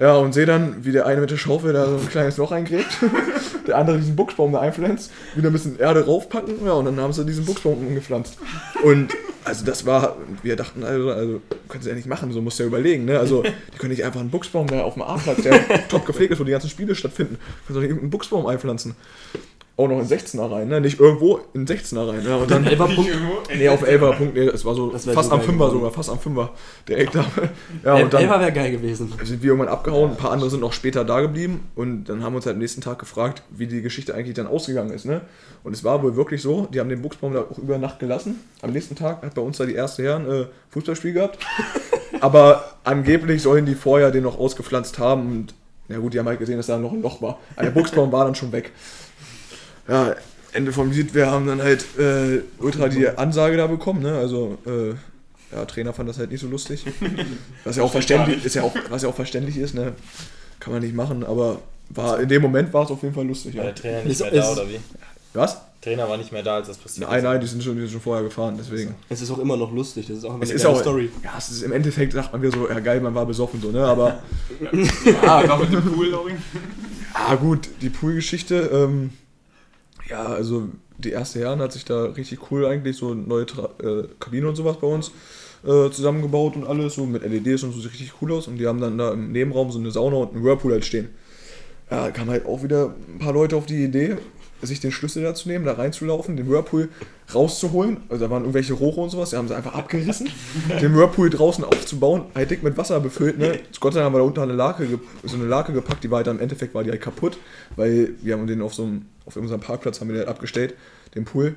Ja, 0.00 0.16
und 0.16 0.32
sehe 0.32 0.46
dann, 0.46 0.82
wie 0.82 0.92
der 0.92 1.04
eine 1.04 1.20
mit 1.20 1.30
der 1.30 1.36
Schaufel 1.36 1.74
da 1.74 1.84
so 1.84 1.96
ein 1.96 2.08
kleines 2.08 2.38
Loch 2.38 2.52
eingräbt, 2.52 2.88
der 3.66 3.76
andere 3.76 3.98
diesen 3.98 4.16
Buchsbaum 4.16 4.50
da 4.50 4.60
einpflanzt, 4.60 5.12
wieder 5.34 5.50
ein 5.50 5.52
bisschen 5.52 5.78
Erde 5.78 6.06
raufpacken, 6.06 6.64
ja, 6.64 6.72
und 6.72 6.86
dann 6.86 6.98
haben 6.98 7.12
sie 7.12 7.26
diesen 7.26 7.44
Buchsbaum 7.44 7.86
umgepflanzt. 7.86 8.38
Und 8.82 9.14
also 9.44 9.64
das 9.66 9.84
war, 9.84 10.16
wir 10.42 10.56
dachten 10.56 10.84
also, 10.84 11.10
also 11.10 11.40
können 11.68 11.82
sie 11.82 11.90
ja 11.90 11.94
nicht 11.94 12.08
machen, 12.08 12.32
so 12.32 12.40
musst 12.40 12.58
du 12.58 12.62
ja 12.62 12.68
überlegen, 12.68 13.04
ne? 13.04 13.18
Also 13.18 13.42
die 13.42 13.78
können 13.78 13.90
nicht 13.90 14.04
einfach 14.04 14.20
einen 14.20 14.30
Buchsbaum 14.30 14.68
da 14.68 14.82
auf 14.82 14.94
dem 14.94 15.02
A-Platz, 15.02 15.42
der 15.42 15.88
top 15.88 16.06
gepflegt 16.06 16.32
ist, 16.32 16.40
wo 16.40 16.44
die 16.44 16.52
ganzen 16.52 16.70
Spiele 16.70 16.94
stattfinden, 16.94 17.36
können 17.66 17.68
sie 17.68 17.74
doch 17.74 17.80
nicht 17.82 18.00
einen 18.00 18.10
Buchsbaum 18.10 18.46
einpflanzen. 18.46 18.94
Auch 19.80 19.88
noch 19.88 19.98
in 19.98 20.06
16er 20.06 20.50
rein, 20.52 20.68
ne? 20.68 20.78
Nicht 20.78 21.00
irgendwo 21.00 21.40
in 21.54 21.66
16er 21.66 22.06
rein, 22.06 22.22
ne? 22.22 22.36
Und 22.36 22.50
dann 22.50 22.62
Nicht 22.64 22.78
irgendwo. 22.78 23.38
Nee, 23.56 23.68
auf 23.70 23.82
11er 23.82 24.12
Punkt, 24.12 24.34
nee, 24.34 24.40
es 24.40 24.62
war 24.66 24.74
so 24.74 24.90
fast 24.90 25.04
so 25.06 25.10
am 25.10 25.40
geil 25.40 25.48
5er 25.48 25.52
geworden. 25.52 25.70
sogar, 25.72 25.90
fast 25.90 26.10
am 26.10 26.18
5er. 26.18 26.50
Direkt 26.86 27.14
da. 27.14 27.24
Ja, 27.82 27.94
und 27.94 28.12
dann 28.12 28.20
Elfer 28.20 28.40
wäre 28.40 28.52
geil 28.52 28.72
gewesen. 28.72 29.10
sind 29.24 29.42
wir 29.42 29.48
irgendwann 29.48 29.72
abgehauen, 29.72 30.10
ein 30.10 30.16
paar 30.18 30.32
andere 30.32 30.50
sind 30.50 30.60
noch 30.60 30.74
später 30.74 31.02
da 31.02 31.20
geblieben 31.22 31.70
und 31.76 32.04
dann 32.04 32.22
haben 32.22 32.34
wir 32.34 32.36
uns 32.36 32.46
halt 32.46 32.56
am 32.56 32.60
nächsten 32.60 32.82
Tag 32.82 32.98
gefragt, 32.98 33.42
wie 33.48 33.66
die 33.66 33.80
Geschichte 33.80 34.14
eigentlich 34.14 34.34
dann 34.34 34.46
ausgegangen 34.46 34.90
ist. 34.90 35.06
Ne? 35.06 35.22
Und 35.64 35.72
es 35.72 35.82
war 35.82 36.02
wohl 36.02 36.14
wirklich 36.14 36.42
so, 36.42 36.66
die 36.66 36.78
haben 36.78 36.90
den 36.90 37.00
Buchsbaum 37.00 37.32
da 37.32 37.40
auch 37.40 37.56
über 37.56 37.78
Nacht 37.78 38.00
gelassen. 38.00 38.38
Am 38.60 38.72
nächsten 38.72 38.96
Tag 38.96 39.22
hat 39.22 39.34
bei 39.34 39.40
uns 39.40 39.56
da 39.56 39.64
die 39.64 39.74
erste 39.74 40.02
Herren 40.02 40.30
äh, 40.30 40.44
Fußballspiel 40.68 41.14
gehabt. 41.14 41.38
Aber 42.20 42.74
angeblich 42.84 43.40
sollen 43.40 43.64
die 43.64 43.74
vorher 43.74 44.10
den 44.10 44.24
noch 44.24 44.38
ausgepflanzt 44.38 44.98
haben 44.98 45.26
und 45.30 45.54
ja 45.88 45.98
gut, 45.98 46.14
die 46.14 46.18
haben 46.18 46.26
halt 46.26 46.38
gesehen, 46.38 46.56
dass 46.56 46.66
da 46.66 46.78
noch 46.78 46.92
ein 46.92 47.02
Loch 47.02 47.20
war. 47.20 47.38
Aber 47.56 47.64
der 47.64 47.72
Buchsbaum 47.72 48.12
war 48.12 48.24
dann 48.24 48.34
schon 48.34 48.52
weg. 48.52 48.70
Ja, 49.88 50.14
Ende 50.52 50.72
vom 50.72 50.90
Lied, 50.90 51.14
wir 51.14 51.30
haben 51.30 51.46
dann 51.46 51.62
halt 51.62 51.84
äh, 51.98 52.42
ultra 52.58 52.88
die 52.88 53.08
Ansage 53.08 53.56
da 53.56 53.66
bekommen, 53.66 54.02
ne? 54.02 54.18
Also 54.18 54.58
äh, 54.66 54.90
ja, 55.54 55.64
Trainer 55.64 55.92
fand 55.92 56.08
das 56.08 56.18
halt 56.18 56.30
nicht 56.30 56.40
so 56.40 56.48
lustig. 56.48 56.84
Was 57.64 57.76
ja 57.76 57.82
auch 57.82 57.92
verständlich 57.92 58.44
ist, 58.44 58.54
ja 58.54 58.62
auch, 58.62 58.74
was 58.88 59.02
ja 59.02 59.08
auch 59.08 59.14
verständlich 59.14 59.56
ist, 59.56 59.74
ne? 59.74 59.92
Kann 60.60 60.72
man 60.72 60.82
nicht 60.82 60.94
machen, 60.94 61.24
aber 61.24 61.60
war 61.88 62.20
in 62.20 62.28
dem 62.28 62.42
Moment 62.42 62.72
war 62.72 62.84
es 62.84 62.90
auf 62.90 63.02
jeden 63.02 63.14
Fall 63.14 63.26
lustig, 63.26 63.56
War 63.56 63.64
ja. 63.64 63.70
der 63.72 63.74
Trainer 63.82 63.98
nicht 64.02 64.12
Ist- 64.12 64.20
mehr 64.20 64.30
da 64.42 64.52
oder 64.52 64.68
wie? 64.68 64.78
Was? 65.34 65.58
Trainer 65.80 66.06
war 66.08 66.18
nicht 66.18 66.30
mehr 66.30 66.42
da, 66.42 66.56
als 66.56 66.66
das 66.66 66.76
passiert 66.76 67.08
Nein, 67.08 67.18
ist. 67.18 67.24
nein, 67.24 67.40
die 67.40 67.46
sind 67.46 67.62
schon, 67.64 67.74
die 67.74 67.80
sind 67.82 67.92
schon 67.92 68.00
vorher 68.02 68.22
gefahren, 68.22 68.54
deswegen. 68.58 68.94
Es 69.08 69.22
ist 69.22 69.30
auch 69.30 69.38
immer 69.38 69.56
noch 69.56 69.72
lustig. 69.72 70.06
Das 70.08 70.18
ist 70.18 70.24
auch 70.24 70.34
immer 70.34 70.42
Es 70.42 70.50
eine 70.50 70.56
ist 70.56 70.66
auch, 70.66 70.78
Story. 70.80 71.08
ja, 71.24 71.30
es 71.38 71.50
ist 71.50 71.62
im 71.62 71.72
Endeffekt 71.72 72.12
sagt 72.12 72.32
man 72.32 72.42
wieder 72.42 72.52
so, 72.52 72.68
ja 72.68 72.78
geil, 72.80 73.00
man 73.00 73.14
war 73.14 73.24
besoffen 73.24 73.62
so, 73.62 73.70
ne? 73.70 73.82
Aber 73.84 74.18
Ah, 75.26 75.42
noch 75.46 75.60
mit 75.60 75.72
dem 75.72 75.82
Pool, 75.82 76.08
Laurin. 76.08 76.36
Ah, 77.14 77.34
gut, 77.36 77.68
die 77.80 77.88
Poolgeschichte. 77.88 78.56
Ähm, 78.72 79.10
ja, 80.10 80.26
also 80.26 80.68
die 80.98 81.10
erste 81.10 81.40
Herren 81.40 81.60
hat 81.60 81.72
sich 81.72 81.84
da 81.84 82.04
richtig 82.04 82.50
cool 82.50 82.66
eigentlich 82.66 82.96
so 82.96 83.14
neue 83.14 83.46
Tra 83.46 83.70
äh, 83.82 84.04
Kabine 84.18 84.48
und 84.48 84.56
sowas 84.56 84.76
bei 84.80 84.86
uns 84.86 85.12
äh, 85.64 85.90
zusammengebaut 85.90 86.56
und 86.56 86.66
alles, 86.66 86.94
so 86.94 87.06
mit 87.06 87.22
LEDs 87.22 87.62
und 87.62 87.72
so 87.72 87.80
sieht 87.80 87.92
richtig 87.92 88.12
cool 88.20 88.32
aus. 88.32 88.48
Und 88.48 88.58
die 88.58 88.66
haben 88.66 88.80
dann 88.80 88.98
da 88.98 89.12
im 89.12 89.32
Nebenraum 89.32 89.70
so 89.70 89.78
eine 89.78 89.90
Sauna 89.90 90.16
und 90.16 90.34
einen 90.34 90.44
Whirlpool 90.44 90.72
halt 90.72 90.84
stehen. 90.84 91.08
Ja, 91.90 92.10
kamen 92.10 92.30
halt 92.30 92.46
auch 92.46 92.62
wieder 92.62 92.94
ein 93.08 93.18
paar 93.18 93.32
Leute 93.32 93.56
auf 93.56 93.66
die 93.66 93.82
Idee, 93.82 94.16
sich 94.62 94.80
den 94.80 94.92
Schlüssel 94.92 95.22
da 95.22 95.34
zu 95.34 95.48
nehmen, 95.48 95.64
da 95.64 95.72
reinzulaufen, 95.72 96.36
den 96.36 96.48
Whirlpool 96.48 96.88
rauszuholen. 97.34 97.98
Also 98.08 98.24
da 98.24 98.30
waren 98.30 98.42
irgendwelche 98.42 98.74
Rohre 98.74 99.00
und 99.00 99.10
sowas, 99.10 99.30
die 99.30 99.36
haben 99.36 99.48
sie 99.48 99.56
einfach 99.56 99.74
abgerissen, 99.74 100.28
den 100.80 100.94
Whirlpool 100.94 101.30
draußen 101.30 101.64
aufzubauen, 101.64 102.24
halt 102.34 102.50
dick 102.50 102.62
mit 102.62 102.76
Wasser 102.76 103.00
befüllt. 103.00 103.38
Ne? 103.38 103.60
Gott 103.80 103.94
sei 103.94 104.00
Dank 104.00 104.06
haben 104.06 104.14
wir 104.14 104.18
da 104.18 104.24
unten 104.24 104.40
eine 104.40 104.52
Lake, 104.52 104.86
so 105.24 105.36
eine 105.36 105.46
Lake 105.46 105.72
gepackt, 105.72 106.04
die 106.04 106.10
war 106.10 106.18
halt 106.18 106.26
dann 106.26 106.36
im 106.36 106.42
Endeffekt 106.42 106.74
war 106.74 106.84
die 106.84 106.90
halt 106.90 107.00
kaputt, 107.00 107.38
weil 107.76 108.10
wir 108.22 108.34
haben 108.34 108.46
den 108.46 108.62
auf 108.62 108.74
so 108.74 108.84
einem, 108.84 109.06
auf 109.26 109.36
unserem 109.36 109.60
Parkplatz 109.60 110.00
haben 110.00 110.08
wir 110.08 110.14
den 110.14 110.20
halt 110.20 110.28
abgestellt, 110.28 110.74
den 111.14 111.24
Pool. 111.24 111.56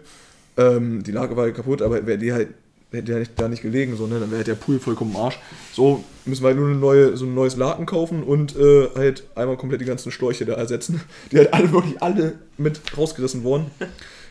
Ähm, 0.57 1.03
die 1.03 1.11
Lake 1.11 1.35
war 1.35 1.43
halt 1.43 1.55
kaputt, 1.55 1.81
aber 1.81 2.05
wäre 2.05 2.17
die 2.17 2.33
halt 2.33 2.49
hätte 2.93 3.11
der 3.11 3.19
nicht, 3.19 3.31
da 3.39 3.47
nicht 3.47 3.61
gelegen, 3.61 3.95
so, 3.97 4.07
ne? 4.07 4.19
dann 4.19 4.31
wäre 4.31 4.43
der 4.43 4.55
Pool 4.55 4.79
vollkommen 4.79 5.11
im 5.11 5.17
Arsch. 5.17 5.39
So 5.73 6.03
müssen 6.25 6.43
wir 6.43 6.47
halt 6.47 6.57
nur 6.57 6.67
eine 6.69 6.77
neue, 6.77 7.17
so 7.17 7.25
ein 7.25 7.33
neues 7.33 7.55
Laken 7.55 7.85
kaufen 7.85 8.23
und 8.23 8.55
äh, 8.55 8.89
halt 8.95 9.23
einmal 9.35 9.57
komplett 9.57 9.81
die 9.81 9.85
ganzen 9.85 10.11
Schläuche 10.11 10.45
da 10.45 10.53
ersetzen, 10.53 11.01
die 11.31 11.37
halt 11.37 11.53
alle 11.53 11.71
wirklich 11.71 12.01
alle 12.01 12.33
mit 12.57 12.81
rausgerissen 12.97 13.43
wurden. 13.43 13.71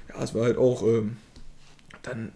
Ja, 0.09 0.23
es 0.23 0.35
war 0.35 0.45
halt 0.45 0.59
auch 0.59 0.83
ähm, 0.83 1.17
dann 2.03 2.33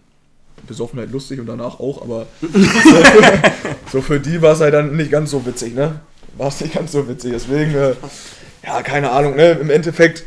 besoffen 0.67 0.99
halt 0.99 1.13
lustig 1.13 1.39
und 1.41 1.47
danach 1.47 1.79
auch, 1.81 2.03
aber 2.03 2.27
so 3.93 4.01
für 4.03 4.21
die 4.21 4.41
war 4.43 4.53
es 4.53 4.61
halt 4.61 4.75
dann 4.75 4.97
nicht 4.97 5.11
ganz 5.11 5.31
so 5.31 5.45
witzig, 5.47 5.75
ne? 5.75 6.01
War 6.37 6.49
es 6.49 6.61
nicht 6.61 6.75
ganz 6.75 6.93
so 6.93 7.09
witzig, 7.09 7.33
deswegen, 7.33 7.75
äh, 7.75 7.95
ja, 8.65 8.83
keine 8.83 9.11
Ahnung, 9.11 9.37
ne? 9.37 9.53
Im 9.53 9.71
Endeffekt 9.71 10.25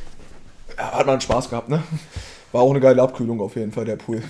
ja, 0.77 0.91
hat 0.93 1.07
man 1.07 1.19
Spaß 1.21 1.49
gehabt, 1.49 1.69
ne? 1.69 1.83
War 2.51 2.61
auch 2.61 2.71
eine 2.71 2.79
geile 2.79 3.01
Abkühlung 3.01 3.41
auf 3.41 3.55
jeden 3.55 3.71
Fall, 3.71 3.85
der 3.85 3.95
Pool. 3.95 4.21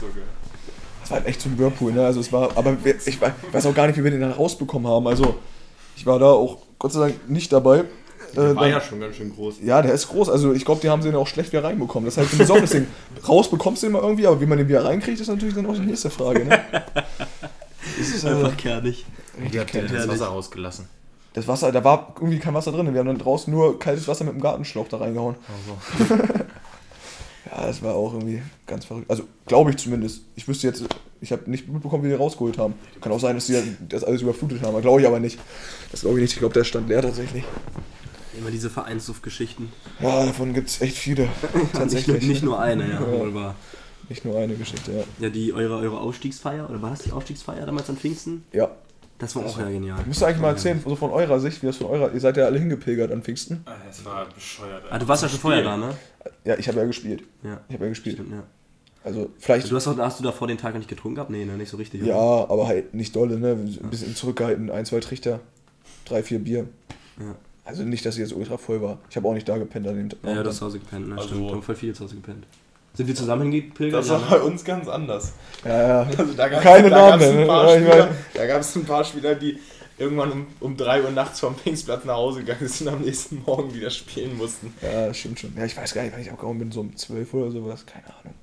So 0.00 0.06
geil. 0.06 0.22
Das 1.02 1.10
war 1.10 1.18
halt 1.18 1.26
echt 1.28 1.40
so 1.42 1.48
ein 1.48 1.58
Whirlpool, 1.58 1.92
ne? 1.92 2.04
Also 2.04 2.20
es 2.20 2.32
war, 2.32 2.56
aber 2.56 2.82
wir- 2.84 2.96
ich 3.04 3.20
wei- 3.20 3.32
weiß 3.52 3.66
auch 3.66 3.74
gar 3.74 3.86
nicht, 3.86 3.98
wie 3.98 4.04
wir 4.04 4.10
den 4.10 4.20
dann 4.20 4.32
rausbekommen 4.32 4.90
haben. 4.90 5.06
Also 5.06 5.36
ich 5.96 6.06
war 6.06 6.18
da 6.18 6.26
auch 6.26 6.58
Gott 6.78 6.92
sei 6.92 7.00
Dank 7.08 7.28
nicht 7.30 7.52
dabei. 7.52 7.84
Äh, 8.34 8.54
War 8.54 8.54
dann, 8.54 8.70
ja 8.70 8.80
schon 8.80 9.00
ganz 9.00 9.16
schön 9.16 9.34
groß. 9.34 9.56
ja, 9.62 9.82
der 9.82 9.92
ist 9.92 10.08
groß. 10.08 10.28
Also 10.28 10.52
ich 10.52 10.64
glaube, 10.64 10.80
die 10.80 10.88
haben 10.90 11.02
sie 11.02 11.08
den 11.10 11.16
auch 11.16 11.26
schlecht 11.26 11.52
wieder 11.52 11.64
reinbekommen. 11.64 12.06
Das 12.06 12.14
ist 12.14 12.18
halt 12.18 12.32
ein 12.32 12.38
besonderes 12.38 12.70
Ding. 12.72 12.86
Raus 13.28 13.50
bekommst 13.50 13.82
du 13.82 13.86
den 13.86 13.92
mal 13.92 14.02
irgendwie, 14.02 14.26
aber 14.26 14.40
wie 14.40 14.46
man 14.46 14.58
den 14.58 14.68
wieder 14.68 14.84
reinkriegt, 14.84 15.20
ist 15.20 15.28
natürlich 15.28 15.54
dann 15.54 15.66
auch 15.66 15.74
die 15.74 15.80
nächste 15.80 16.10
Frage. 16.10 16.44
Ne? 16.44 16.60
Das 17.98 18.08
ist 18.08 18.24
Einfach 18.24 18.56
kernig. 18.56 19.04
Die 19.52 19.58
hat 19.58 19.74
das. 19.74 20.08
Wasser 20.08 20.26
rausgelassen. 20.26 20.86
Das 21.32 21.46
Wasser, 21.46 21.70
da 21.70 21.84
war 21.84 22.14
irgendwie 22.16 22.38
kein 22.38 22.54
Wasser 22.54 22.72
drin. 22.72 22.92
Wir 22.92 23.00
haben 23.00 23.06
dann 23.06 23.18
draußen 23.18 23.52
nur 23.52 23.78
kaltes 23.78 24.08
Wasser 24.08 24.24
mit 24.24 24.34
dem 24.34 24.40
Gartenschlauch 24.40 24.88
da 24.88 24.98
reingehauen. 24.98 25.36
ja, 27.50 27.66
das 27.66 27.82
war 27.82 27.94
auch 27.94 28.12
irgendwie 28.14 28.42
ganz 28.66 28.84
verrückt. 28.84 29.08
Also, 29.10 29.24
glaube 29.46 29.70
ich 29.70 29.76
zumindest. 29.76 30.22
Ich 30.34 30.48
wüsste 30.48 30.66
jetzt, 30.66 30.84
ich 31.20 31.30
habe 31.30 31.48
nicht 31.50 31.68
mitbekommen, 31.68 32.02
wie 32.04 32.08
die 32.08 32.14
rausgeholt 32.14 32.58
haben. 32.58 32.74
Kann 33.00 33.12
auch 33.12 33.20
sein, 33.20 33.36
dass 33.36 33.46
die 33.46 33.76
das 33.88 34.02
alles 34.02 34.22
überflutet 34.22 34.62
haben. 34.62 34.80
Glaube 34.82 35.00
ich 35.00 35.06
aber 35.06 35.20
nicht. 35.20 35.38
Das 35.92 36.00
glaube 36.00 36.18
ich 36.18 36.22
nicht. 36.22 36.32
Ich 36.32 36.38
glaube, 36.38 36.54
der 36.54 36.64
stand 36.64 36.88
leer 36.88 37.02
tatsächlich. 37.02 37.44
Immer 38.38 38.50
diese 38.50 38.70
Vereinssuff-Geschichten. 38.70 39.72
Ja, 40.00 40.24
davon 40.26 40.54
gibt 40.54 40.68
es 40.68 40.80
echt 40.80 40.96
viele. 40.96 41.22
Nicht, 41.54 41.72
Tatsächlich. 41.72 42.26
nicht 42.26 42.42
nur 42.42 42.60
eine, 42.60 42.88
ja, 42.88 43.00
wohl 43.06 43.34
wahr. 43.34 43.54
Nicht 44.08 44.24
nur 44.24 44.38
eine 44.38 44.54
Geschichte, 44.54 44.92
ja. 44.92 45.04
Ja, 45.18 45.28
die, 45.30 45.52
eure, 45.52 45.76
eure 45.76 45.98
Aufstiegsfeier, 45.98 46.68
oder 46.68 46.80
war 46.82 46.90
das 46.90 47.00
die 47.00 47.12
Aufstiegsfeier 47.12 47.66
damals 47.66 47.88
an 47.90 47.96
Pfingsten? 47.96 48.44
Ja. 48.52 48.70
Das 49.18 49.36
war 49.36 49.44
auch 49.44 49.58
ja 49.58 49.68
genial. 49.68 50.02
Müsst 50.06 50.22
ihr 50.22 50.26
eigentlich 50.28 50.40
mal 50.40 50.48
erzählen, 50.48 50.80
so 50.84 50.96
von 50.96 51.10
eurer 51.10 51.38
Sicht, 51.40 51.62
wie 51.62 51.66
das 51.66 51.76
von 51.76 51.88
eurer. 51.88 52.12
Ihr 52.12 52.20
seid 52.20 52.38
ja 52.38 52.46
alle 52.46 52.58
hingepilgert 52.58 53.12
an 53.12 53.22
Pfingsten. 53.22 53.60
Ah, 53.66 53.72
Es 53.88 54.02
war 54.04 54.26
bescheuert. 54.34 54.84
Ah, 54.90 54.98
du 54.98 55.06
warst 55.06 55.22
ja 55.22 55.28
schon 55.28 55.38
vorher 55.40 55.62
da, 55.62 55.76
ne? 55.76 55.94
Ja, 56.44 56.56
ich 56.56 56.66
habe 56.68 56.78
ja 56.78 56.86
gespielt. 56.86 57.24
Ja. 57.42 57.60
Ich 57.68 57.74
habe 57.74 57.84
ja 57.84 57.90
gespielt. 57.90 58.14
Stimmt, 58.16 58.32
ja. 58.32 58.42
Also, 59.04 59.30
vielleicht. 59.38 59.70
Du 59.70 59.76
hast, 59.76 59.86
doch, 59.86 59.98
hast 59.98 60.20
du 60.20 60.24
davor 60.24 60.48
den 60.48 60.56
Tag 60.56 60.74
nicht 60.74 60.88
getrunken 60.88 61.16
gehabt? 61.16 61.30
Nee, 61.30 61.44
ne, 61.44 61.56
nicht 61.58 61.68
so 61.70 61.76
richtig. 61.76 62.02
Ja, 62.02 62.16
oder? 62.16 62.50
aber 62.50 62.66
halt 62.66 62.94
nicht 62.94 63.14
dolle, 63.14 63.38
ne? 63.38 63.50
Ein 63.52 63.90
bisschen 63.90 64.14
zurückgehalten. 64.16 64.70
Ein, 64.70 64.86
zwei 64.86 65.00
Trichter, 65.00 65.40
drei, 66.06 66.22
vier 66.22 66.38
Bier. 66.38 66.66
Ja. 67.18 67.34
Also 67.64 67.82
nicht, 67.82 68.04
dass 68.04 68.14
sie 68.16 68.22
jetzt 68.22 68.32
ultra 68.32 68.56
voll 68.56 68.80
war. 68.82 68.98
Ich 69.10 69.16
habe 69.16 69.28
auch 69.28 69.34
nicht 69.34 69.48
da 69.48 69.56
gepennt 69.58 69.86
an 69.86 69.96
dem 69.96 70.08
Tag. 70.08 70.18
Ja, 70.24 70.50
zu 70.50 70.64
Hause 70.66 70.78
gepennt, 70.78 71.08
ne? 71.08 71.14
Also- 71.16 71.28
Stimmt, 71.28 71.46
wir 71.46 71.52
haben 71.52 71.62
voll 71.62 71.74
viele 71.76 71.92
zu 71.92 72.04
Hause 72.04 72.16
gepennt. 72.16 72.44
Sind 72.94 73.06
wir 73.06 73.14
zusammen 73.14 73.42
hingepilgert? 73.52 74.00
Das 74.00 74.08
war 74.08 74.18
ne? 74.18 74.26
bei 74.30 74.40
uns 74.40 74.64
ganz 74.64 74.88
anders. 74.88 75.32
ja, 75.64 75.88
ja. 76.02 76.10
Also 76.18 76.32
da 76.34 76.48
gab's- 76.48 76.62
Keine 76.64 76.90
da 76.90 76.96
Namen, 77.10 77.20
gab's 77.20 77.24
ein 77.30 77.36
ne? 77.36 77.46
paar 77.46 77.70
Spieler, 77.76 78.06
mein- 78.06 78.14
Da 78.34 78.46
gab 78.46 78.60
es 78.62 78.76
ein 78.76 78.84
paar 78.84 79.04
Spieler, 79.04 79.34
die 79.36 79.58
irgendwann 79.96 80.32
um, 80.32 80.46
um 80.60 80.76
3 80.76 81.02
Uhr 81.04 81.10
nachts 81.12 81.38
vom 81.40 81.54
Pfingstplatz 81.54 82.04
nach 82.04 82.16
Hause 82.16 82.40
gegangen 82.40 82.66
sind 82.66 82.88
und 82.88 82.94
am 82.94 83.00
nächsten 83.02 83.42
Morgen 83.46 83.72
wieder 83.74 83.90
spielen 83.90 84.36
mussten. 84.36 84.74
Ja, 84.82 85.06
das 85.06 85.18
stimmt 85.18 85.38
schon. 85.38 85.52
Ja, 85.56 85.64
ich 85.64 85.76
weiß 85.76 85.94
gar 85.94 86.02
nicht, 86.02 86.12
wann 86.12 86.20
ich 86.22 86.30
abgehauen 86.32 86.58
bin, 86.58 86.72
so 86.72 86.80
um 86.80 86.96
12 86.96 87.32
oder 87.34 87.50
sowas, 87.52 87.86
keine 87.86 88.06
Ahnung. 88.06 88.34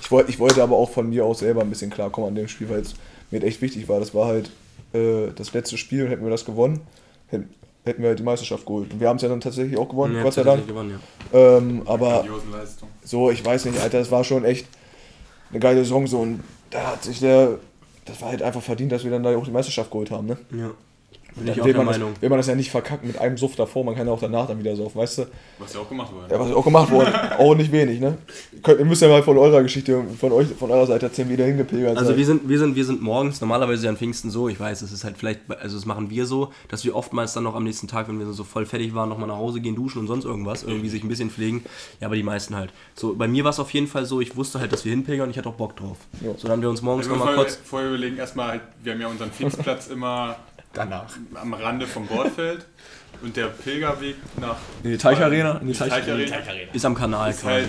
Ich, 0.00 0.10
wollt, 0.10 0.28
ich 0.28 0.38
wollte 0.38 0.62
aber 0.62 0.76
auch 0.76 0.90
von 0.90 1.08
mir 1.08 1.24
aus 1.24 1.40
selber 1.40 1.62
ein 1.62 1.70
bisschen 1.70 1.90
klarkommen 1.90 2.28
an 2.28 2.34
dem 2.36 2.46
Spiel, 2.48 2.68
weil 2.68 2.80
es 2.80 2.94
mir 3.30 3.42
echt 3.42 3.60
wichtig 3.62 3.88
war. 3.88 3.98
Das 3.98 4.14
war 4.14 4.26
halt 4.26 4.50
äh, 4.92 5.28
das 5.34 5.52
letzte 5.54 5.78
Spiel 5.78 6.04
und 6.04 6.10
hätten 6.10 6.22
wir 6.24 6.30
das 6.30 6.44
gewonnen, 6.44 6.80
hätten, 7.28 7.48
hätten 7.84 8.02
wir 8.02 8.14
die 8.14 8.22
Meisterschaft 8.22 8.66
geholt. 8.66 8.92
Und 8.92 9.00
wir 9.00 9.08
haben 9.08 9.16
es 9.16 9.22
ja 9.22 9.28
dann 9.28 9.40
tatsächlich 9.40 9.78
auch 9.78 9.88
gewonnen, 9.88 10.16
Ja, 10.16 10.22
Gott 10.22 10.34
sei 10.34 10.42
Dank. 10.42 10.66
Gewonnen, 10.66 11.00
ja. 11.32 11.38
Ähm, 11.38 11.82
aber 11.86 12.24
so, 13.02 13.30
ich 13.30 13.44
weiß 13.44 13.64
nicht, 13.66 13.80
Alter, 13.80 13.98
das 13.98 14.10
war 14.10 14.24
schon 14.24 14.44
echt 14.44 14.66
eine 15.50 15.60
geile 15.60 15.78
Saison 15.80 16.06
so 16.06 16.20
und 16.20 16.42
da 16.70 16.92
hat 16.92 17.04
sich 17.04 17.20
der, 17.20 17.58
das 18.04 18.20
war 18.20 18.30
halt 18.30 18.42
einfach 18.42 18.62
verdient, 18.62 18.92
dass 18.92 19.04
wir 19.04 19.10
dann 19.10 19.22
da 19.22 19.34
auch 19.36 19.44
die 19.44 19.50
Meisterschaft 19.50 19.90
geholt 19.90 20.10
haben, 20.10 20.26
ne? 20.26 20.36
ja. 20.52 20.70
Bin 21.38 21.48
ich 21.48 21.60
auch 21.60 21.64
will 21.64 21.72
der 21.72 21.84
man, 21.84 21.92
Meinung. 21.92 22.12
das, 22.14 22.22
will 22.22 22.28
man 22.28 22.38
das 22.38 22.46
ja 22.46 22.54
nicht 22.54 22.70
verkacken 22.70 23.06
mit 23.06 23.18
einem 23.18 23.36
Suff 23.36 23.56
davor, 23.56 23.84
man 23.84 23.94
kann 23.94 24.06
ja 24.06 24.12
auch 24.12 24.20
danach 24.20 24.46
dann 24.46 24.58
wieder 24.58 24.74
saufen, 24.76 24.98
weißt 24.98 25.18
du? 25.18 25.26
Was 25.58 25.74
ja 25.74 25.80
auch 25.80 25.88
gemacht 25.88 26.12
wurde. 26.12 26.32
Ja, 26.32 26.40
was 26.40 26.52
auch 26.52 26.64
gemacht 26.64 26.90
wurde. 26.90 27.38
auch 27.38 27.54
nicht 27.54 27.72
wenig, 27.72 28.00
ne? 28.00 28.18
Könnt, 28.62 28.80
ihr 28.80 28.84
müsst 28.84 29.02
ja 29.02 29.08
mal 29.08 29.22
von 29.22 29.38
eurer 29.38 29.62
Geschichte, 29.62 30.02
von 30.18 30.32
euch, 30.32 30.48
von 30.48 30.70
eurer 30.70 30.86
Seite 30.86 31.06
erzählen, 31.06 31.28
wie 31.28 31.32
ihr 31.32 31.38
da 31.38 31.44
hingepilgert 31.44 31.96
Also 31.96 32.10
seid. 32.10 32.16
wir 32.16 32.26
sind, 32.26 32.48
wir 32.48 32.58
sind, 32.58 32.76
wir 32.76 32.84
sind 32.84 33.02
morgens 33.02 33.40
normalerweise 33.40 33.88
an 33.88 33.96
Pfingsten 33.96 34.30
so, 34.30 34.48
ich 34.48 34.58
weiß, 34.58 34.82
es 34.82 34.92
ist 34.92 35.04
halt 35.04 35.16
vielleicht, 35.16 35.40
also 35.60 35.76
das 35.76 35.86
machen 35.86 36.10
wir 36.10 36.26
so, 36.26 36.52
dass 36.68 36.84
wir 36.84 36.94
oftmals 36.96 37.32
dann 37.32 37.44
noch 37.44 37.54
am 37.54 37.64
nächsten 37.64 37.88
Tag, 37.88 38.08
wenn 38.08 38.18
wir 38.18 38.26
so 38.32 38.44
voll 38.44 38.66
fertig 38.66 38.94
waren, 38.94 39.08
nochmal 39.08 39.28
nach 39.28 39.36
Hause 39.36 39.60
gehen, 39.60 39.74
duschen 39.76 40.00
und 40.00 40.06
sonst 40.06 40.24
irgendwas, 40.24 40.62
irgendwie 40.62 40.88
sich 40.88 41.02
ein 41.02 41.08
bisschen 41.08 41.30
pflegen. 41.30 41.64
Ja, 42.00 42.06
aber 42.08 42.16
die 42.16 42.22
meisten 42.22 42.56
halt. 42.56 42.70
So, 42.94 43.14
bei 43.14 43.28
mir 43.28 43.44
war 43.44 43.50
es 43.50 43.60
auf 43.60 43.70
jeden 43.72 43.86
Fall 43.86 44.04
so, 44.04 44.20
ich 44.20 44.36
wusste 44.36 44.60
halt, 44.60 44.72
dass 44.72 44.84
wir 44.84 44.90
hinpilgern 44.90 45.26
und 45.26 45.30
ich 45.30 45.38
hatte 45.38 45.48
auch 45.48 45.54
Bock 45.54 45.76
drauf. 45.76 45.96
Ja. 46.20 46.32
So, 46.36 46.42
dann 46.42 46.52
haben 46.52 46.62
wir 46.62 46.70
uns 46.70 46.82
morgens 46.82 47.06
müssen 47.06 47.18
nochmal 47.18 47.36
kurz. 47.36 47.58
vorher 47.64 47.88
überlegen, 47.88 48.16
erstmal, 48.16 48.48
halt, 48.48 48.62
wir 48.82 48.92
haben 48.92 49.00
ja 49.00 49.08
unseren 49.08 49.30
Pfingstplatz 49.30 49.88
immer 49.88 50.36
Danach. 50.78 51.06
am 51.34 51.54
Rande 51.54 51.86
vom 51.86 52.06
Bordfeld 52.06 52.66
und 53.22 53.36
der 53.36 53.46
Pilgerweg 53.46 54.16
nach 54.40 54.56
in 54.82 54.90
die 54.92 54.98
Teicharena? 54.98 55.58
In 55.58 55.66
die 55.66 55.72
die 55.72 55.78
Teich 55.78 55.88
Teicharena 55.90 56.36
Ist 56.72 56.84
am 56.84 56.94
Kanal 56.94 57.30
ist 57.30 57.40
quasi. 57.42 57.64
halt, 57.66 57.68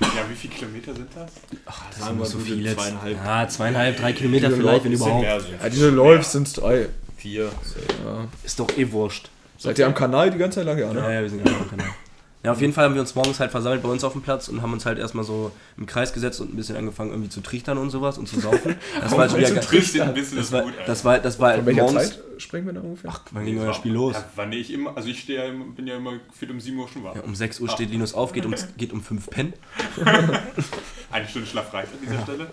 ja, 0.00 0.30
wie 0.30 0.34
viele 0.34 0.54
Kilometer 0.54 0.94
sind 0.94 1.08
das? 1.14 1.30
das 1.66 1.98
Sagen 1.98 2.10
sind 2.12 2.18
wir 2.20 2.26
so 2.26 2.38
gute 2.38 2.50
viel 2.50 2.64
jetzt. 2.66 2.74
zweieinhalb. 2.80 3.16
Ja, 3.24 3.48
zweieinhalb, 3.48 3.96
drei 3.98 4.12
Kilometer 4.12 4.50
Viele 4.50 4.60
vielleicht, 4.62 4.84
wenn 4.84 4.92
überhaupt. 4.92 5.24
ja, 5.24 5.68
die 5.68 5.78
du 5.78 5.90
läufst, 5.90 6.32
sind 6.32 6.46
es 6.46 6.52
drei. 6.54 6.88
Vier. 7.16 7.50
Ist 8.44 8.58
doch 8.58 8.68
eh 8.78 8.90
wurscht. 8.92 9.28
Seid 9.58 9.78
ihr 9.78 9.86
am 9.86 9.94
Kanal 9.94 10.30
die 10.30 10.38
ganze 10.38 10.60
Zeit 10.60 10.66
lang? 10.66 10.78
Ja, 10.78 10.90
ne? 10.92 11.00
Ja, 11.00 11.10
ja, 11.12 11.20
wir 11.22 11.28
sind 11.28 11.44
gerade 11.44 11.56
am 11.58 11.68
Kanal. 11.68 11.86
Ja, 12.42 12.52
auf 12.52 12.60
jeden 12.62 12.72
Fall 12.72 12.86
haben 12.86 12.94
wir 12.94 13.02
uns 13.02 13.14
morgens 13.14 13.38
halt 13.38 13.50
versammelt 13.50 13.82
bei 13.82 13.88
uns 13.90 14.02
auf 14.02 14.12
dem 14.14 14.22
Platz 14.22 14.48
und 14.48 14.62
haben 14.62 14.72
uns 14.72 14.86
halt 14.86 14.98
erstmal 14.98 15.24
so 15.24 15.52
im 15.76 15.84
Kreis 15.84 16.14
gesetzt 16.14 16.40
und 16.40 16.54
ein 16.54 16.56
bisschen 16.56 16.74
angefangen 16.74 17.10
irgendwie 17.10 17.28
zu 17.28 17.42
trichtern 17.42 17.76
und 17.76 17.90
sowas 17.90 18.16
und 18.16 18.28
zu 18.28 18.40
saufen. 18.40 18.76
Das 19.00 19.12
war 19.12 19.18
halt 19.20 19.36
wieder 19.36 19.48
Zu 19.48 19.54
ganz, 19.54 19.66
trifft 19.66 20.00
ein 20.00 20.14
bisschen 20.14 20.38
das 20.38 20.50
war, 20.50 20.62
gut, 20.62 20.72
das 20.86 21.04
war, 21.04 21.18
das 21.18 21.38
war 21.38 21.48
halt 21.50 21.58
Von 21.58 21.66
welcher 21.66 21.82
morgens. 21.82 22.08
Zeit 22.10 22.18
sprechen 22.38 22.66
wir 22.66 22.72
da 22.72 22.80
ungefähr? 22.80 23.10
Ach, 23.12 23.20
wann 23.32 23.44
ging 23.44 23.58
euer 23.60 23.74
Spiel 23.74 23.92
los? 23.92 24.14
Ja, 24.14 24.24
wann 24.36 24.52
ich 24.52 24.72
immer, 24.72 24.96
also 24.96 25.08
ich 25.10 25.20
stehe 25.20 25.38
ja 25.38 25.44
immer, 25.50 25.66
bin 25.66 25.86
ja 25.86 25.96
immer 25.96 26.12
gefühlt 26.30 26.50
um 26.50 26.60
7 26.60 26.78
Uhr 26.78 26.88
schon 26.88 27.04
wach. 27.04 27.14
Ja, 27.14 27.20
um 27.20 27.34
6 27.34 27.60
Uhr 27.60 27.68
steht 27.68 27.90
Linus 27.90 28.14
auf, 28.14 28.32
geht 28.32 28.46
um, 28.46 28.54
geht 28.78 28.92
um 28.94 29.02
5 29.02 29.28
pennen. 29.28 29.52
Eine 31.10 31.28
Stunde 31.28 31.46
Schlaf 31.46 31.72
reicht 31.74 31.92
an 31.92 31.98
dieser 32.02 32.22
Stelle. 32.22 32.46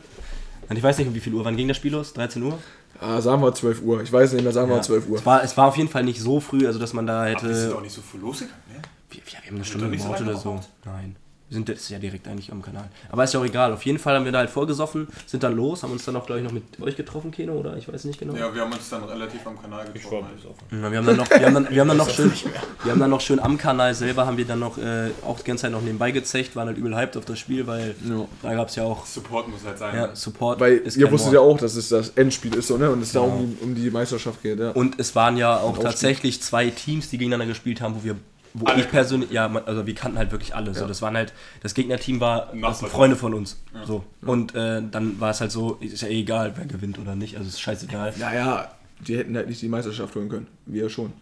Und 0.68 0.76
ich 0.76 0.84
weiß 0.84 0.98
nicht, 0.98 1.08
um 1.08 1.16
wie 1.16 1.22
viel 1.22 1.34
Uhr. 1.34 1.46
Wann 1.46 1.56
ging 1.56 1.70
das 1.70 1.78
Spiel 1.78 1.94
los? 1.94 2.12
13 2.14 2.44
Uhr? 2.44 2.60
Ah, 3.00 3.22
sagen 3.22 3.42
wir 3.42 3.54
12 3.54 3.82
Uhr. 3.84 4.02
Ich 4.02 4.12
weiß 4.12 4.34
nicht 4.34 4.44
mehr, 4.44 4.52
sagen 4.52 4.70
wir 4.70 4.78
Ja. 4.78 4.82
12 4.82 5.08
Uhr. 5.08 5.18
Es 5.20 5.26
war, 5.26 5.44
es 5.44 5.56
war 5.56 5.68
auf 5.68 5.78
jeden 5.78 5.90
Fall 5.90 6.04
nicht 6.04 6.20
so 6.20 6.42
früh, 6.42 6.68
also 6.68 6.78
dass 6.78 6.92
man 6.94 7.08
da 7.08 7.22
Aber 7.22 7.34
das 7.34 7.44
ist 7.44 7.64
hätte. 7.66 7.76
auch 7.78 7.82
nicht 7.82 7.94
so 7.94 8.02
viel 8.02 8.20
losgegangen, 8.20 8.60
ne? 8.74 8.82
Wir, 9.10 9.22
wir 9.26 9.40
haben 9.40 9.56
eine 9.56 9.66
Stunde 9.66 9.90
gebraucht 9.90 10.22
oder 10.22 10.36
so. 10.38 10.60
Nein. 10.86 11.16
Wir 11.50 11.56
sind 11.56 11.70
das 11.70 11.78
ist 11.78 11.90
ja 11.92 11.98
direkt 11.98 12.28
eigentlich 12.28 12.52
am 12.52 12.62
Kanal. 12.62 12.90
Aber 13.10 13.24
ist 13.24 13.34
ja 13.34 13.40
auch 13.40 13.46
egal. 13.46 13.72
Auf 13.72 13.86
jeden 13.86 14.00
Fall 14.00 14.16
haben 14.16 14.26
wir 14.26 14.34
da 14.34 14.40
halt 14.40 14.50
vorgesoffen, 14.50 15.08
sind 15.26 15.44
dann 15.44 15.56
los, 15.56 15.82
haben 15.82 15.94
uns 15.94 16.04
dann 16.04 16.18
auch, 16.18 16.26
glaube 16.26 16.42
ich, 16.42 16.44
noch 16.46 16.52
mit 16.52 16.64
euch 16.82 16.98
getroffen, 16.98 17.32
Keno, 17.32 17.54
oder? 17.54 17.78
Ich 17.78 17.88
weiß 17.88 18.04
nicht 18.04 18.20
genau. 18.20 18.36
Ja, 18.36 18.54
wir 18.54 18.64
haben 18.64 18.74
uns 18.74 18.90
dann 18.90 19.06
relativ 19.06 19.48
am 19.48 19.58
Kanal 19.62 19.86
Ich 19.94 20.04
war 20.12 20.24
getroffen. 20.24 20.28
halt. 20.72 20.82
Ja, 20.84 20.92
wir 20.92 20.98
haben 20.98 21.06
dann 21.06 21.16
noch, 21.16 21.30
wir 21.30 21.46
haben 21.46 21.54
dann, 21.54 21.70
wir 21.70 21.80
haben 21.80 21.88
dann 21.88 21.96
noch 21.96 22.10
schön, 22.10 22.34
wir 22.84 22.92
haben 22.92 23.00
dann 23.00 23.10
noch 23.10 23.22
schön 23.22 23.40
am 23.40 23.58
Kanal 23.58 23.94
selber 23.96 24.26
haben 24.26 24.36
wir 24.36 24.44
dann 24.44 24.60
noch 24.60 24.78
äh, 24.78 25.10
auch 25.26 25.38
die 25.40 25.46
ganze 25.46 25.62
Zeit 25.62 25.72
noch 25.72 25.82
nebenbei 25.82 26.12
gezecht, 26.12 26.54
waren 26.58 26.68
halt 26.68 26.78
übel 26.78 26.94
hyped 26.94 27.16
auf 27.16 27.24
das 27.24 27.40
Spiel, 27.40 27.66
weil 27.66 27.96
da 28.44 28.54
gab 28.54 28.68
es 28.68 28.76
ja 28.76 28.84
auch 28.84 29.06
Support 29.06 29.48
muss 29.48 29.64
halt 29.66 29.78
sein. 29.80 29.96
ja, 29.96 30.14
Support. 30.14 30.60
Weil 30.60 30.80
ist 30.80 30.98
ihr 30.98 31.10
wusstet 31.10 31.28
Wort. 31.28 31.34
ja 31.36 31.40
auch, 31.40 31.58
dass 31.58 31.76
es 31.78 31.88
das 31.88 32.10
Endspiel 32.10 32.56
ist, 32.56 32.68
so, 32.68 32.76
ne? 32.76 32.92
Und 32.92 33.02
es 33.02 33.14
da 33.14 33.22
Genau. 33.22 33.34
um, 33.38 33.58
die- 33.58 33.64
um 33.64 33.74
die 33.74 33.90
Meisterschaft 33.90 34.44
geht, 34.44 34.60
ja. 34.60 34.72
Und 34.72 35.00
es 35.00 35.16
waren 35.16 35.38
ja 35.38 35.56
auch 35.62 35.78
tatsächlich 35.78 36.42
zwei 36.42 36.72
Teams, 36.72 37.10
die 37.10 37.18
gegeneinander 37.18 37.46
gespielt 37.54 37.80
haben, 37.80 37.96
wo 37.96 38.04
wir 38.04 38.18
wo 38.54 38.66
Alle 38.66 38.82
ich 38.82 38.90
persönlich, 38.90 39.32
ja, 39.32 39.52
also 39.66 39.86
wir 39.86 39.96
kannten 39.96 40.18
halt 40.18 40.32
wirklich 40.32 40.56
alle. 40.56 40.74
So, 40.74 40.82
Ja. 40.82 40.88
das 40.88 41.02
waren 41.02 41.16
halt, 41.16 41.34
das 41.62 41.74
Gegnerteam 41.74 42.20
war 42.20 42.52
das 42.62 42.80
sind 42.80 42.90
Freunde 42.90 43.16
von 43.16 43.34
uns. 43.34 43.62
So. 43.86 44.04
Und 44.22 44.56
äh, 44.56 44.82
dann 44.90 45.20
war 45.20 45.32
es 45.32 45.42
halt 45.42 45.52
so, 45.52 45.76
ist 45.80 46.02
ja 46.02 46.08
eh 46.08 46.22
egal, 46.22 46.54
wer 46.56 46.66
gewinnt 46.66 47.00
oder 47.00 47.16
nicht, 47.16 47.36
also 47.38 47.48
ist 47.48 47.60
scheißegal. 47.62 48.14
Naja, 48.20 48.72
die 49.00 49.18
hätten 49.18 49.36
halt 49.36 49.48
nicht 49.48 49.62
die 49.62 49.70
Meisterschaft 49.70 50.16
holen 50.16 50.30
können. 50.30 50.48
Wir 50.66 50.90
schon. 50.90 51.14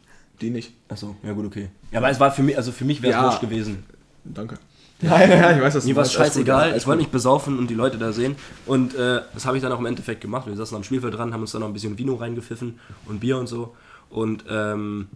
Die 0.42 0.50
nicht. 0.50 0.74
Achso, 0.90 1.16
ja 1.24 1.32
gut, 1.34 1.46
okay. 1.46 1.70
Ja, 1.92 2.00
aber 2.00 2.10
es 2.10 2.20
war 2.20 2.32
für 2.32 2.44
mich, 2.44 2.58
also 2.58 2.72
für 2.72 2.86
mich 2.86 3.02
wäre 3.02 3.14
es 3.14 3.18
Ja. 3.20 3.26
wurscht 3.26 3.42
gewesen. 3.42 3.84
Danke. 4.26 4.58
Ja, 5.02 5.20
ja, 5.22 5.28
ja, 5.28 5.52
ich 5.58 5.62
weiß, 5.62 5.74
dass 5.74 5.84
Mir 5.86 5.92
du 5.92 5.98
war 5.98 6.04
es 6.06 6.10
gut, 6.16 6.18
scheißegal, 6.26 6.76
ich 6.78 6.88
wollte 6.88 7.00
nicht 7.00 7.12
besaufen 7.12 7.60
und 7.60 7.70
die 7.70 7.74
Leute 7.74 7.98
da 7.98 8.14
sehen. 8.14 8.36
Und 8.66 8.96
äh, 8.96 9.22
das 9.34 9.46
habe 9.46 9.58
ich 9.58 9.64
dann 9.64 9.72
auch 9.74 9.80
im 9.80 9.86
Endeffekt 9.86 10.22
gemacht. 10.22 10.48
Wir 10.48 10.56
saßen 10.56 10.76
am 10.76 10.84
Spielfeld 10.86 11.14
dran, 11.14 11.34
haben 11.34 11.42
uns 11.42 11.52
dann 11.52 11.62
noch 11.62 11.68
ein 11.68 11.74
bisschen 11.74 11.98
Vino 11.98 12.16
reingepfiffen 12.16 12.80
und 13.08 13.20
Bier 13.20 13.38
und 13.38 13.48
so. 13.48 13.76
Und 14.10 14.46
ähm, 14.50 15.08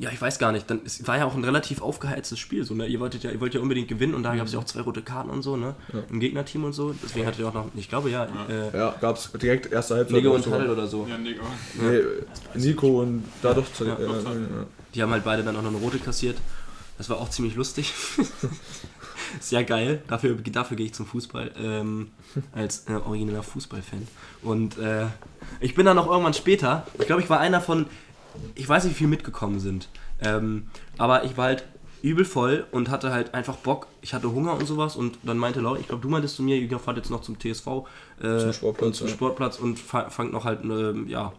ja, 0.00 0.10
ich 0.10 0.20
weiß 0.20 0.38
gar 0.38 0.50
nicht, 0.50 0.70
dann, 0.70 0.80
es 0.84 1.06
war 1.06 1.18
ja 1.18 1.26
auch 1.26 1.34
ein 1.34 1.44
relativ 1.44 1.82
aufgeheiztes 1.82 2.38
Spiel. 2.38 2.64
So, 2.64 2.74
ne? 2.74 2.86
ihr, 2.86 3.00
wolltet 3.00 3.22
ja, 3.22 3.30
ihr 3.30 3.40
wollt 3.40 3.52
ja 3.54 3.60
unbedingt 3.60 3.86
gewinnen 3.88 4.14
und 4.14 4.22
da 4.22 4.34
gab 4.34 4.46
es 4.46 4.52
ja 4.54 4.58
auch 4.58 4.64
zwei 4.64 4.80
rote 4.80 5.02
Karten 5.02 5.28
und 5.28 5.42
so, 5.42 5.56
ne? 5.56 5.74
Im 6.08 6.20
Gegnerteam 6.20 6.64
und 6.64 6.72
so. 6.72 6.94
Deswegen 7.02 7.26
hattet 7.26 7.40
ihr 7.40 7.48
auch 7.48 7.52
noch, 7.54 7.66
ich 7.76 7.88
glaube 7.88 8.08
ja, 8.08 8.26
äh, 8.48 8.76
Ja, 8.76 8.94
gab's 8.98 9.30
direkt 9.32 9.70
erste 9.70 9.96
Halbzeit. 9.96 10.26
Auch 10.26 10.32
und. 10.32 10.44
Tadel 10.44 10.70
oder 10.70 10.86
so. 10.86 11.06
Ja, 11.06 11.18
Nico. 11.18 11.44
Nee, 11.74 12.00
Nico 12.54 13.02
und 13.02 13.24
dadurch. 13.42 13.66
Ja, 13.80 13.86
Ja. 13.86 13.98
ja, 13.98 14.06
ja. 14.06 14.66
Die 14.94 15.02
haben 15.02 15.12
halt 15.12 15.22
beide 15.22 15.44
dann 15.44 15.54
auch 15.56 15.62
noch 15.62 15.70
eine 15.70 15.78
rote 15.78 15.98
kassiert. 15.98 16.38
Das 16.96 17.10
war 17.10 17.18
auch 17.18 17.28
ziemlich 17.28 17.54
lustig. 17.54 17.92
Sehr 19.40 19.64
geil. 19.64 20.02
Dafür, 20.08 20.34
dafür 20.34 20.76
gehe 20.76 20.86
ich 20.86 20.94
zum 20.94 21.06
Fußball. 21.06 21.52
Ähm, 21.62 22.10
als 22.52 22.86
äh, 22.88 22.94
origineller 22.94 23.42
Fußballfan. 23.42 24.08
Und 24.42 24.78
äh, 24.78 25.06
ich 25.60 25.74
bin 25.74 25.86
dann 25.86 25.96
noch 25.96 26.08
irgendwann 26.10 26.34
später. 26.34 26.86
Ich 26.98 27.06
glaube, 27.06 27.22
ich 27.22 27.30
war 27.30 27.40
einer 27.40 27.60
von. 27.60 27.86
Ich 28.54 28.68
weiß 28.68 28.84
nicht, 28.84 28.94
wie 28.94 28.98
viel 28.98 29.08
mitgekommen 29.08 29.60
sind. 29.60 29.88
Ähm, 30.22 30.68
aber 30.98 31.24
ich 31.24 31.36
war 31.36 31.46
halt 31.46 31.64
übel 32.02 32.24
voll 32.24 32.66
und 32.72 32.88
hatte 32.88 33.12
halt 33.12 33.34
einfach 33.34 33.56
Bock. 33.56 33.86
Ich 34.00 34.14
hatte 34.14 34.32
Hunger 34.32 34.54
und 34.54 34.66
sowas. 34.66 34.96
Und 34.96 35.18
dann 35.22 35.36
meinte 35.38 35.60
Laura, 35.60 35.78
ich 35.78 35.86
glaube, 35.88 36.02
du 36.02 36.08
meintest 36.08 36.36
zu 36.36 36.42
mir, 36.42 36.56
ihr 36.56 36.78
fahrt 36.78 36.96
jetzt 36.96 37.10
noch 37.10 37.20
zum 37.22 37.38
TSV. 37.38 37.66
Äh, 38.22 38.38
Zum 38.38 38.52
Sportplatz, 38.52 38.86
Und 38.86 38.94
zum 38.94 39.06
ja. 39.08 39.12
Sportplatz 39.14 39.58
und 39.58 39.78
fa- 39.78 40.08
fangt 40.10 40.32
noch 40.32 40.44
halt, 40.44 40.64
ähm, 40.64 41.06
ja, 41.08 41.32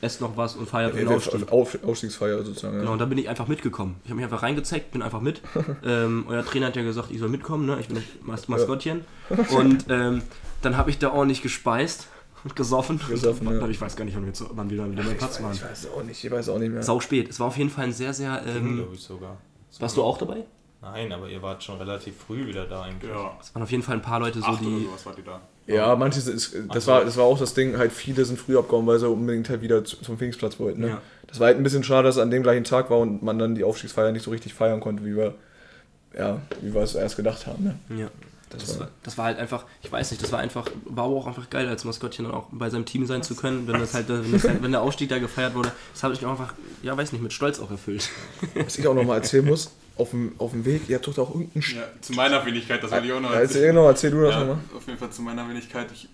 esst 0.00 0.20
noch 0.20 0.36
was 0.36 0.54
und 0.56 0.68
feiert 0.68 0.94
den 0.94 1.08
Ja, 1.08 1.14
Aufstieg. 1.16 1.50
Auf, 1.52 1.76
Aufstiegsfeier 1.84 2.42
sozusagen. 2.42 2.74
Genau, 2.78 2.86
Ja. 2.86 2.92
und 2.94 2.98
da 3.00 3.04
bin 3.04 3.18
ich 3.18 3.28
einfach 3.28 3.48
mitgekommen. 3.48 3.96
Ich 4.04 4.10
habe 4.10 4.16
mich 4.16 4.24
einfach 4.24 4.42
reingezeigt, 4.42 4.92
bin 4.92 5.02
einfach 5.02 5.20
mit. 5.20 5.42
ähm, 5.84 6.24
euer 6.28 6.44
Trainer 6.44 6.66
hat 6.66 6.76
ja 6.76 6.82
gesagt, 6.82 7.10
ich 7.10 7.18
soll 7.18 7.28
mitkommen, 7.28 7.66
ne? 7.66 7.76
ich 7.80 7.88
bin 7.88 7.96
das 7.96 8.04
Mas 8.22 8.48
Maskottchen. 8.48 9.04
Und 9.50 9.86
ähm, 9.90 10.22
dann 10.62 10.76
habe 10.76 10.90
ich 10.90 10.98
da 10.98 11.10
ordentlich 11.12 11.42
gespeist 11.42 12.08
und 12.44 12.56
gesoffen. 12.56 13.00
Gesoffen, 13.08 13.60
ja. 13.60 13.68
Ich 13.68 13.80
weiß 13.80 13.96
gar 13.96 14.04
nicht, 14.04 14.16
wann 14.16 14.26
wir, 14.26 14.32
zu, 14.32 14.46
wann 14.52 14.70
wir 14.70 14.78
da 14.78 14.90
wieder 14.90 15.02
am 15.02 15.16
Platz 15.16 15.42
waren. 15.42 15.52
Ich 15.52 15.62
weiß 15.64 15.88
auch 15.96 16.02
nicht, 16.02 16.24
ich 16.24 16.30
weiß 16.30 16.48
auch 16.48 16.58
nicht 16.58 16.72
mehr. 16.72 16.82
Sau 16.82 17.00
spät. 17.00 17.28
Es 17.28 17.38
war 17.40 17.46
auf 17.48 17.56
jeden 17.56 17.70
Fall 17.70 17.84
ein 17.84 17.92
sehr, 17.92 18.12
sehr. 18.14 18.42
Ähm, 18.46 18.76
glaube 18.76 18.94
ich 18.94 19.00
sogar. 19.02 19.36
warst 19.78 19.96
du 19.96 20.02
auch 20.02 20.18
dabei? 20.18 20.44
Nein, 20.82 21.12
aber 21.12 21.28
ihr 21.28 21.42
wart 21.42 21.62
schon 21.62 21.76
relativ 21.76 22.14
früh 22.16 22.46
wieder 22.46 22.64
da 22.64 22.82
eigentlich. 22.82 23.10
Ja. 23.10 23.36
Es 23.40 23.54
waren 23.54 23.62
auf 23.62 23.70
jeden 23.70 23.82
Fall 23.82 23.96
ein 23.96 24.02
paar 24.02 24.18
Leute 24.20 24.38
so, 24.40 24.46
Acht 24.46 24.62
oder 24.62 24.70
die. 24.70 24.84
sowas 24.86 25.04
wart 25.04 25.18
ihr 25.18 25.24
da. 25.24 25.40
Ja, 25.66 25.94
manche, 25.94 26.18
ist, 26.20 26.56
das, 26.72 26.86
war, 26.86 27.04
das 27.04 27.16
war 27.18 27.24
auch 27.24 27.38
das 27.38 27.52
Ding, 27.54 27.76
halt 27.76 27.92
viele 27.92 28.24
sind 28.24 28.38
früh 28.38 28.56
abgehauen, 28.58 28.86
weil 28.86 28.98
sie 28.98 29.06
unbedingt 29.08 29.48
halt 29.50 29.60
wieder 29.60 29.84
zu- 29.84 29.98
zum 29.98 30.16
Pfingstplatz 30.16 30.58
wollten. 30.58 30.80
Ne? 30.80 30.88
Ja. 30.88 31.02
Das 31.28 31.38
war 31.38 31.48
halt 31.48 31.58
ein 31.58 31.62
bisschen 31.62 31.84
schade, 31.84 32.04
dass 32.08 32.16
es 32.16 32.22
an 32.22 32.30
dem 32.30 32.42
gleichen 32.42 32.64
Tag 32.64 32.88
war 32.90 32.98
und 32.98 33.22
man 33.22 33.38
dann 33.38 33.54
die 33.54 33.62
Aufstiegsfeier 33.62 34.10
nicht 34.10 34.22
so 34.24 34.30
richtig 34.30 34.54
feiern 34.54 34.80
konnte, 34.80 35.04
wie 35.04 35.14
wir, 35.14 35.34
ja, 36.18 36.40
wie 36.62 36.74
wir 36.74 36.80
es 36.80 36.94
erst 36.96 37.16
gedacht 37.16 37.46
haben. 37.46 37.62
Ne? 37.62 37.98
Ja. 38.00 38.08
Das 38.50 38.64
Das 38.66 38.80
war, 38.80 38.88
das 39.04 39.16
war 39.18 39.24
halt 39.26 39.38
einfach, 39.38 39.64
ich 39.82 39.90
weiß 39.90 40.10
nicht, 40.10 40.22
das 40.22 40.32
war 40.32 40.40
einfach, 40.40 40.66
war 40.84 41.04
aber 41.04 41.14
auch 41.16 41.26
einfach 41.28 41.48
geil, 41.50 41.68
als 41.68 41.84
Maskottchen 41.84 42.24
dann 42.24 42.34
auch 42.34 42.46
bei 42.50 42.68
seinem 42.68 42.84
Team 42.84 43.06
sein 43.06 43.22
zu 43.22 43.34
können, 43.36 43.66
wenn 43.68 43.78
das 43.78 43.94
halt, 43.94 44.08
wenn, 44.08 44.32
das 44.32 44.44
halt, 44.44 44.62
wenn 44.62 44.72
der 44.72 44.82
Aufstieg 44.82 45.08
da 45.08 45.18
gefeiert 45.18 45.54
wurde, 45.54 45.70
das 45.92 46.02
habe 46.02 46.14
ich 46.14 46.24
auch 46.26 46.30
einfach, 46.30 46.54
ja 46.82 46.96
weiß 46.96 47.12
nicht, 47.12 47.22
mit 47.22 47.32
Stolz 47.32 47.60
auch 47.60 47.70
erfüllt. 47.70 48.08
was 48.54 48.76
ich 48.76 48.86
auch 48.88 48.94
nochmal 48.94 49.18
erzählen 49.18 49.44
muss, 49.44 49.70
auf 49.96 50.10
dem, 50.10 50.32
auf 50.38 50.50
dem 50.50 50.64
Weg, 50.64 50.88
ihr 50.88 50.96
habt 50.96 51.06
doch 51.06 51.14
da 51.14 51.22
auch 51.22 51.30
irgendeinen 51.34 51.62
Ja, 51.76 51.82
zu 52.00 52.12
meiner 52.14 52.44
Wenigkeit, 52.44 52.82
das 52.82 52.90
wollte 52.90 53.06
ich 53.06 53.12
auch 53.12 53.20
noch 53.20 53.32
Ja, 53.32 53.40
erzähl, 53.40 53.66
genau, 53.68 53.86
erzähl 53.86 54.10
du 54.10 54.22
das 54.22 54.34
Ja, 54.34 54.40
nochmal. 54.40 54.58
auf 54.76 54.86
jeden 54.86 54.98
Fall 54.98 55.10
zu 55.10 55.22
meiner 55.22 55.48
Wenigkeit. 55.48 55.86
Ich, 55.92 56.08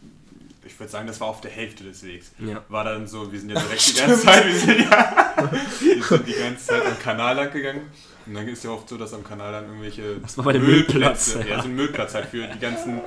ich 0.66 0.78
würde 0.80 0.90
sagen, 0.92 1.06
das 1.06 1.20
war 1.20 1.28
auf 1.28 1.40
der 1.40 1.50
Hälfte 1.52 1.84
des 1.84 2.02
Wegs. 2.02 2.32
Ja. 2.38 2.62
War 2.68 2.84
dann 2.84 3.06
so, 3.06 3.30
wir 3.32 3.38
sind 3.40 3.50
ja 3.50 3.60
direkt 3.60 3.86
die 3.96 3.98
ganze 4.00 4.20
Zeit, 4.20 4.44
wir 4.46 4.54
sind, 4.58 4.80
ja, 4.80 5.34
wir 5.80 6.02
sind 6.02 6.28
die 6.28 6.32
ganze 6.34 6.66
Zeit 6.66 6.84
am 6.84 6.98
Kanal 6.98 7.36
lang 7.36 7.50
gegangen. 7.52 7.82
Und 8.26 8.34
dann 8.34 8.48
ist 8.48 8.64
ja 8.64 8.70
oft 8.70 8.88
so, 8.88 8.96
dass 8.96 9.14
am 9.14 9.22
Kanal 9.22 9.52
dann 9.52 9.66
irgendwelche 9.66 10.16
Das 10.20 10.36
war 10.36 10.44
bei 10.44 10.52
dem 10.52 10.66
Müllplatz, 10.66 11.34
ja. 11.34 11.46
ja. 11.46 11.62
so 11.62 11.68
ein 11.68 11.76
Müllplatz 11.76 12.14
halt 12.14 12.26
für 12.26 12.46
die 12.46 12.58
ganzen 12.58 12.98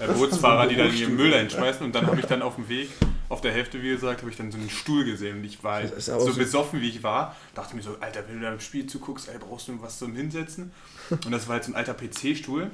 äh, 0.00 0.06
Bootsfahrer, 0.16 0.66
die 0.66 0.76
dann 0.76 0.94
ihren 0.94 1.14
Müll 1.14 1.30
da 1.30 1.38
hinschmeißen. 1.38 1.84
Und 1.84 1.94
dann 1.94 2.06
habe 2.06 2.20
ich 2.20 2.26
dann 2.26 2.40
auf 2.42 2.56
dem 2.56 2.68
Weg, 2.68 2.88
auf 3.32 3.40
der 3.40 3.52
Hälfte, 3.52 3.82
wie 3.82 3.88
gesagt, 3.88 4.20
habe 4.20 4.30
ich 4.30 4.36
dann 4.36 4.52
so 4.52 4.58
einen 4.58 4.68
Stuhl 4.70 5.04
gesehen. 5.04 5.38
Und 5.38 5.44
ich 5.44 5.64
war 5.64 5.76
halt 5.76 6.00
so 6.02 6.18
so- 6.20 6.34
besoffen, 6.34 6.80
wie 6.82 6.88
ich 6.88 7.02
war, 7.02 7.34
dachte 7.54 7.74
mir 7.74 7.82
so, 7.82 7.96
Alter, 8.00 8.24
wenn 8.28 8.36
du 8.36 8.42
da 8.42 8.52
im 8.52 8.60
Spiel 8.60 8.86
zuguckst, 8.86 9.28
ey, 9.28 9.38
brauchst 9.38 9.68
du 9.68 9.80
was 9.80 9.98
zum 9.98 10.14
Hinsetzen? 10.14 10.70
Und 11.10 11.30
das 11.32 11.48
war 11.48 11.54
halt 11.54 11.64
so 11.64 11.72
ein 11.72 11.74
alter 11.74 11.94
PC-Stuhl, 11.94 12.70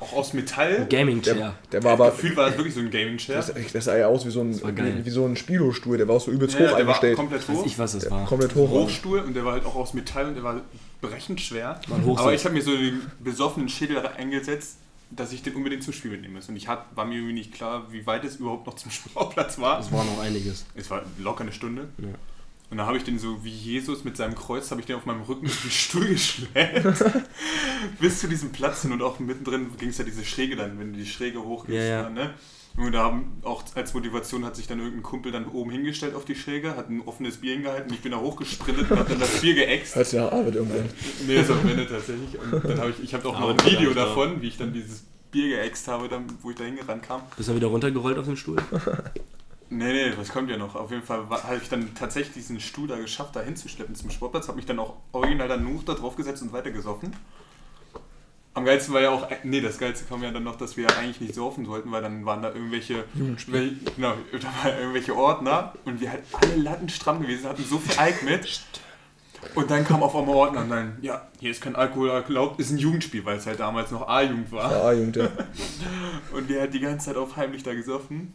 auch 0.00 0.12
aus 0.12 0.32
Metall. 0.32 0.86
Gaming 0.88 1.22
Der, 1.22 1.34
Chair. 1.34 1.54
der 1.72 1.84
war 1.84 1.92
aber, 1.92 2.10
Gefühlt 2.12 2.36
war 2.36 2.46
das 2.48 2.56
wirklich 2.56 2.74
so 2.74 2.80
ein 2.80 2.90
Gaming-Chair. 2.90 3.36
das, 3.36 3.52
das 3.72 3.84
sah 3.84 3.96
ja 3.96 4.06
aus 4.06 4.24
wie 4.24 4.30
so 4.30 4.40
ein, 4.40 4.60
war 4.62 4.74
wie, 4.76 5.04
wie 5.04 5.10
so 5.10 5.24
ein 5.26 5.36
Spilo-Stuhl, 5.36 5.96
der 5.98 6.06
war 6.08 6.16
auch 6.16 6.20
so 6.20 6.30
übelst 6.30 6.54
Ja, 6.58 6.60
hoch 6.60 6.64
der 6.66 6.72
war 6.72 6.78
eingestellt. 6.94 7.16
komplett 7.16 7.48
Weiß 7.48 7.56
hoch. 7.58 7.66
ich, 7.66 7.78
was 7.78 7.94
es 7.94 8.10
war. 8.10 8.24
Komplett 8.26 8.54
hoch. 8.54 8.70
Hochstuhl 8.70 9.20
und 9.20 9.34
der 9.34 9.44
war 9.44 9.52
halt 9.54 9.66
auch 9.66 9.74
aus 9.74 9.92
Metall 9.92 10.26
und 10.28 10.34
der 10.36 10.42
war 10.44 10.60
brechend 11.00 11.40
schwer. 11.40 11.80
War. 11.88 12.18
Aber 12.18 12.32
ich 12.32 12.44
habe 12.44 12.54
mir 12.54 12.62
so 12.62 12.76
den 12.76 13.02
besoffenen 13.20 13.68
Schädel 13.68 13.98
eingesetzt, 14.06 14.78
dass 15.10 15.32
ich 15.32 15.42
den 15.42 15.54
unbedingt 15.54 15.82
zum 15.82 15.92
Spiel 15.92 16.10
mitnehmen 16.10 16.34
muss. 16.34 16.48
Und 16.48 16.56
ich 16.56 16.68
hat, 16.68 16.96
war 16.96 17.04
mir 17.04 17.16
irgendwie 17.16 17.34
nicht 17.34 17.52
klar, 17.52 17.92
wie 17.92 18.06
weit 18.06 18.24
es 18.24 18.36
überhaupt 18.36 18.66
noch 18.66 18.74
zum 18.74 18.90
Sportplatz 18.92 19.58
war. 19.58 19.78
Das 19.78 19.92
war 19.92 20.04
noch 20.04 20.18
einiges. 20.20 20.66
Es 20.74 20.90
war 20.90 21.02
locker 21.18 21.42
eine 21.42 21.52
Stunde. 21.52 21.88
Ja. 21.98 22.08
Und 22.68 22.78
dann 22.78 22.86
habe 22.86 22.96
ich 22.96 23.04
den 23.04 23.18
so 23.18 23.44
wie 23.44 23.50
Jesus 23.50 24.02
mit 24.02 24.16
seinem 24.16 24.34
Kreuz, 24.34 24.70
habe 24.72 24.80
ich 24.80 24.86
den 24.86 24.96
auf 24.96 25.06
meinem 25.06 25.22
Rücken 25.22 25.46
durch 25.46 25.62
den 25.62 25.70
Stuhl 25.70 26.06
geschleppt. 26.08 27.04
bis 28.00 28.20
zu 28.20 28.28
diesem 28.28 28.50
Platz 28.50 28.82
hin 28.82 28.92
und 28.92 29.02
auch 29.02 29.20
mittendrin 29.20 29.76
ging 29.76 29.90
es 29.90 29.98
ja 29.98 30.04
diese 30.04 30.24
Schräge 30.24 30.56
dann, 30.56 30.78
wenn 30.78 30.92
du 30.92 30.98
die 30.98 31.06
Schräge 31.06 31.42
hochgehst. 31.42 31.78
Ja, 31.78 32.02
ja. 32.02 32.10
Ne? 32.10 32.34
Und 32.76 32.92
da 32.92 33.04
haben 33.04 33.40
auch 33.42 33.64
als 33.74 33.94
Motivation 33.94 34.44
hat 34.44 34.54
sich 34.54 34.66
dann 34.66 34.78
irgendein 34.78 35.02
Kumpel 35.02 35.32
dann 35.32 35.46
oben 35.46 35.70
hingestellt 35.70 36.14
auf 36.14 36.26
die 36.26 36.34
Schräge, 36.34 36.76
hat 36.76 36.90
ein 36.90 37.00
offenes 37.06 37.38
Bier 37.38 37.54
hingehalten. 37.54 37.92
Ich 37.92 38.00
bin 38.00 38.12
da 38.12 38.18
hochgesprintet 38.18 38.90
und 38.90 38.98
habe 38.98 39.08
dann 39.08 39.20
das 39.20 39.40
Bier 39.40 39.54
geäxt. 39.54 39.94
Sich 39.94 40.12
nach 40.12 40.30
Arbeit 40.30 40.56
irgendwann. 40.56 40.88
Nee, 41.26 41.40
ist 41.40 41.50
am 41.50 41.66
Ende 41.66 41.88
tatsächlich. 41.88 42.38
Und 42.38 42.64
dann 42.64 42.78
habe 42.78 42.90
ich, 42.90 43.02
ich 43.02 43.14
habe 43.14 43.28
auch 43.28 43.40
noch 43.40 43.50
ein 43.50 43.64
Video 43.64 43.94
davon, 43.94 44.42
wie 44.42 44.48
ich 44.48 44.58
dann 44.58 44.74
dieses 44.74 45.04
Bier 45.30 45.56
geäxt 45.56 45.88
habe, 45.88 46.08
dann, 46.08 46.26
wo 46.42 46.50
ich 46.50 46.56
da 46.56 46.64
hingerannt 46.64 47.02
kam. 47.02 47.22
Bist 47.36 47.48
du 47.48 47.54
wieder 47.54 47.68
runtergerollt 47.68 48.18
auf 48.18 48.26
dem 48.26 48.36
Stuhl? 48.36 48.56
Nee, 49.68 49.92
nee, 49.92 50.12
das 50.16 50.28
kommt 50.28 50.48
ja 50.48 50.56
noch. 50.56 50.76
Auf 50.76 50.92
jeden 50.92 51.02
Fall 51.02 51.28
habe 51.28 51.58
ich 51.60 51.68
dann 51.68 51.92
tatsächlich 51.94 52.34
diesen 52.34 52.60
Stuhl 52.60 52.86
da 52.86 52.96
geschafft, 52.98 53.34
da 53.34 53.40
hinzuschleppen 53.40 53.96
zum 53.96 54.10
Sportplatz. 54.10 54.46
Habe 54.46 54.58
mich 54.58 54.66
dann 54.66 54.78
auch 54.78 54.94
original 55.10 55.48
dann 55.48 55.64
nur 55.64 55.82
da 55.84 55.94
drauf 55.94 56.14
gesetzt 56.14 56.42
und 56.42 56.52
weitergesoffen. 56.52 57.12
Am 58.56 58.64
geilsten 58.64 58.94
war 58.94 59.02
ja 59.02 59.10
auch, 59.10 59.28
nee, 59.44 59.60
das 59.60 59.76
geilste 59.76 60.06
kam 60.06 60.22
ja 60.22 60.30
dann 60.30 60.42
noch, 60.42 60.56
dass 60.56 60.78
wir 60.78 60.88
eigentlich 60.96 61.20
nicht 61.20 61.34
saufen 61.34 61.66
sollten, 61.66 61.92
weil 61.92 62.00
dann 62.00 62.24
waren 62.24 62.40
da 62.40 62.48
irgendwelche, 62.48 63.04
wel, 63.48 63.76
genau, 63.94 64.14
da 64.32 64.48
waren 64.64 64.78
irgendwelche 64.78 65.14
Ordner 65.14 65.74
und 65.84 66.00
wir 66.00 66.10
halt 66.10 66.22
alle 66.32 66.56
lattenstramm 66.56 67.20
gewesen, 67.20 67.46
hatten 67.50 67.62
so 67.62 67.76
viel 67.76 67.98
Alk 67.98 68.22
mit. 68.22 68.62
Und 69.54 69.70
dann 69.70 69.84
kam 69.84 70.02
auf 70.02 70.16
einmal 70.16 70.34
Ordner 70.34 70.62
und 70.62 70.70
dann, 70.70 70.96
ja, 71.02 71.28
hier 71.38 71.50
ist 71.50 71.60
kein 71.60 71.76
Alkohol 71.76 72.08
erlaubt, 72.08 72.58
ist 72.58 72.70
ein 72.70 72.78
Jugendspiel, 72.78 73.26
weil 73.26 73.36
es 73.36 73.44
halt 73.44 73.60
damals 73.60 73.90
noch 73.90 74.08
A-Jugend 74.08 74.50
war. 74.50 74.72
Ah, 74.72 74.92
Jugend, 74.92 75.16
ja. 75.16 75.28
Und 76.32 76.48
wir 76.48 76.60
halt 76.60 76.72
die 76.72 76.80
ganze 76.80 77.06
Zeit 77.06 77.16
auf 77.16 77.36
heimlich 77.36 77.62
da 77.62 77.74
gesoffen. 77.74 78.32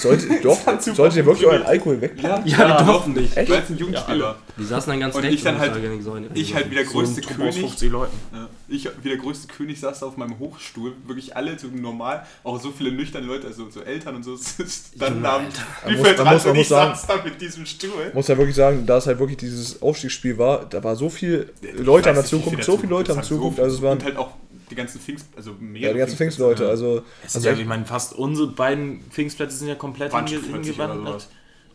Sollte, 0.00 0.26
doch, 0.42 0.58
solltet 0.80 1.16
ihr 1.16 1.24
wirklich 1.26 1.46
euren 1.46 1.62
Alkohol 1.62 1.98
wegpacken? 2.00 2.46
Ja, 2.50 2.78
wir 2.78 2.84
durften 2.84 3.12
nicht. 3.14 3.34
Weil 3.36 3.50
es 3.62 3.70
ein 3.70 3.78
Jugendspiel 3.78 4.20
war. 4.20 4.36
Die 4.58 4.64
saßen 4.64 4.90
dann 4.90 5.00
ganz 5.00 5.14
Und 5.14 5.24
ich 5.24 5.42
dann 5.42 5.58
halt- 5.58 5.72
so, 6.02 6.16
Ich 6.34 6.54
halt 6.54 6.70
wie 6.70 6.74
der 6.74 6.84
größte 6.84 7.22
aus 7.22 7.26
König. 7.36 7.54
50 7.60 7.90
Leuten. 7.90 8.16
Ja, 8.34 8.48
ich 8.68 8.88
wie 9.02 9.08
der 9.08 9.16
größte 9.16 9.48
König 9.48 9.80
saß 9.80 10.00
da 10.00 10.06
auf 10.06 10.16
meinem 10.18 10.38
Hochstuhl, 10.38 10.92
wirklich 11.06 11.34
alle 11.34 11.58
so 11.58 11.68
normal, 11.68 12.26
auch 12.44 12.60
so 12.60 12.70
viele 12.70 12.92
nüchterne 12.92 13.26
Leute, 13.26 13.46
also 13.46 13.70
so 13.70 13.80
Eltern 13.80 14.16
und 14.16 14.24
so, 14.24 14.36
dann 14.98 15.24
Alter. 15.24 15.48
wie 15.86 15.90
Man 15.92 15.98
muss- 15.98 16.06
viel 16.08 16.16
dran 16.16 16.40
und 16.50 16.56
ich 16.56 16.68
sagen- 16.68 16.94
saß 16.94 17.06
da 17.06 17.22
mit 17.24 17.40
diesem 17.40 17.64
Stuhl. 17.64 18.10
muss 18.12 18.28
ja 18.28 18.36
wirklich 18.36 18.56
sagen, 18.56 18.84
da 18.86 18.98
es 18.98 19.06
halt 19.06 19.18
wirklich 19.18 19.38
dieses 19.38 19.80
Aufstiegsspiel 19.80 20.36
war, 20.36 20.66
da 20.66 20.84
war 20.84 20.96
so 20.96 21.08
viel 21.08 21.50
Leute 21.78 22.10
an 22.10 22.16
der 22.16 22.24
Zukunft, 22.24 22.56
viel 22.56 22.64
so 22.64 22.76
viele 22.76 22.90
Leute 22.90 23.12
an 23.12 23.16
der 23.16 23.22
hat 23.22 23.28
Zukunft, 23.28 23.56
so- 23.56 23.62
also 23.62 23.76
es 23.76 23.82
waren 23.82 23.98
Und 23.98 24.04
halt 24.04 24.16
auch 24.18 24.32
die 24.70 24.74
ganzen 24.74 25.00
Pfingst, 25.00 25.26
also 25.36 25.54
mehr 25.60 25.82
ja, 25.82 25.92
die 25.92 25.98
ganzen 25.98 26.16
Pfingstleute, 26.16 26.68
also, 26.68 27.02
Es 27.24 27.36
also 27.36 27.38
ist 27.38 27.56
ja, 27.56 27.62
ich 27.62 27.68
meine, 27.68 27.84
fast 27.84 28.14
unsere 28.14 28.48
beiden 28.48 29.00
Pfingstplätze 29.10 29.56
sind 29.56 29.68
ja 29.68 29.74
komplett 29.74 30.12
Waren 30.12 30.26
hinge 30.26 30.40
40 30.40 30.54
oder 30.54 30.62
hingewandert. 30.62 31.28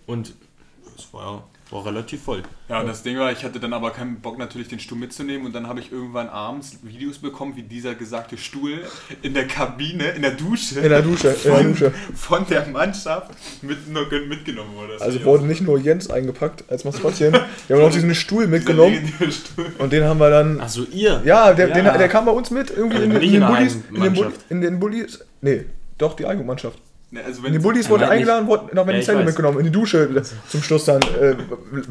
Und 0.06 0.34
es 0.98 1.14
war, 1.14 1.50
war 1.72 1.86
relativ 1.86 2.24
voll. 2.24 2.44
Ja, 2.70 2.82
und 2.82 2.88
das 2.88 3.02
Ding 3.04 3.18
war, 3.18 3.32
ich 3.32 3.44
hatte 3.44 3.60
dann 3.60 3.74
aber 3.74 3.92
keinen 3.92 4.20
Bock 4.22 4.38
natürlich 4.38 4.68
den 4.68 4.80
Stuhl 4.80 4.98
mitzunehmen 4.98 5.46
und 5.46 5.54
dann 5.56 5.68
habe 5.68 5.80
ich 5.80 5.92
irgendwann 5.92 6.28
abends 6.30 6.80
Videos 6.84 7.18
bekommen, 7.20 7.56
wie 7.56 7.64
dieser 7.64 7.96
gesagte 7.96 8.38
Stuhl 8.38 8.80
in 9.22 9.34
der 9.34 9.48
Kabine, 9.48 10.10
in 10.10 10.22
der 10.22 10.32
Dusche, 10.32 10.80
in 10.82 10.90
der 10.90 11.02
Dusche, 11.02 11.30
in 11.30 11.36
der 11.44 11.54
von, 11.56 11.68
Dusche. 11.72 11.94
von 12.16 12.48
der 12.48 12.68
Mannschaft 12.68 13.32
mit, 13.62 13.78
mitgenommen 14.28 14.76
wurde. 14.76 14.94
Das 14.94 15.02
Also 15.02 15.24
wurde 15.24 15.46
nicht 15.46 15.62
nur 15.62 15.80
Jens 15.80 16.10
eingepackt 16.10 16.64
als 16.70 16.84
Maskottchen, 16.84 17.34
wir 17.68 17.76
haben 17.78 17.84
auch 17.86 17.92
diesen 17.92 18.14
Stuhl 18.16 18.48
mitgenommen 18.48 19.12
Stuhl. 19.30 19.72
und 19.78 19.94
den 19.94 20.04
haben 20.04 20.20
wir 20.20 20.30
dann, 20.30 20.60
Achso, 20.62 20.84
ihr? 20.92 21.22
ja, 21.26 21.54
der, 21.54 21.68
Den, 21.68 21.86
Ja. 21.86 21.98
der 21.98 22.10
kam 22.10 22.26
bei 22.26 22.32
uns 22.32 22.52
mit, 22.52 22.70
irgendwie 22.70 22.98
Also 22.98 23.06
in, 23.10 23.12
in, 23.12 23.22
den 23.22 23.34
in 23.34 23.40
der 23.42 23.48
Bullies, 23.48 23.74
in 23.76 23.82
den, 23.82 23.90
Bulli, 23.92 24.02
Heimmannschaft. 24.10 24.46
in 24.52 24.62
den 24.62 24.80
Bullies, 24.80 25.20
nee, 25.42 25.66
doch, 25.98 26.16
die 26.16 26.26
Eigenmannschaft. 26.26 26.80
Ne, 27.14 27.22
also 27.26 27.40
In 27.40 27.44
wenn 27.46 27.52
die 27.54 27.60
Bullies 27.60 27.90
wurde 27.90 28.04
Nein, 28.06 28.12
eingeladen, 28.14 28.48
wurde 28.48 28.74
noch 28.74 28.84
Ja, 28.84 28.88
wenn 28.88 28.96
ich 28.96 29.06
Zelle 29.06 29.26
mitgenommen, 29.26 29.58
in 29.60 29.66
die 29.66 29.72
Dusche. 29.72 30.24
Zum 30.48 30.64
Schluss 30.64 30.86
dann 30.86 31.02
äh, 31.02 31.36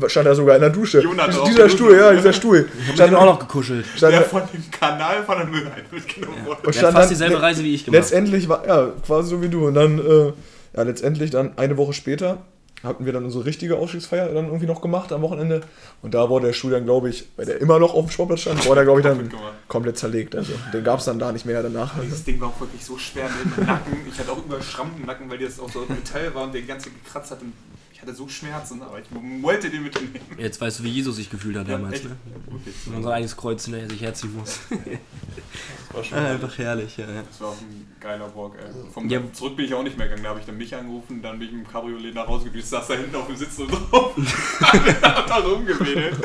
stand 0.08 0.26
er 0.26 0.34
sogar 0.34 0.54
in 0.56 0.62
der 0.62 0.70
Dusche. 0.70 1.00
Jonas 1.02 1.26
Dieser- 1.28 1.42
auch. 1.42 1.46
dieser 1.46 1.68
Stuhl, 1.68 1.94
ja, 1.96 2.12
dieser 2.12 2.32
Stuhl. 2.32 2.66
Ich 2.88 2.94
Stand, 2.94 3.12
habe 3.12 3.20
auch 3.20 3.26
noch 3.34 3.38
gekuschelt. 3.38 3.84
stand, 3.96 4.14
der 4.14 4.22
von 4.22 4.42
dem 4.52 4.70
Kanal 4.70 5.22
von 5.24 5.36
der 5.36 5.46
Müllheide 5.46 5.82
mitgenommen 5.92 6.36
wurde. 6.46 6.56
und 6.56 6.64
Der 6.64 6.68
hat 6.68 6.74
stand 6.74 6.92
fast 6.94 7.02
dann, 7.04 7.08
dieselbe 7.10 7.42
Reise 7.42 7.62
wie 7.62 7.74
ich 7.74 7.84
gemacht. 7.84 8.00
letztendlich 8.00 8.48
war, 8.48 8.66
ja, 8.66 8.88
quasi 9.06 9.28
so 9.28 9.42
wie 9.42 9.50
du. 9.50 9.66
Und 9.66 9.74
dann, 9.74 9.98
äh, 9.98 10.32
ja, 10.74 10.82
letztendlich 10.84 11.30
dann 11.30 11.52
eine 11.58 11.76
Woche 11.76 11.92
später 11.92 12.38
hatten 12.82 13.04
wir 13.04 13.12
dann 13.12 13.24
unsere 13.24 13.44
richtige 13.44 13.76
Ausstiegsfeier 13.76 14.32
dann 14.32 14.46
irgendwie 14.46 14.66
noch 14.66 14.80
gemacht 14.80 15.12
am 15.12 15.22
Wochenende. 15.22 15.60
Und 16.02 16.14
da 16.14 16.28
wurde 16.28 16.46
der 16.46 16.52
Stuhl 16.52 16.70
dann, 16.70 16.84
glaube 16.84 17.10
ich, 17.10 17.28
weil 17.36 17.46
der 17.46 17.60
immer 17.60 17.78
noch 17.78 17.94
auf 17.94 18.06
dem 18.06 18.10
Sportplatz 18.10 18.40
stand, 18.40 18.64
wurde 18.66 18.80
er, 18.80 18.84
glaube 18.84 19.00
ich, 19.00 19.06
dann 19.06 19.30
komplett 19.68 19.98
zerlegt. 19.98 20.34
Also 20.34 20.52
den 20.72 20.84
gab 20.84 20.98
es 20.98 21.04
dann 21.04 21.18
da 21.18 21.32
nicht 21.32 21.44
mehr 21.44 21.62
danach. 21.62 21.94
Dieses 22.02 22.24
Ding 22.24 22.40
war 22.40 22.48
auch 22.48 22.60
wirklich 22.60 22.84
so 22.84 22.96
schwer 22.96 23.28
mit 23.44 23.56
dem 23.56 23.66
Nacken. 23.66 23.96
Ich 24.08 24.18
hatte 24.18 24.32
auch 24.32 24.38
überall 24.38 24.62
Schrammen 24.62 24.92
im 24.98 25.06
Nacken, 25.06 25.30
weil 25.30 25.38
das 25.38 25.60
auch 25.60 25.70
so 25.70 25.84
Metall 25.88 26.34
war 26.34 26.44
und 26.44 26.54
der 26.54 26.62
ganze 26.62 26.90
gekratzt 26.90 27.30
hat. 27.32 27.42
Und 27.42 27.52
ich 28.00 28.08
hatte 28.08 28.16
so 28.16 28.26
Schmerzen, 28.28 28.80
aber 28.80 28.98
ich 28.98 29.04
wollte 29.42 29.68
den 29.68 29.82
mitnehmen. 29.82 30.14
Jetzt 30.38 30.58
weißt 30.58 30.78
du, 30.78 30.84
wie 30.84 30.88
Jesus 30.88 31.16
sich 31.16 31.28
gefühlt 31.28 31.54
hat 31.58 31.68
damals, 31.68 31.96
echt. 31.96 32.04
ne? 32.04 32.16
Okay. 32.46 32.72
Man 32.86 33.02
sein 33.02 33.12
eigenes 33.12 33.36
Kreuz 33.36 33.64
hinterher 33.64 33.90
sich 33.90 34.00
herziehen 34.00 34.34
muss. 34.36 34.60
Das 34.70 35.96
war 35.96 36.04
schon 36.04 36.18
Einfach 36.18 36.56
herrlich, 36.56 36.96
ja. 36.96 37.04
ja. 37.10 37.22
Das 37.28 37.40
war 37.42 37.48
auch 37.48 37.60
ein 37.60 37.86
geiler 38.00 38.34
Walk, 38.34 38.54
ey. 38.58 38.90
Vom 38.90 39.06
Ja. 39.10 39.20
Zurück 39.34 39.54
bin 39.56 39.66
ich 39.66 39.74
auch 39.74 39.82
nicht 39.82 39.98
mehr 39.98 40.06
gegangen. 40.06 40.22
Da 40.22 40.30
habe 40.30 40.40
ich 40.40 40.46
dann 40.46 40.56
mich 40.56 40.74
angerufen, 40.74 41.20
dann 41.20 41.38
bin 41.38 41.48
ich 41.48 41.54
mit 41.54 41.66
dem 41.66 41.70
Cabriolet 41.70 42.14
nach 42.14 42.26
Hause 42.26 42.44
gedüst, 42.46 42.70
saß 42.70 42.86
da 42.86 42.94
hinten 42.94 43.16
auf 43.16 43.26
dem 43.26 43.36
Sitz 43.36 43.58
und 43.58 43.70
drauf. 43.70 44.16
hab 45.02 45.26
da 45.26 45.36
rumgewedelt. 45.36 46.16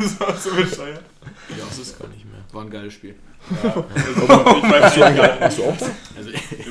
Das 0.00 0.18
war 0.18 0.36
so 0.36 0.50
bescheuert. 0.56 1.04
Ja, 1.50 1.64
das 1.68 1.78
ist 1.78 2.00
gar 2.00 2.08
nicht 2.08 2.24
mehr. 2.24 2.40
War 2.50 2.62
ein 2.62 2.70
geiles 2.70 2.94
Spiel. 2.94 3.14
Also, 3.62 3.84
ich 3.94 4.62
weiß 4.70 4.96
nicht, 4.96 5.40
Warst 5.40 5.58
du 5.58 5.64
auch 5.64 5.76
da? 5.76 5.86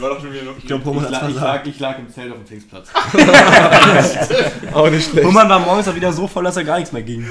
Also 0.02 0.08
ich 0.08 0.10
war 0.10 0.10
doch 0.10 0.22
schon 0.22 0.34
wieder 0.34 0.44
noch. 0.44 0.58
Ich 0.58 0.66
glaube, 0.66 0.84
Roman 0.84 1.04
ich, 1.04 1.30
ich, 1.30 1.36
lag, 1.36 1.66
ich 1.66 1.80
lag 1.80 2.00
im 2.00 2.10
Zelt 2.10 2.32
auf 2.32 2.38
dem 2.38 2.46
Pfingstplatz. 2.46 2.90
Auch 4.74 4.90
nicht 4.90 5.10
schlecht. 5.10 5.28
Roman 5.28 5.50
war 5.50 5.60
morgens 5.60 5.88
auch 5.88 5.96
wieder 5.96 6.12
so 6.12 6.28
voll, 6.28 6.44
dass 6.44 6.58
er 6.58 6.64
gar 6.64 6.78
nichts 6.78 6.92
mehr 6.92 7.04
ging. 7.04 7.26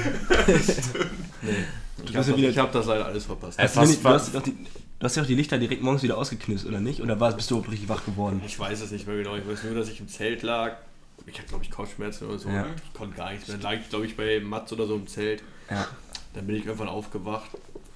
Ich 2.03 2.13
bist 2.13 2.29
habe 2.29 2.41
ja 2.41 2.49
ich 2.49 2.57
hab 2.57 2.71
das 2.71 2.85
leider 2.85 3.05
alles 3.05 3.25
verpasst. 3.25 3.59
Hast 3.59 3.75
du, 3.75 3.81
nicht, 3.81 4.03
du, 4.03 4.09
hast 4.09 4.33
doch 4.33 4.41
die, 4.41 4.51
du 4.51 5.05
hast 5.05 5.15
ja 5.15 5.23
auch 5.23 5.27
die 5.27 5.35
Lichter 5.35 5.57
direkt 5.57 5.81
morgens 5.81 6.03
wieder 6.03 6.17
ausgeknipst, 6.17 6.65
oder 6.65 6.79
nicht? 6.79 7.01
Oder 7.01 7.19
war, 7.19 7.31
bist 7.33 7.51
du 7.51 7.59
richtig 7.59 7.89
wach 7.89 8.05
geworden? 8.05 8.41
Ich 8.45 8.59
weiß 8.59 8.81
es 8.81 8.91
nicht 8.91 9.07
mehr 9.07 9.17
genau. 9.17 9.35
Ich 9.35 9.47
weiß 9.47 9.63
nur, 9.63 9.75
dass 9.75 9.89
ich 9.89 9.99
im 9.99 10.07
Zelt 10.07 10.41
lag. 10.41 10.77
Ich 11.25 11.37
hatte, 11.37 11.49
glaube 11.49 11.63
ich, 11.63 11.71
Kopfschmerzen 11.71 12.27
oder 12.27 12.39
so. 12.39 12.49
Ja. 12.49 12.65
Ich 12.85 12.93
konnte 12.97 13.15
gar 13.15 13.31
nichts 13.31 13.47
mehr. 13.47 13.57
Dann 13.57 13.71
lag 13.71 13.79
ich, 13.79 13.89
glaube 13.89 14.05
ich, 14.05 14.17
bei 14.17 14.39
Mats 14.39 14.73
oder 14.73 14.87
so 14.87 14.95
im 14.95 15.07
Zelt. 15.07 15.43
Ja. 15.69 15.87
Dann 16.33 16.47
bin 16.47 16.55
ich 16.55 16.65
irgendwann 16.65 16.89
aufgewacht. 16.89 17.51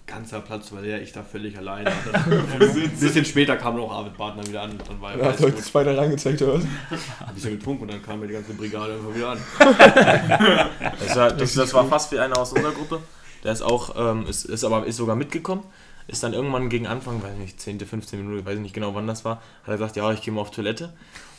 Ganzer 0.07 0.41
Platz 0.41 0.71
war 0.71 0.81
leer, 0.81 1.01
ich 1.01 1.11
da 1.11 1.23
völlig 1.23 1.57
alleine. 1.57 1.91
Ein 2.13 2.91
bisschen 2.99 3.25
später 3.25 3.57
kam 3.57 3.75
noch 3.75 3.91
Arvid 3.91 4.17
Bartner 4.17 4.45
wieder 4.47 4.61
an. 4.61 4.77
Dann 4.87 5.01
war 5.01 5.13
Er 5.13 5.19
er 5.19 5.29
hat 5.29 5.41
euch 5.41 5.55
das 5.55 5.73
weiter 5.73 5.97
reingezeigt, 5.97 6.41
oder 6.41 6.55
was? 6.55 6.63
ein 6.63 7.33
bisschen 7.33 7.57
getrunken 7.57 7.83
und 7.83 7.91
dann 7.91 8.01
kam 8.03 8.19
mir 8.19 8.27
die 8.27 8.33
ganze 8.33 8.53
Brigade 8.53 8.93
einfach 8.93 9.15
wieder 9.15 9.29
an. 9.29 9.39
Das 10.99 11.15
war, 11.15 11.31
das, 11.31 11.53
das 11.53 11.73
war 11.73 11.85
fast 11.85 12.11
wie 12.11 12.19
einer 12.19 12.37
aus 12.37 12.53
unserer 12.53 12.71
Gruppe. 12.71 13.01
Der 13.43 13.51
ist 13.51 13.61
auch, 13.61 13.95
ähm, 13.97 14.25
ist, 14.27 14.45
ist 14.45 14.63
aber 14.63 14.85
ist 14.85 14.97
sogar 14.97 15.15
mitgekommen. 15.15 15.63
Ist 16.07 16.23
dann 16.23 16.33
irgendwann 16.33 16.69
gegen 16.69 16.87
Anfang, 16.87 17.23
weiß 17.23 17.35
nicht, 17.37 17.59
10., 17.59 17.79
15 17.79 18.19
Minuten, 18.19 18.39
ich 18.39 18.45
weiß 18.45 18.59
nicht 18.59 18.73
genau 18.73 18.93
wann 18.93 19.07
das 19.07 19.25
war, 19.25 19.37
hat 19.63 19.69
er 19.69 19.77
gesagt, 19.77 19.95
ja, 19.95 20.11
ich 20.11 20.21
gehe 20.21 20.33
mal 20.33 20.41
auf 20.41 20.51
Toilette. 20.51 20.93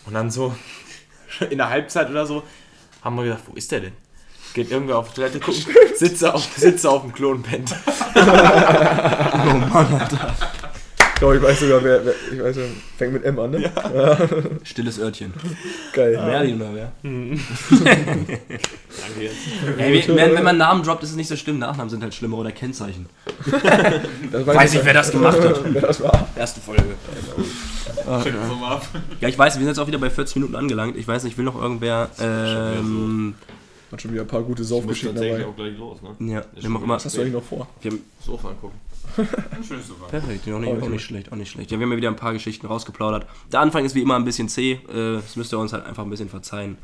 Und 0.06 0.14
dann 0.14 0.30
so 0.30 0.54
in 1.50 1.58
der 1.58 1.68
Halbzeit 1.68 2.10
oder 2.10 2.26
so 2.26 2.42
haben 3.02 3.16
wir 3.16 3.24
gedacht, 3.24 3.42
wo 3.46 3.54
ist 3.54 3.70
der 3.70 3.80
denn? 3.80 3.92
Geht 4.56 4.70
irgendwer 4.70 4.96
auf 4.96 5.12
Toilette 5.12 5.38
gucken, 5.38 5.62
sitze 5.96 6.32
auf, 6.32 6.42
sitze 6.56 6.88
auf 6.88 7.02
dem 7.02 7.12
Klo 7.12 7.32
und 7.32 7.42
pennt. 7.42 7.74
Ich 11.14 11.18
glaube, 11.20 11.36
ich 11.36 11.42
weiß 11.42 11.60
sogar, 11.60 11.84
wer, 11.84 12.06
wer 12.06 12.14
ich 12.32 12.42
weiß, 12.42 12.56
wer- 12.56 12.64
fängt 12.96 13.12
mit 13.12 13.24
M 13.24 13.38
an, 13.38 13.50
ne? 13.50 13.70
Stilles 14.62 14.98
Örtchen. 14.98 15.34
Geil. 15.92 16.12
Merlin 16.24 16.56
oder 16.60 16.74
wer? 16.74 16.92
Danke 17.02 18.38
jetzt. 19.20 19.36
Ey, 19.78 20.04
wenn, 20.08 20.16
wenn 20.36 20.42
man 20.42 20.56
Namen 20.56 20.82
droppt, 20.82 21.02
ist 21.02 21.10
es 21.10 21.16
nicht 21.16 21.28
so 21.28 21.36
schlimm. 21.36 21.58
Nachnamen 21.58 21.90
sind 21.90 22.02
halt 22.02 22.14
schlimmer 22.14 22.38
oder 22.38 22.50
Kennzeichen. 22.52 23.06
Das 24.32 24.46
Weiß 24.46 24.72
ich, 24.74 24.84
wer 24.84 24.94
das 24.94 25.10
gemacht 25.12 25.38
hat. 25.38 25.60
wer 25.72 25.82
das 25.82 26.02
war. 26.02 26.28
Erste 26.34 26.60
Folge. 26.62 26.82
Mal 28.06 28.72
ab. 28.72 28.86
Ja, 29.20 29.28
ich 29.28 29.38
weiß, 29.38 29.54
wir 29.56 29.60
sind 29.60 29.68
jetzt 29.68 29.78
auch 29.78 29.86
wieder 29.86 29.98
bei 29.98 30.08
40 30.10 30.36
Minuten 30.36 30.56
angelangt. 30.56 30.96
Ich 30.96 31.06
weiß 31.06 31.24
nicht, 31.24 31.36
will 31.36 31.44
noch 31.44 31.60
irgendwer. 31.60 32.08
Ähm, 32.20 33.34
Hat 33.92 34.02
schon 34.02 34.12
wieder 34.12 34.22
ein 34.22 34.28
paar 34.28 34.42
gute 34.42 34.64
Saufgeschichten 34.64 35.14
tatsächlich 35.14 35.40
dabei. 35.40 35.52
auch 35.52 35.56
gleich 35.56 35.78
los, 35.78 35.98
ne? 36.02 36.32
ja, 36.32 36.44
wir 36.60 36.70
machen 36.70 36.84
immer. 36.84 36.94
Was 36.94 37.04
hast 37.04 37.16
du 37.16 37.20
eigentlich 37.20 37.34
noch 37.34 37.42
vor? 37.42 37.68
Wir 37.80 37.92
haben, 37.92 38.00
Sofa 38.20 38.48
angucken. 38.50 38.80
Ein 39.16 39.62
schönes 39.64 39.86
Sofa. 39.86 40.06
perfekt, 40.06 40.48
auch 40.48 40.58
nicht, 40.58 40.82
auch 40.82 40.88
nicht 40.88 41.04
schlecht, 41.04 41.30
auch 41.32 41.36
nicht 41.36 41.50
schlecht. 41.50 41.70
Ja, 41.70 41.78
wir 41.78 41.84
haben 41.86 41.92
ja 41.92 41.96
wieder 41.96 42.08
ein 42.08 42.16
paar 42.16 42.32
Geschichten 42.32 42.66
rausgeplaudert. 42.66 43.26
Der 43.52 43.60
Anfang 43.60 43.84
ist 43.84 43.94
wie 43.94 44.02
immer 44.02 44.16
ein 44.16 44.24
bisschen 44.24 44.48
zäh. 44.48 44.72
Äh, 44.92 45.16
Das 45.16 45.36
müsst 45.36 45.52
ihr 45.52 45.58
uns 45.58 45.72
halt 45.72 45.86
einfach 45.86 46.02
ein 46.02 46.10
bisschen 46.10 46.28
verzeihen. 46.28 46.76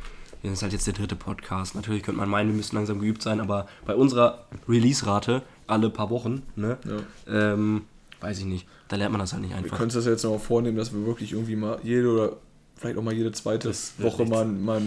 Das 0.44 0.52
ist 0.52 0.62
halt 0.62 0.72
jetzt 0.72 0.86
der 0.86 0.94
dritte 0.94 1.14
Podcast. 1.16 1.74
Natürlich 1.74 2.02
könnte 2.02 2.20
man 2.20 2.28
meinen, 2.28 2.50
wir 2.50 2.56
müssten 2.56 2.74
langsam 2.76 3.00
geübt 3.00 3.22
sein, 3.22 3.40
aber 3.40 3.66
bei 3.86 3.94
unserer 3.94 4.44
Release-Rate 4.68 5.42
alle 5.68 5.88
paar 5.90 6.10
Wochen, 6.10 6.42
ne? 6.56 6.78
Ja. 7.26 7.52
Ähm, 7.52 7.82
weiß 8.20 8.38
ich 8.40 8.44
nicht. 8.46 8.66
Da 8.88 8.96
lernt 8.96 9.12
man 9.12 9.20
das 9.20 9.32
halt 9.32 9.42
nicht 9.42 9.50
Wir 9.52 9.58
einfach. 9.58 9.76
können 9.76 9.86
uns 9.86 9.94
das 9.94 10.06
jetzt 10.06 10.24
noch 10.24 10.38
vornehmen, 10.40 10.76
dass 10.76 10.92
wir 10.92 11.04
wirklich 11.06 11.32
irgendwie 11.32 11.56
mal 11.56 11.78
jede 11.82 12.08
oder 12.12 12.36
vielleicht 12.76 12.98
auch 12.98 13.02
mal 13.02 13.14
jede 13.14 13.30
zweite 13.32 13.72
Woche 13.98 14.24
mal, 14.24 14.44
mal 14.44 14.82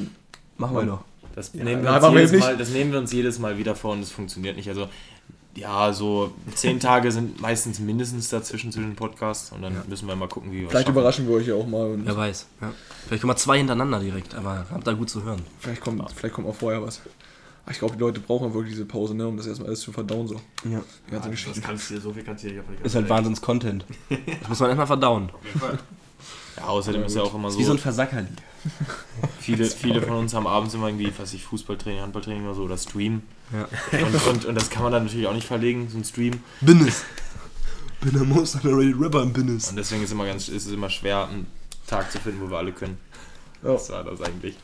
Machen 0.57 0.75
wir 0.75 0.83
doch. 0.85 1.03
Das, 1.35 1.53
nehmen 1.53 1.83
wir 1.83 1.91
uns 1.93 2.01
wir 2.03 2.11
jedes 2.11 2.31
nicht. 2.31 2.41
Mal, 2.41 2.57
das 2.57 2.69
nehmen 2.69 2.91
wir 2.91 2.99
uns 2.99 3.11
jedes 3.11 3.39
Mal 3.39 3.57
wieder 3.57 3.75
vor 3.75 3.93
und 3.93 3.99
es 4.01 4.11
funktioniert 4.11 4.55
nicht. 4.55 4.69
Also, 4.69 4.87
ja, 5.55 5.93
so 5.93 6.33
zehn 6.53 6.79
Tage 6.79 7.11
sind 7.11 7.41
meistens 7.41 7.79
mindestens 7.79 8.29
dazwischen 8.29 8.71
zu 8.71 8.79
den 8.79 8.95
Podcasts 8.95 9.51
und 9.51 9.61
dann 9.61 9.73
müssen 9.87 10.07
wir 10.07 10.15
mal 10.15 10.27
gucken, 10.27 10.51
wie 10.51 10.61
wir 10.61 10.69
Vielleicht 10.69 10.87
schaffen. 10.87 10.97
überraschen 10.97 11.27
wir 11.27 11.35
euch 11.35 11.47
ja 11.47 11.55
auch 11.55 11.67
mal. 11.67 11.91
Und 11.91 12.05
Wer 12.05 12.17
weiß. 12.17 12.47
Ja. 12.61 12.73
Vielleicht 13.07 13.21
kommen 13.21 13.31
wir 13.31 13.37
zwei 13.37 13.57
hintereinander 13.57 13.99
direkt, 13.99 14.35
aber 14.35 14.65
habt 14.69 14.85
da 14.85 14.93
gut 14.93 15.09
zu 15.09 15.23
hören. 15.23 15.41
vielleicht, 15.59 15.81
kommt, 15.81 16.03
vielleicht 16.11 16.35
kommt 16.35 16.47
auch 16.47 16.55
vorher 16.55 16.81
was. 16.81 17.01
Ich 17.71 17.79
glaube, 17.79 17.95
die 17.95 18.01
Leute 18.01 18.19
brauchen 18.19 18.53
wirklich 18.53 18.73
diese 18.73 18.85
Pause, 18.85 19.15
ne, 19.15 19.27
um 19.27 19.37
das 19.37 19.47
erstmal 19.47 19.69
alles 19.69 19.79
zu 19.79 19.91
verdauen. 19.91 20.27
So. 20.27 20.35
Ja. 20.69 20.81
Die 21.07 21.11
ganze 21.11 21.29
Geschichte. 21.31 21.59
Das 21.59 21.67
kannst 21.67 21.89
du 21.89 21.95
dir, 21.95 22.01
so 22.01 22.13
viel 22.13 22.23
kannst 22.23 22.43
du 22.43 22.49
dir 22.49 22.63
Ist 22.83 22.95
halt 22.95 23.09
Wahnsinns-Content. 23.09 23.85
Das 24.41 24.49
muss 24.49 24.59
man 24.59 24.69
erstmal 24.69 24.87
verdauen. 24.87 25.31
Auf 25.33 25.45
jeden 25.45 25.59
Fall. 25.59 25.79
Ja, 26.57 26.63
außerdem 26.67 27.03
ist 27.03 27.15
ja 27.15 27.21
auch 27.21 27.33
immer 27.33 27.49
Ist 27.49 27.57
wie 27.57 27.63
so 27.63 27.67
so, 27.69 27.73
ein 27.73 27.79
Versackerlied. 27.79 28.41
viele, 29.39 29.65
viele 29.65 30.01
von 30.01 30.15
uns 30.17 30.33
haben 30.33 30.47
abends 30.47 30.73
immer 30.73 30.87
irgendwie, 30.87 31.11
was 31.17 31.33
ich, 31.33 31.43
Fußballtraining, 31.43 32.01
Handballtraining 32.01 32.45
oder 32.45 32.55
so 32.55 32.63
oder 32.63 32.77
Stream. 32.77 33.23
Ja. 33.51 33.67
Und, 33.99 34.27
und, 34.27 34.45
und 34.45 34.55
das 34.55 34.69
kann 34.69 34.83
man 34.83 34.91
dann 34.91 35.03
natürlich 35.03 35.27
auch 35.27 35.33
nicht 35.33 35.47
verlegen, 35.47 35.89
so 35.89 35.97
ein 35.97 36.03
Stream. 36.05 36.39
Bin 36.61 36.87
es. 36.87 37.03
Bin 38.01 38.13
der 38.13 38.23
most 38.23 38.55
underrated 38.55 38.99
rapper 38.99 39.23
im 39.23 39.33
Binnis. 39.33 39.69
Und 39.69 39.75
deswegen 39.77 40.03
ist, 40.03 40.11
immer 40.11 40.25
ganz, 40.25 40.47
ist 40.47 40.65
es 40.65 40.71
immer 40.71 40.89
schwer, 40.89 41.27
einen 41.27 41.47
Tag 41.87 42.11
zu 42.11 42.19
finden, 42.19 42.41
wo 42.41 42.49
wir 42.49 42.57
alle 42.57 42.71
können. 42.71 42.97
Ja. 43.63 43.73
Das 43.73 43.89
war 43.89 44.03
das 44.03 44.21
eigentlich. 44.21 44.55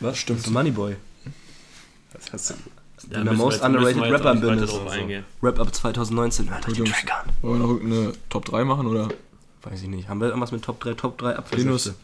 Was? 0.00 0.18
Stimmt. 0.18 0.50
Moneyboy. 0.50 0.96
Das 2.12 2.32
hast 2.32 2.50
du. 2.50 2.54
Ja, 3.10 3.24
der 3.24 3.32
most 3.32 3.56
jetzt- 3.56 3.64
underrated 3.64 4.02
Rapper 4.02 4.32
im 4.32 4.88
eingehen. 4.88 5.24
Rap 5.42 5.58
Up 5.58 5.74
2019. 5.74 6.50
Hört 6.50 6.68
euch 6.68 6.74
den. 6.74 6.84
Track 6.84 7.12
an. 7.12 7.32
Wollen 7.42 7.60
wir 7.60 7.66
noch 7.66 7.74
irgendeine 7.74 8.12
Top 8.28 8.44
3 8.44 8.64
machen 8.64 8.86
oder? 8.86 9.08
Weiß 9.62 9.82
ich 9.82 9.88
nicht. 9.88 10.08
Haben 10.08 10.20
wir 10.20 10.28
irgendwas 10.28 10.52
mit 10.52 10.62
Top 10.62 10.80
3, 10.80 10.94
Top 10.94 11.18
3 11.18 11.28
Linus, 11.56 11.88
Apfelsäfte? 11.88 11.94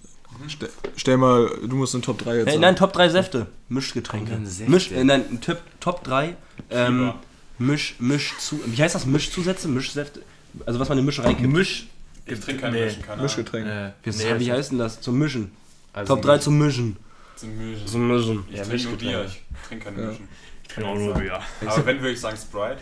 stell, 0.48 0.68
stell 0.96 1.16
mal, 1.16 1.50
du 1.66 1.76
musst 1.76 1.94
eine 1.94 2.02
Top 2.02 2.18
3 2.18 2.36
jetzt 2.36 2.46
Hey, 2.46 2.52
sagen. 2.54 2.61
nein, 2.62 2.76
Top 2.76 2.92
3 2.92 3.09
Säfte. 3.09 3.46
Mischgetränke. 3.68 4.38
Säfte. 4.44 4.70
Misch, 4.70 4.92
äh, 4.92 5.02
nein, 5.04 5.40
Top, 5.40 5.59
Top 5.80 6.04
3 6.04 6.36
ähm. 6.70 7.12
Misch, 7.59 7.96
Misch 7.98 8.34
zu. 8.38 8.61
Wie 8.66 8.80
heißt 8.80 8.94
das? 8.94 9.04
Mischzusätze? 9.06 9.66
Mischsäfte? 9.66 10.22
Also 10.64 10.78
was 10.78 10.88
man 10.88 10.98
in 10.98 11.04
Misch 11.04 11.18
reinkippt. 11.18 11.52
Misch. 11.52 11.88
Ich 12.24 12.38
trinke 12.40 12.61
keinen 12.62 12.74
Nee. 12.74 12.84
Mischen, 12.84 13.00
keine 13.02 13.12
Ahnung. 13.14 13.24
Mischgetränk. 13.24 13.66
Äh, 13.66 13.90
Wie, 14.04 14.11
nee, 14.11 14.38
wie 14.38 14.52
heißt 14.52 14.70
denn 14.70 14.78
das? 14.78 15.00
Zum 15.00 15.18
Mischen. 15.18 15.50
Also 15.92 16.14
Top 16.14 16.22
3 16.22 16.38
zum 16.38 16.59
Mischen. 16.59 16.96
Zum 17.34 17.56
Mischen. 17.59 17.86
Zum 17.86 18.06
Mischen. 18.09 18.44
Ich 18.50 18.56
Ja, 18.59 18.64
trinke 18.64 18.88
nur 18.88 18.96
Bier, 18.98 19.24
ich 19.24 19.42
trinke 19.66 19.84
keine 19.86 20.02
Ja. 20.02 20.09
Mischen. 20.11 20.28
ich 20.62 20.68
kann 20.68 20.84
auch 20.84 20.94
nur 20.94 21.14
Bier. 21.14 21.40
Aber 21.66 21.86
wenn 21.86 21.96
würde 22.00 22.12
ich 22.12 22.20
sagen 22.20 22.36
Sprite 22.36 22.78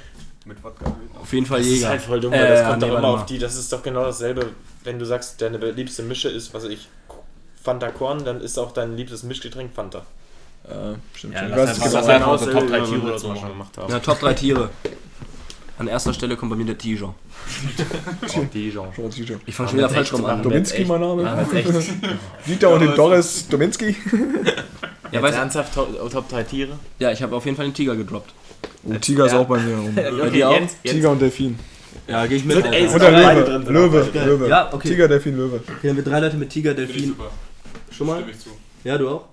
mit 0.46 0.62
Wodka. 0.62 0.84
Auf 1.20 1.32
jeden 1.32 1.46
Fall 1.46 1.58
Das 1.58 1.66
ist 1.66 1.74
Jäger. 1.74 1.88
halt 1.88 2.02
voll 2.02 2.20
dumm, 2.20 2.32
Äh, 2.32 2.38
weil 2.40 2.48
das 2.50 2.66
kommt 2.68 2.82
nee, 2.82 2.88
doch 2.88 2.98
immer 2.98 3.08
auf 3.08 3.26
die. 3.26 3.38
Das 3.38 3.56
ist 3.56 3.72
doch 3.72 3.82
genau 3.82 4.04
dasselbe, 4.04 4.50
wenn 4.84 4.98
du 4.98 5.04
sagst, 5.04 5.40
deine 5.42 5.58
liebste 5.72 6.02
Mische 6.02 6.28
ist, 6.28 6.54
was 6.54 6.64
ich, 6.64 6.88
Fanta 7.62 7.90
Korn, 7.90 8.24
dann 8.24 8.40
ist 8.40 8.58
auch 8.58 8.72
dein 8.72 8.96
liebstes 8.96 9.22
Mischgetränk 9.24 9.72
Fanta. 9.74 10.02
Äh, 10.64 10.94
stimmt. 11.14 11.34
Ja, 11.34 11.48
ich 11.48 11.56
weiß, 11.56 11.80
einfach- 11.82 12.08
einfach 12.08 12.26
auch 12.28 12.32
aus 12.32 12.44
der 12.44 12.52
Top 12.52 12.68
3 12.68 12.76
wie 12.76 12.80
wir 12.80 12.86
Tiere 12.86 13.02
oder 13.02 13.18
so 13.18 13.34
schon 13.34 13.48
gemacht 13.48 13.76
haben. 13.78 13.92
Ja, 13.92 13.98
Top 14.00 14.20
3 14.20 14.34
Tiere. 14.34 14.70
An 15.78 15.88
erster 15.88 16.14
Stelle 16.14 16.36
kommt 16.36 16.50
bei 16.50 16.56
mir 16.56 16.64
der 16.64 16.78
Tiger. 16.78 17.14
Oh, 18.34 18.40
T-Shirt. 18.50 19.40
Ich 19.44 19.54
fange 19.54 19.68
schon 19.68 19.78
wieder 19.78 19.90
falsch 19.90 20.12
rum 20.12 20.24
an. 20.24 20.42
Dominski, 20.42 20.84
mein 20.86 21.00
Name. 21.02 21.22
Ja, 21.22 21.42
echt. 21.42 21.68
Dieter 22.46 22.70
und 22.70 22.80
den 22.80 22.94
Doris 22.94 23.46
Dominski. 23.48 23.94
Ja, 25.12 25.20
weißt, 25.22 25.36
ernsthaft 25.36 25.74
Top, 25.74 26.10
Top 26.10 26.28
3 26.30 26.42
Tiere? 26.44 26.72
ja, 26.98 27.10
ich 27.12 27.22
habe 27.22 27.36
auf 27.36 27.44
jeden 27.44 27.56
Fall 27.56 27.66
den 27.66 27.74
Tiger 27.74 27.94
gedroppt. 27.94 28.32
Oh, 28.84 28.94
Tiger 29.00 29.26
ist 29.26 29.32
Ja. 29.32 29.40
auch 29.40 29.46
bei 29.46 29.58
mir. 29.58 29.76
Bei 30.18 30.28
dir 30.30 30.48
auch? 30.48 30.54
Jens, 30.54 30.76
Jens. 30.82 30.94
Tiger 30.96 31.10
und 31.10 31.20
Delfin. 31.20 31.58
Ja, 32.08 32.24
gehe 32.26 32.36
ich 32.36 32.44
mit. 32.44 32.56
Sind- 32.56 32.66
Alter. 32.66 32.82
Und 32.84 32.90
sind 32.90 33.02
der 33.02 33.10
Löwe. 33.10 33.44
drin, 33.44 33.64
sind 33.64 33.72
Löwe, 33.74 34.10
beide 34.14 34.26
Löwe. 34.26 34.48
Ja, 34.48 34.72
okay. 34.72 34.88
Tiger, 34.90 35.08
Delfin, 35.08 35.36
Löwe. 35.36 35.60
Okay, 35.78 35.88
haben 35.88 35.96
wir 35.96 36.04
drei 36.04 36.20
Leute 36.20 36.36
mit 36.36 36.50
Tiger, 36.50 36.74
Delfin. 36.74 37.06
super. 37.08 37.30
Schon 37.90 38.06
mal? 38.06 38.16
Stimme 38.18 38.30
ich 38.32 38.38
zu. 38.38 38.50
Ja, 38.84 38.96
du 38.98 39.08
auch? 39.08 39.24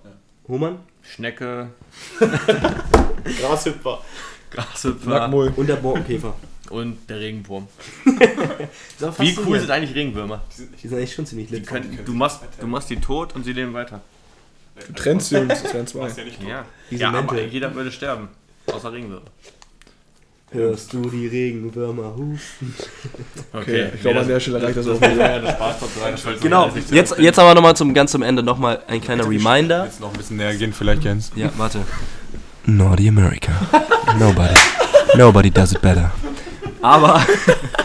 Hohmann? 0.48 0.78
Schnecke, 1.02 1.68
Grashüpfer. 3.40 4.00
Grashüpfer 4.50 5.10
Nacktmull. 5.10 5.52
Und 5.56 5.68
der 5.68 5.76
Borkenkäfer. 5.76 6.34
und 6.70 6.96
der 7.08 7.20
Regenwurm. 7.20 7.68
Ist 8.04 9.20
Wie 9.20 9.38
cool 9.46 9.60
sind 9.60 9.70
eigentlich 9.70 9.94
Regenwürmer? 9.94 10.40
Die 10.82 10.88
sind 10.88 10.98
echt 10.98 11.14
schon 11.14 11.26
ziemlich 11.26 11.48
Die 11.48 11.56
lit. 11.56 11.66
können, 11.66 11.98
du, 12.04 12.12
machst, 12.14 12.40
du 12.60 12.66
machst 12.66 12.90
die 12.90 12.96
tot 12.96 13.34
und 13.34 13.44
sie 13.44 13.52
leben 13.52 13.74
weiter. 13.74 14.00
Du 14.86 14.92
trennst 14.94 15.28
sie 15.28 15.36
und 15.36 15.52
es 15.52 15.62
wären 15.72 15.86
zwei. 15.86 16.08
Ja. 16.08 16.64
Ja, 16.90 16.96
ja 16.98 17.12
aber 17.12 17.40
jeder 17.42 17.74
würde 17.74 17.92
sterben. 17.92 18.28
Außer 18.72 18.92
Regenwürmer. 18.92 19.22
Hörst 20.50 20.92
du 20.92 21.10
die 21.10 21.26
Regenwürmer 21.26 22.14
husten? 22.16 22.74
Okay, 23.52 23.90
ich 23.94 24.00
glaube, 24.00 24.20
an 24.20 24.28
der 24.28 24.40
Stelle 24.40 24.62
reicht 24.62 24.76
das 24.76 24.88
auch. 24.88 24.98
Das 24.98 25.16
war 25.16 25.30
ja 25.30 25.38
der 25.38 25.50
Spaß 25.52 25.78
Top 25.78 26.40
Genau, 26.40 26.70
jetzt, 26.90 27.18
jetzt 27.18 27.38
aber 27.38 27.54
nochmal 27.54 27.76
zum 27.76 27.94
ganz 27.94 28.10
zum 28.10 28.22
Ende 28.22 28.42
nochmal 28.42 28.82
ein 28.88 29.00
kleiner 29.00 29.24
Reminder. 29.28 29.84
Jetzt 29.84 30.00
noch 30.00 30.10
ein 30.10 30.16
bisschen 30.16 30.36
näher 30.36 30.54
gehen, 30.56 30.72
vielleicht, 30.72 31.04
Jens. 31.04 31.30
Ja, 31.36 31.50
warte. 31.56 31.80
Naughty 32.66 33.08
America. 33.08 33.52
Nobody. 34.18 34.54
Nobody 35.16 35.50
does 35.50 35.72
it 35.72 35.80
better. 35.80 36.10
Aber 36.82 37.24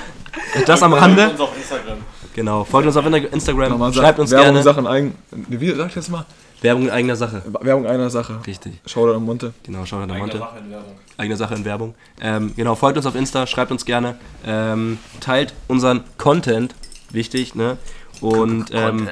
das 0.65 0.81
am 0.81 0.93
Rande. 0.93 1.29
uns 1.29 1.39
auf 1.39 1.55
Instagram. 1.55 1.97
Genau, 2.33 2.63
folgt 2.63 2.87
uns 2.87 2.97
auf 2.97 3.05
Instagram, 3.05 3.93
schreibt 3.93 4.19
uns 4.19 4.31
Werbung 4.31 4.45
gerne. 4.45 4.63
Sachen 4.63 4.87
eigen. 4.87 5.15
Wie 5.31 5.71
sag 5.71 5.89
ich 5.89 5.95
jetzt 5.95 6.09
mal? 6.09 6.25
Werbung 6.61 6.83
in 6.83 6.89
eigener 6.89 7.15
Sache. 7.15 7.41
Werbung 7.61 7.85
einer 7.87 8.09
Sache. 8.09 8.39
Richtig, 8.45 8.79
Shoutout 8.85 9.15
an 9.15 9.23
Monte. 9.23 9.53
genau, 9.63 9.85
schaut 9.85 10.01
an 10.01 10.09
der 10.09 10.17
Eigene 10.17 10.33
Monte. 10.33 10.37
Sache 10.39 10.59
in 10.59 10.71
Werbung. 10.71 10.95
Eigene 11.17 11.37
Sache 11.37 11.55
in 11.55 11.65
Werbung. 11.65 11.95
Ähm, 12.21 12.53
genau, 12.55 12.75
folgt 12.75 12.97
uns 12.97 13.05
auf 13.05 13.15
Insta, 13.15 13.47
schreibt 13.47 13.71
uns 13.71 13.85
gerne, 13.85 14.15
ähm, 14.45 14.97
teilt 15.19 15.53
unseren 15.67 16.03
Content, 16.17 16.75
wichtig, 17.11 17.55
ne? 17.55 17.77
Und 18.21 18.71
ähm, 18.73 19.07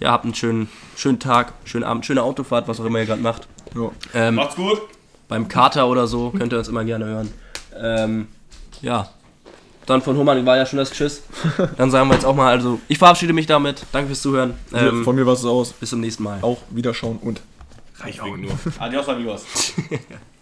ja, 0.00 0.12
habt 0.12 0.24
einen 0.24 0.34
schönen, 0.34 0.68
schönen 0.96 1.18
Tag, 1.20 1.52
schönen 1.64 1.84
Abend, 1.84 2.06
schöne 2.06 2.22
Autofahrt, 2.22 2.66
was 2.68 2.80
auch 2.80 2.84
immer 2.86 2.98
ihr 3.00 3.06
gerade 3.06 3.20
macht. 3.22 3.46
Ja. 3.74 3.90
Ähm, 4.14 4.36
Macht's 4.36 4.56
gut. 4.56 4.80
beim 5.28 5.48
Kater 5.48 5.86
oder 5.88 6.06
so 6.06 6.30
könnt 6.30 6.52
ihr 6.52 6.58
uns 6.58 6.68
immer 6.68 6.84
gerne 6.84 7.04
hören. 7.04 7.32
Ähm, 7.76 8.28
ja. 8.80 9.08
Dann 9.86 10.00
von 10.02 10.16
Hohmann 10.16 10.44
war 10.46 10.56
ja 10.56 10.64
schon 10.66 10.78
das 10.78 10.90
Tschüss. 10.90 11.22
Dann 11.76 11.90
sagen 11.90 12.08
wir 12.08 12.14
jetzt 12.14 12.24
auch 12.24 12.34
mal, 12.34 12.50
also 12.50 12.80
ich 12.88 12.98
verabschiede 12.98 13.32
mich 13.32 13.46
damit. 13.46 13.84
Danke 13.92 14.08
fürs 14.08 14.22
Zuhören. 14.22 14.54
Ähm, 14.72 15.04
Von 15.04 15.14
mir 15.14 15.26
war 15.26 15.34
es 15.34 15.44
aus. 15.44 15.72
bis 15.72 15.90
zum 15.90 16.00
nächsten 16.00 16.22
Mal. 16.22 16.38
Auch 16.42 16.58
Wiederschauen 16.70 17.18
und 17.18 17.40
nur. 18.42 18.52
Adios, 18.78 19.08
amigos. 19.08 19.44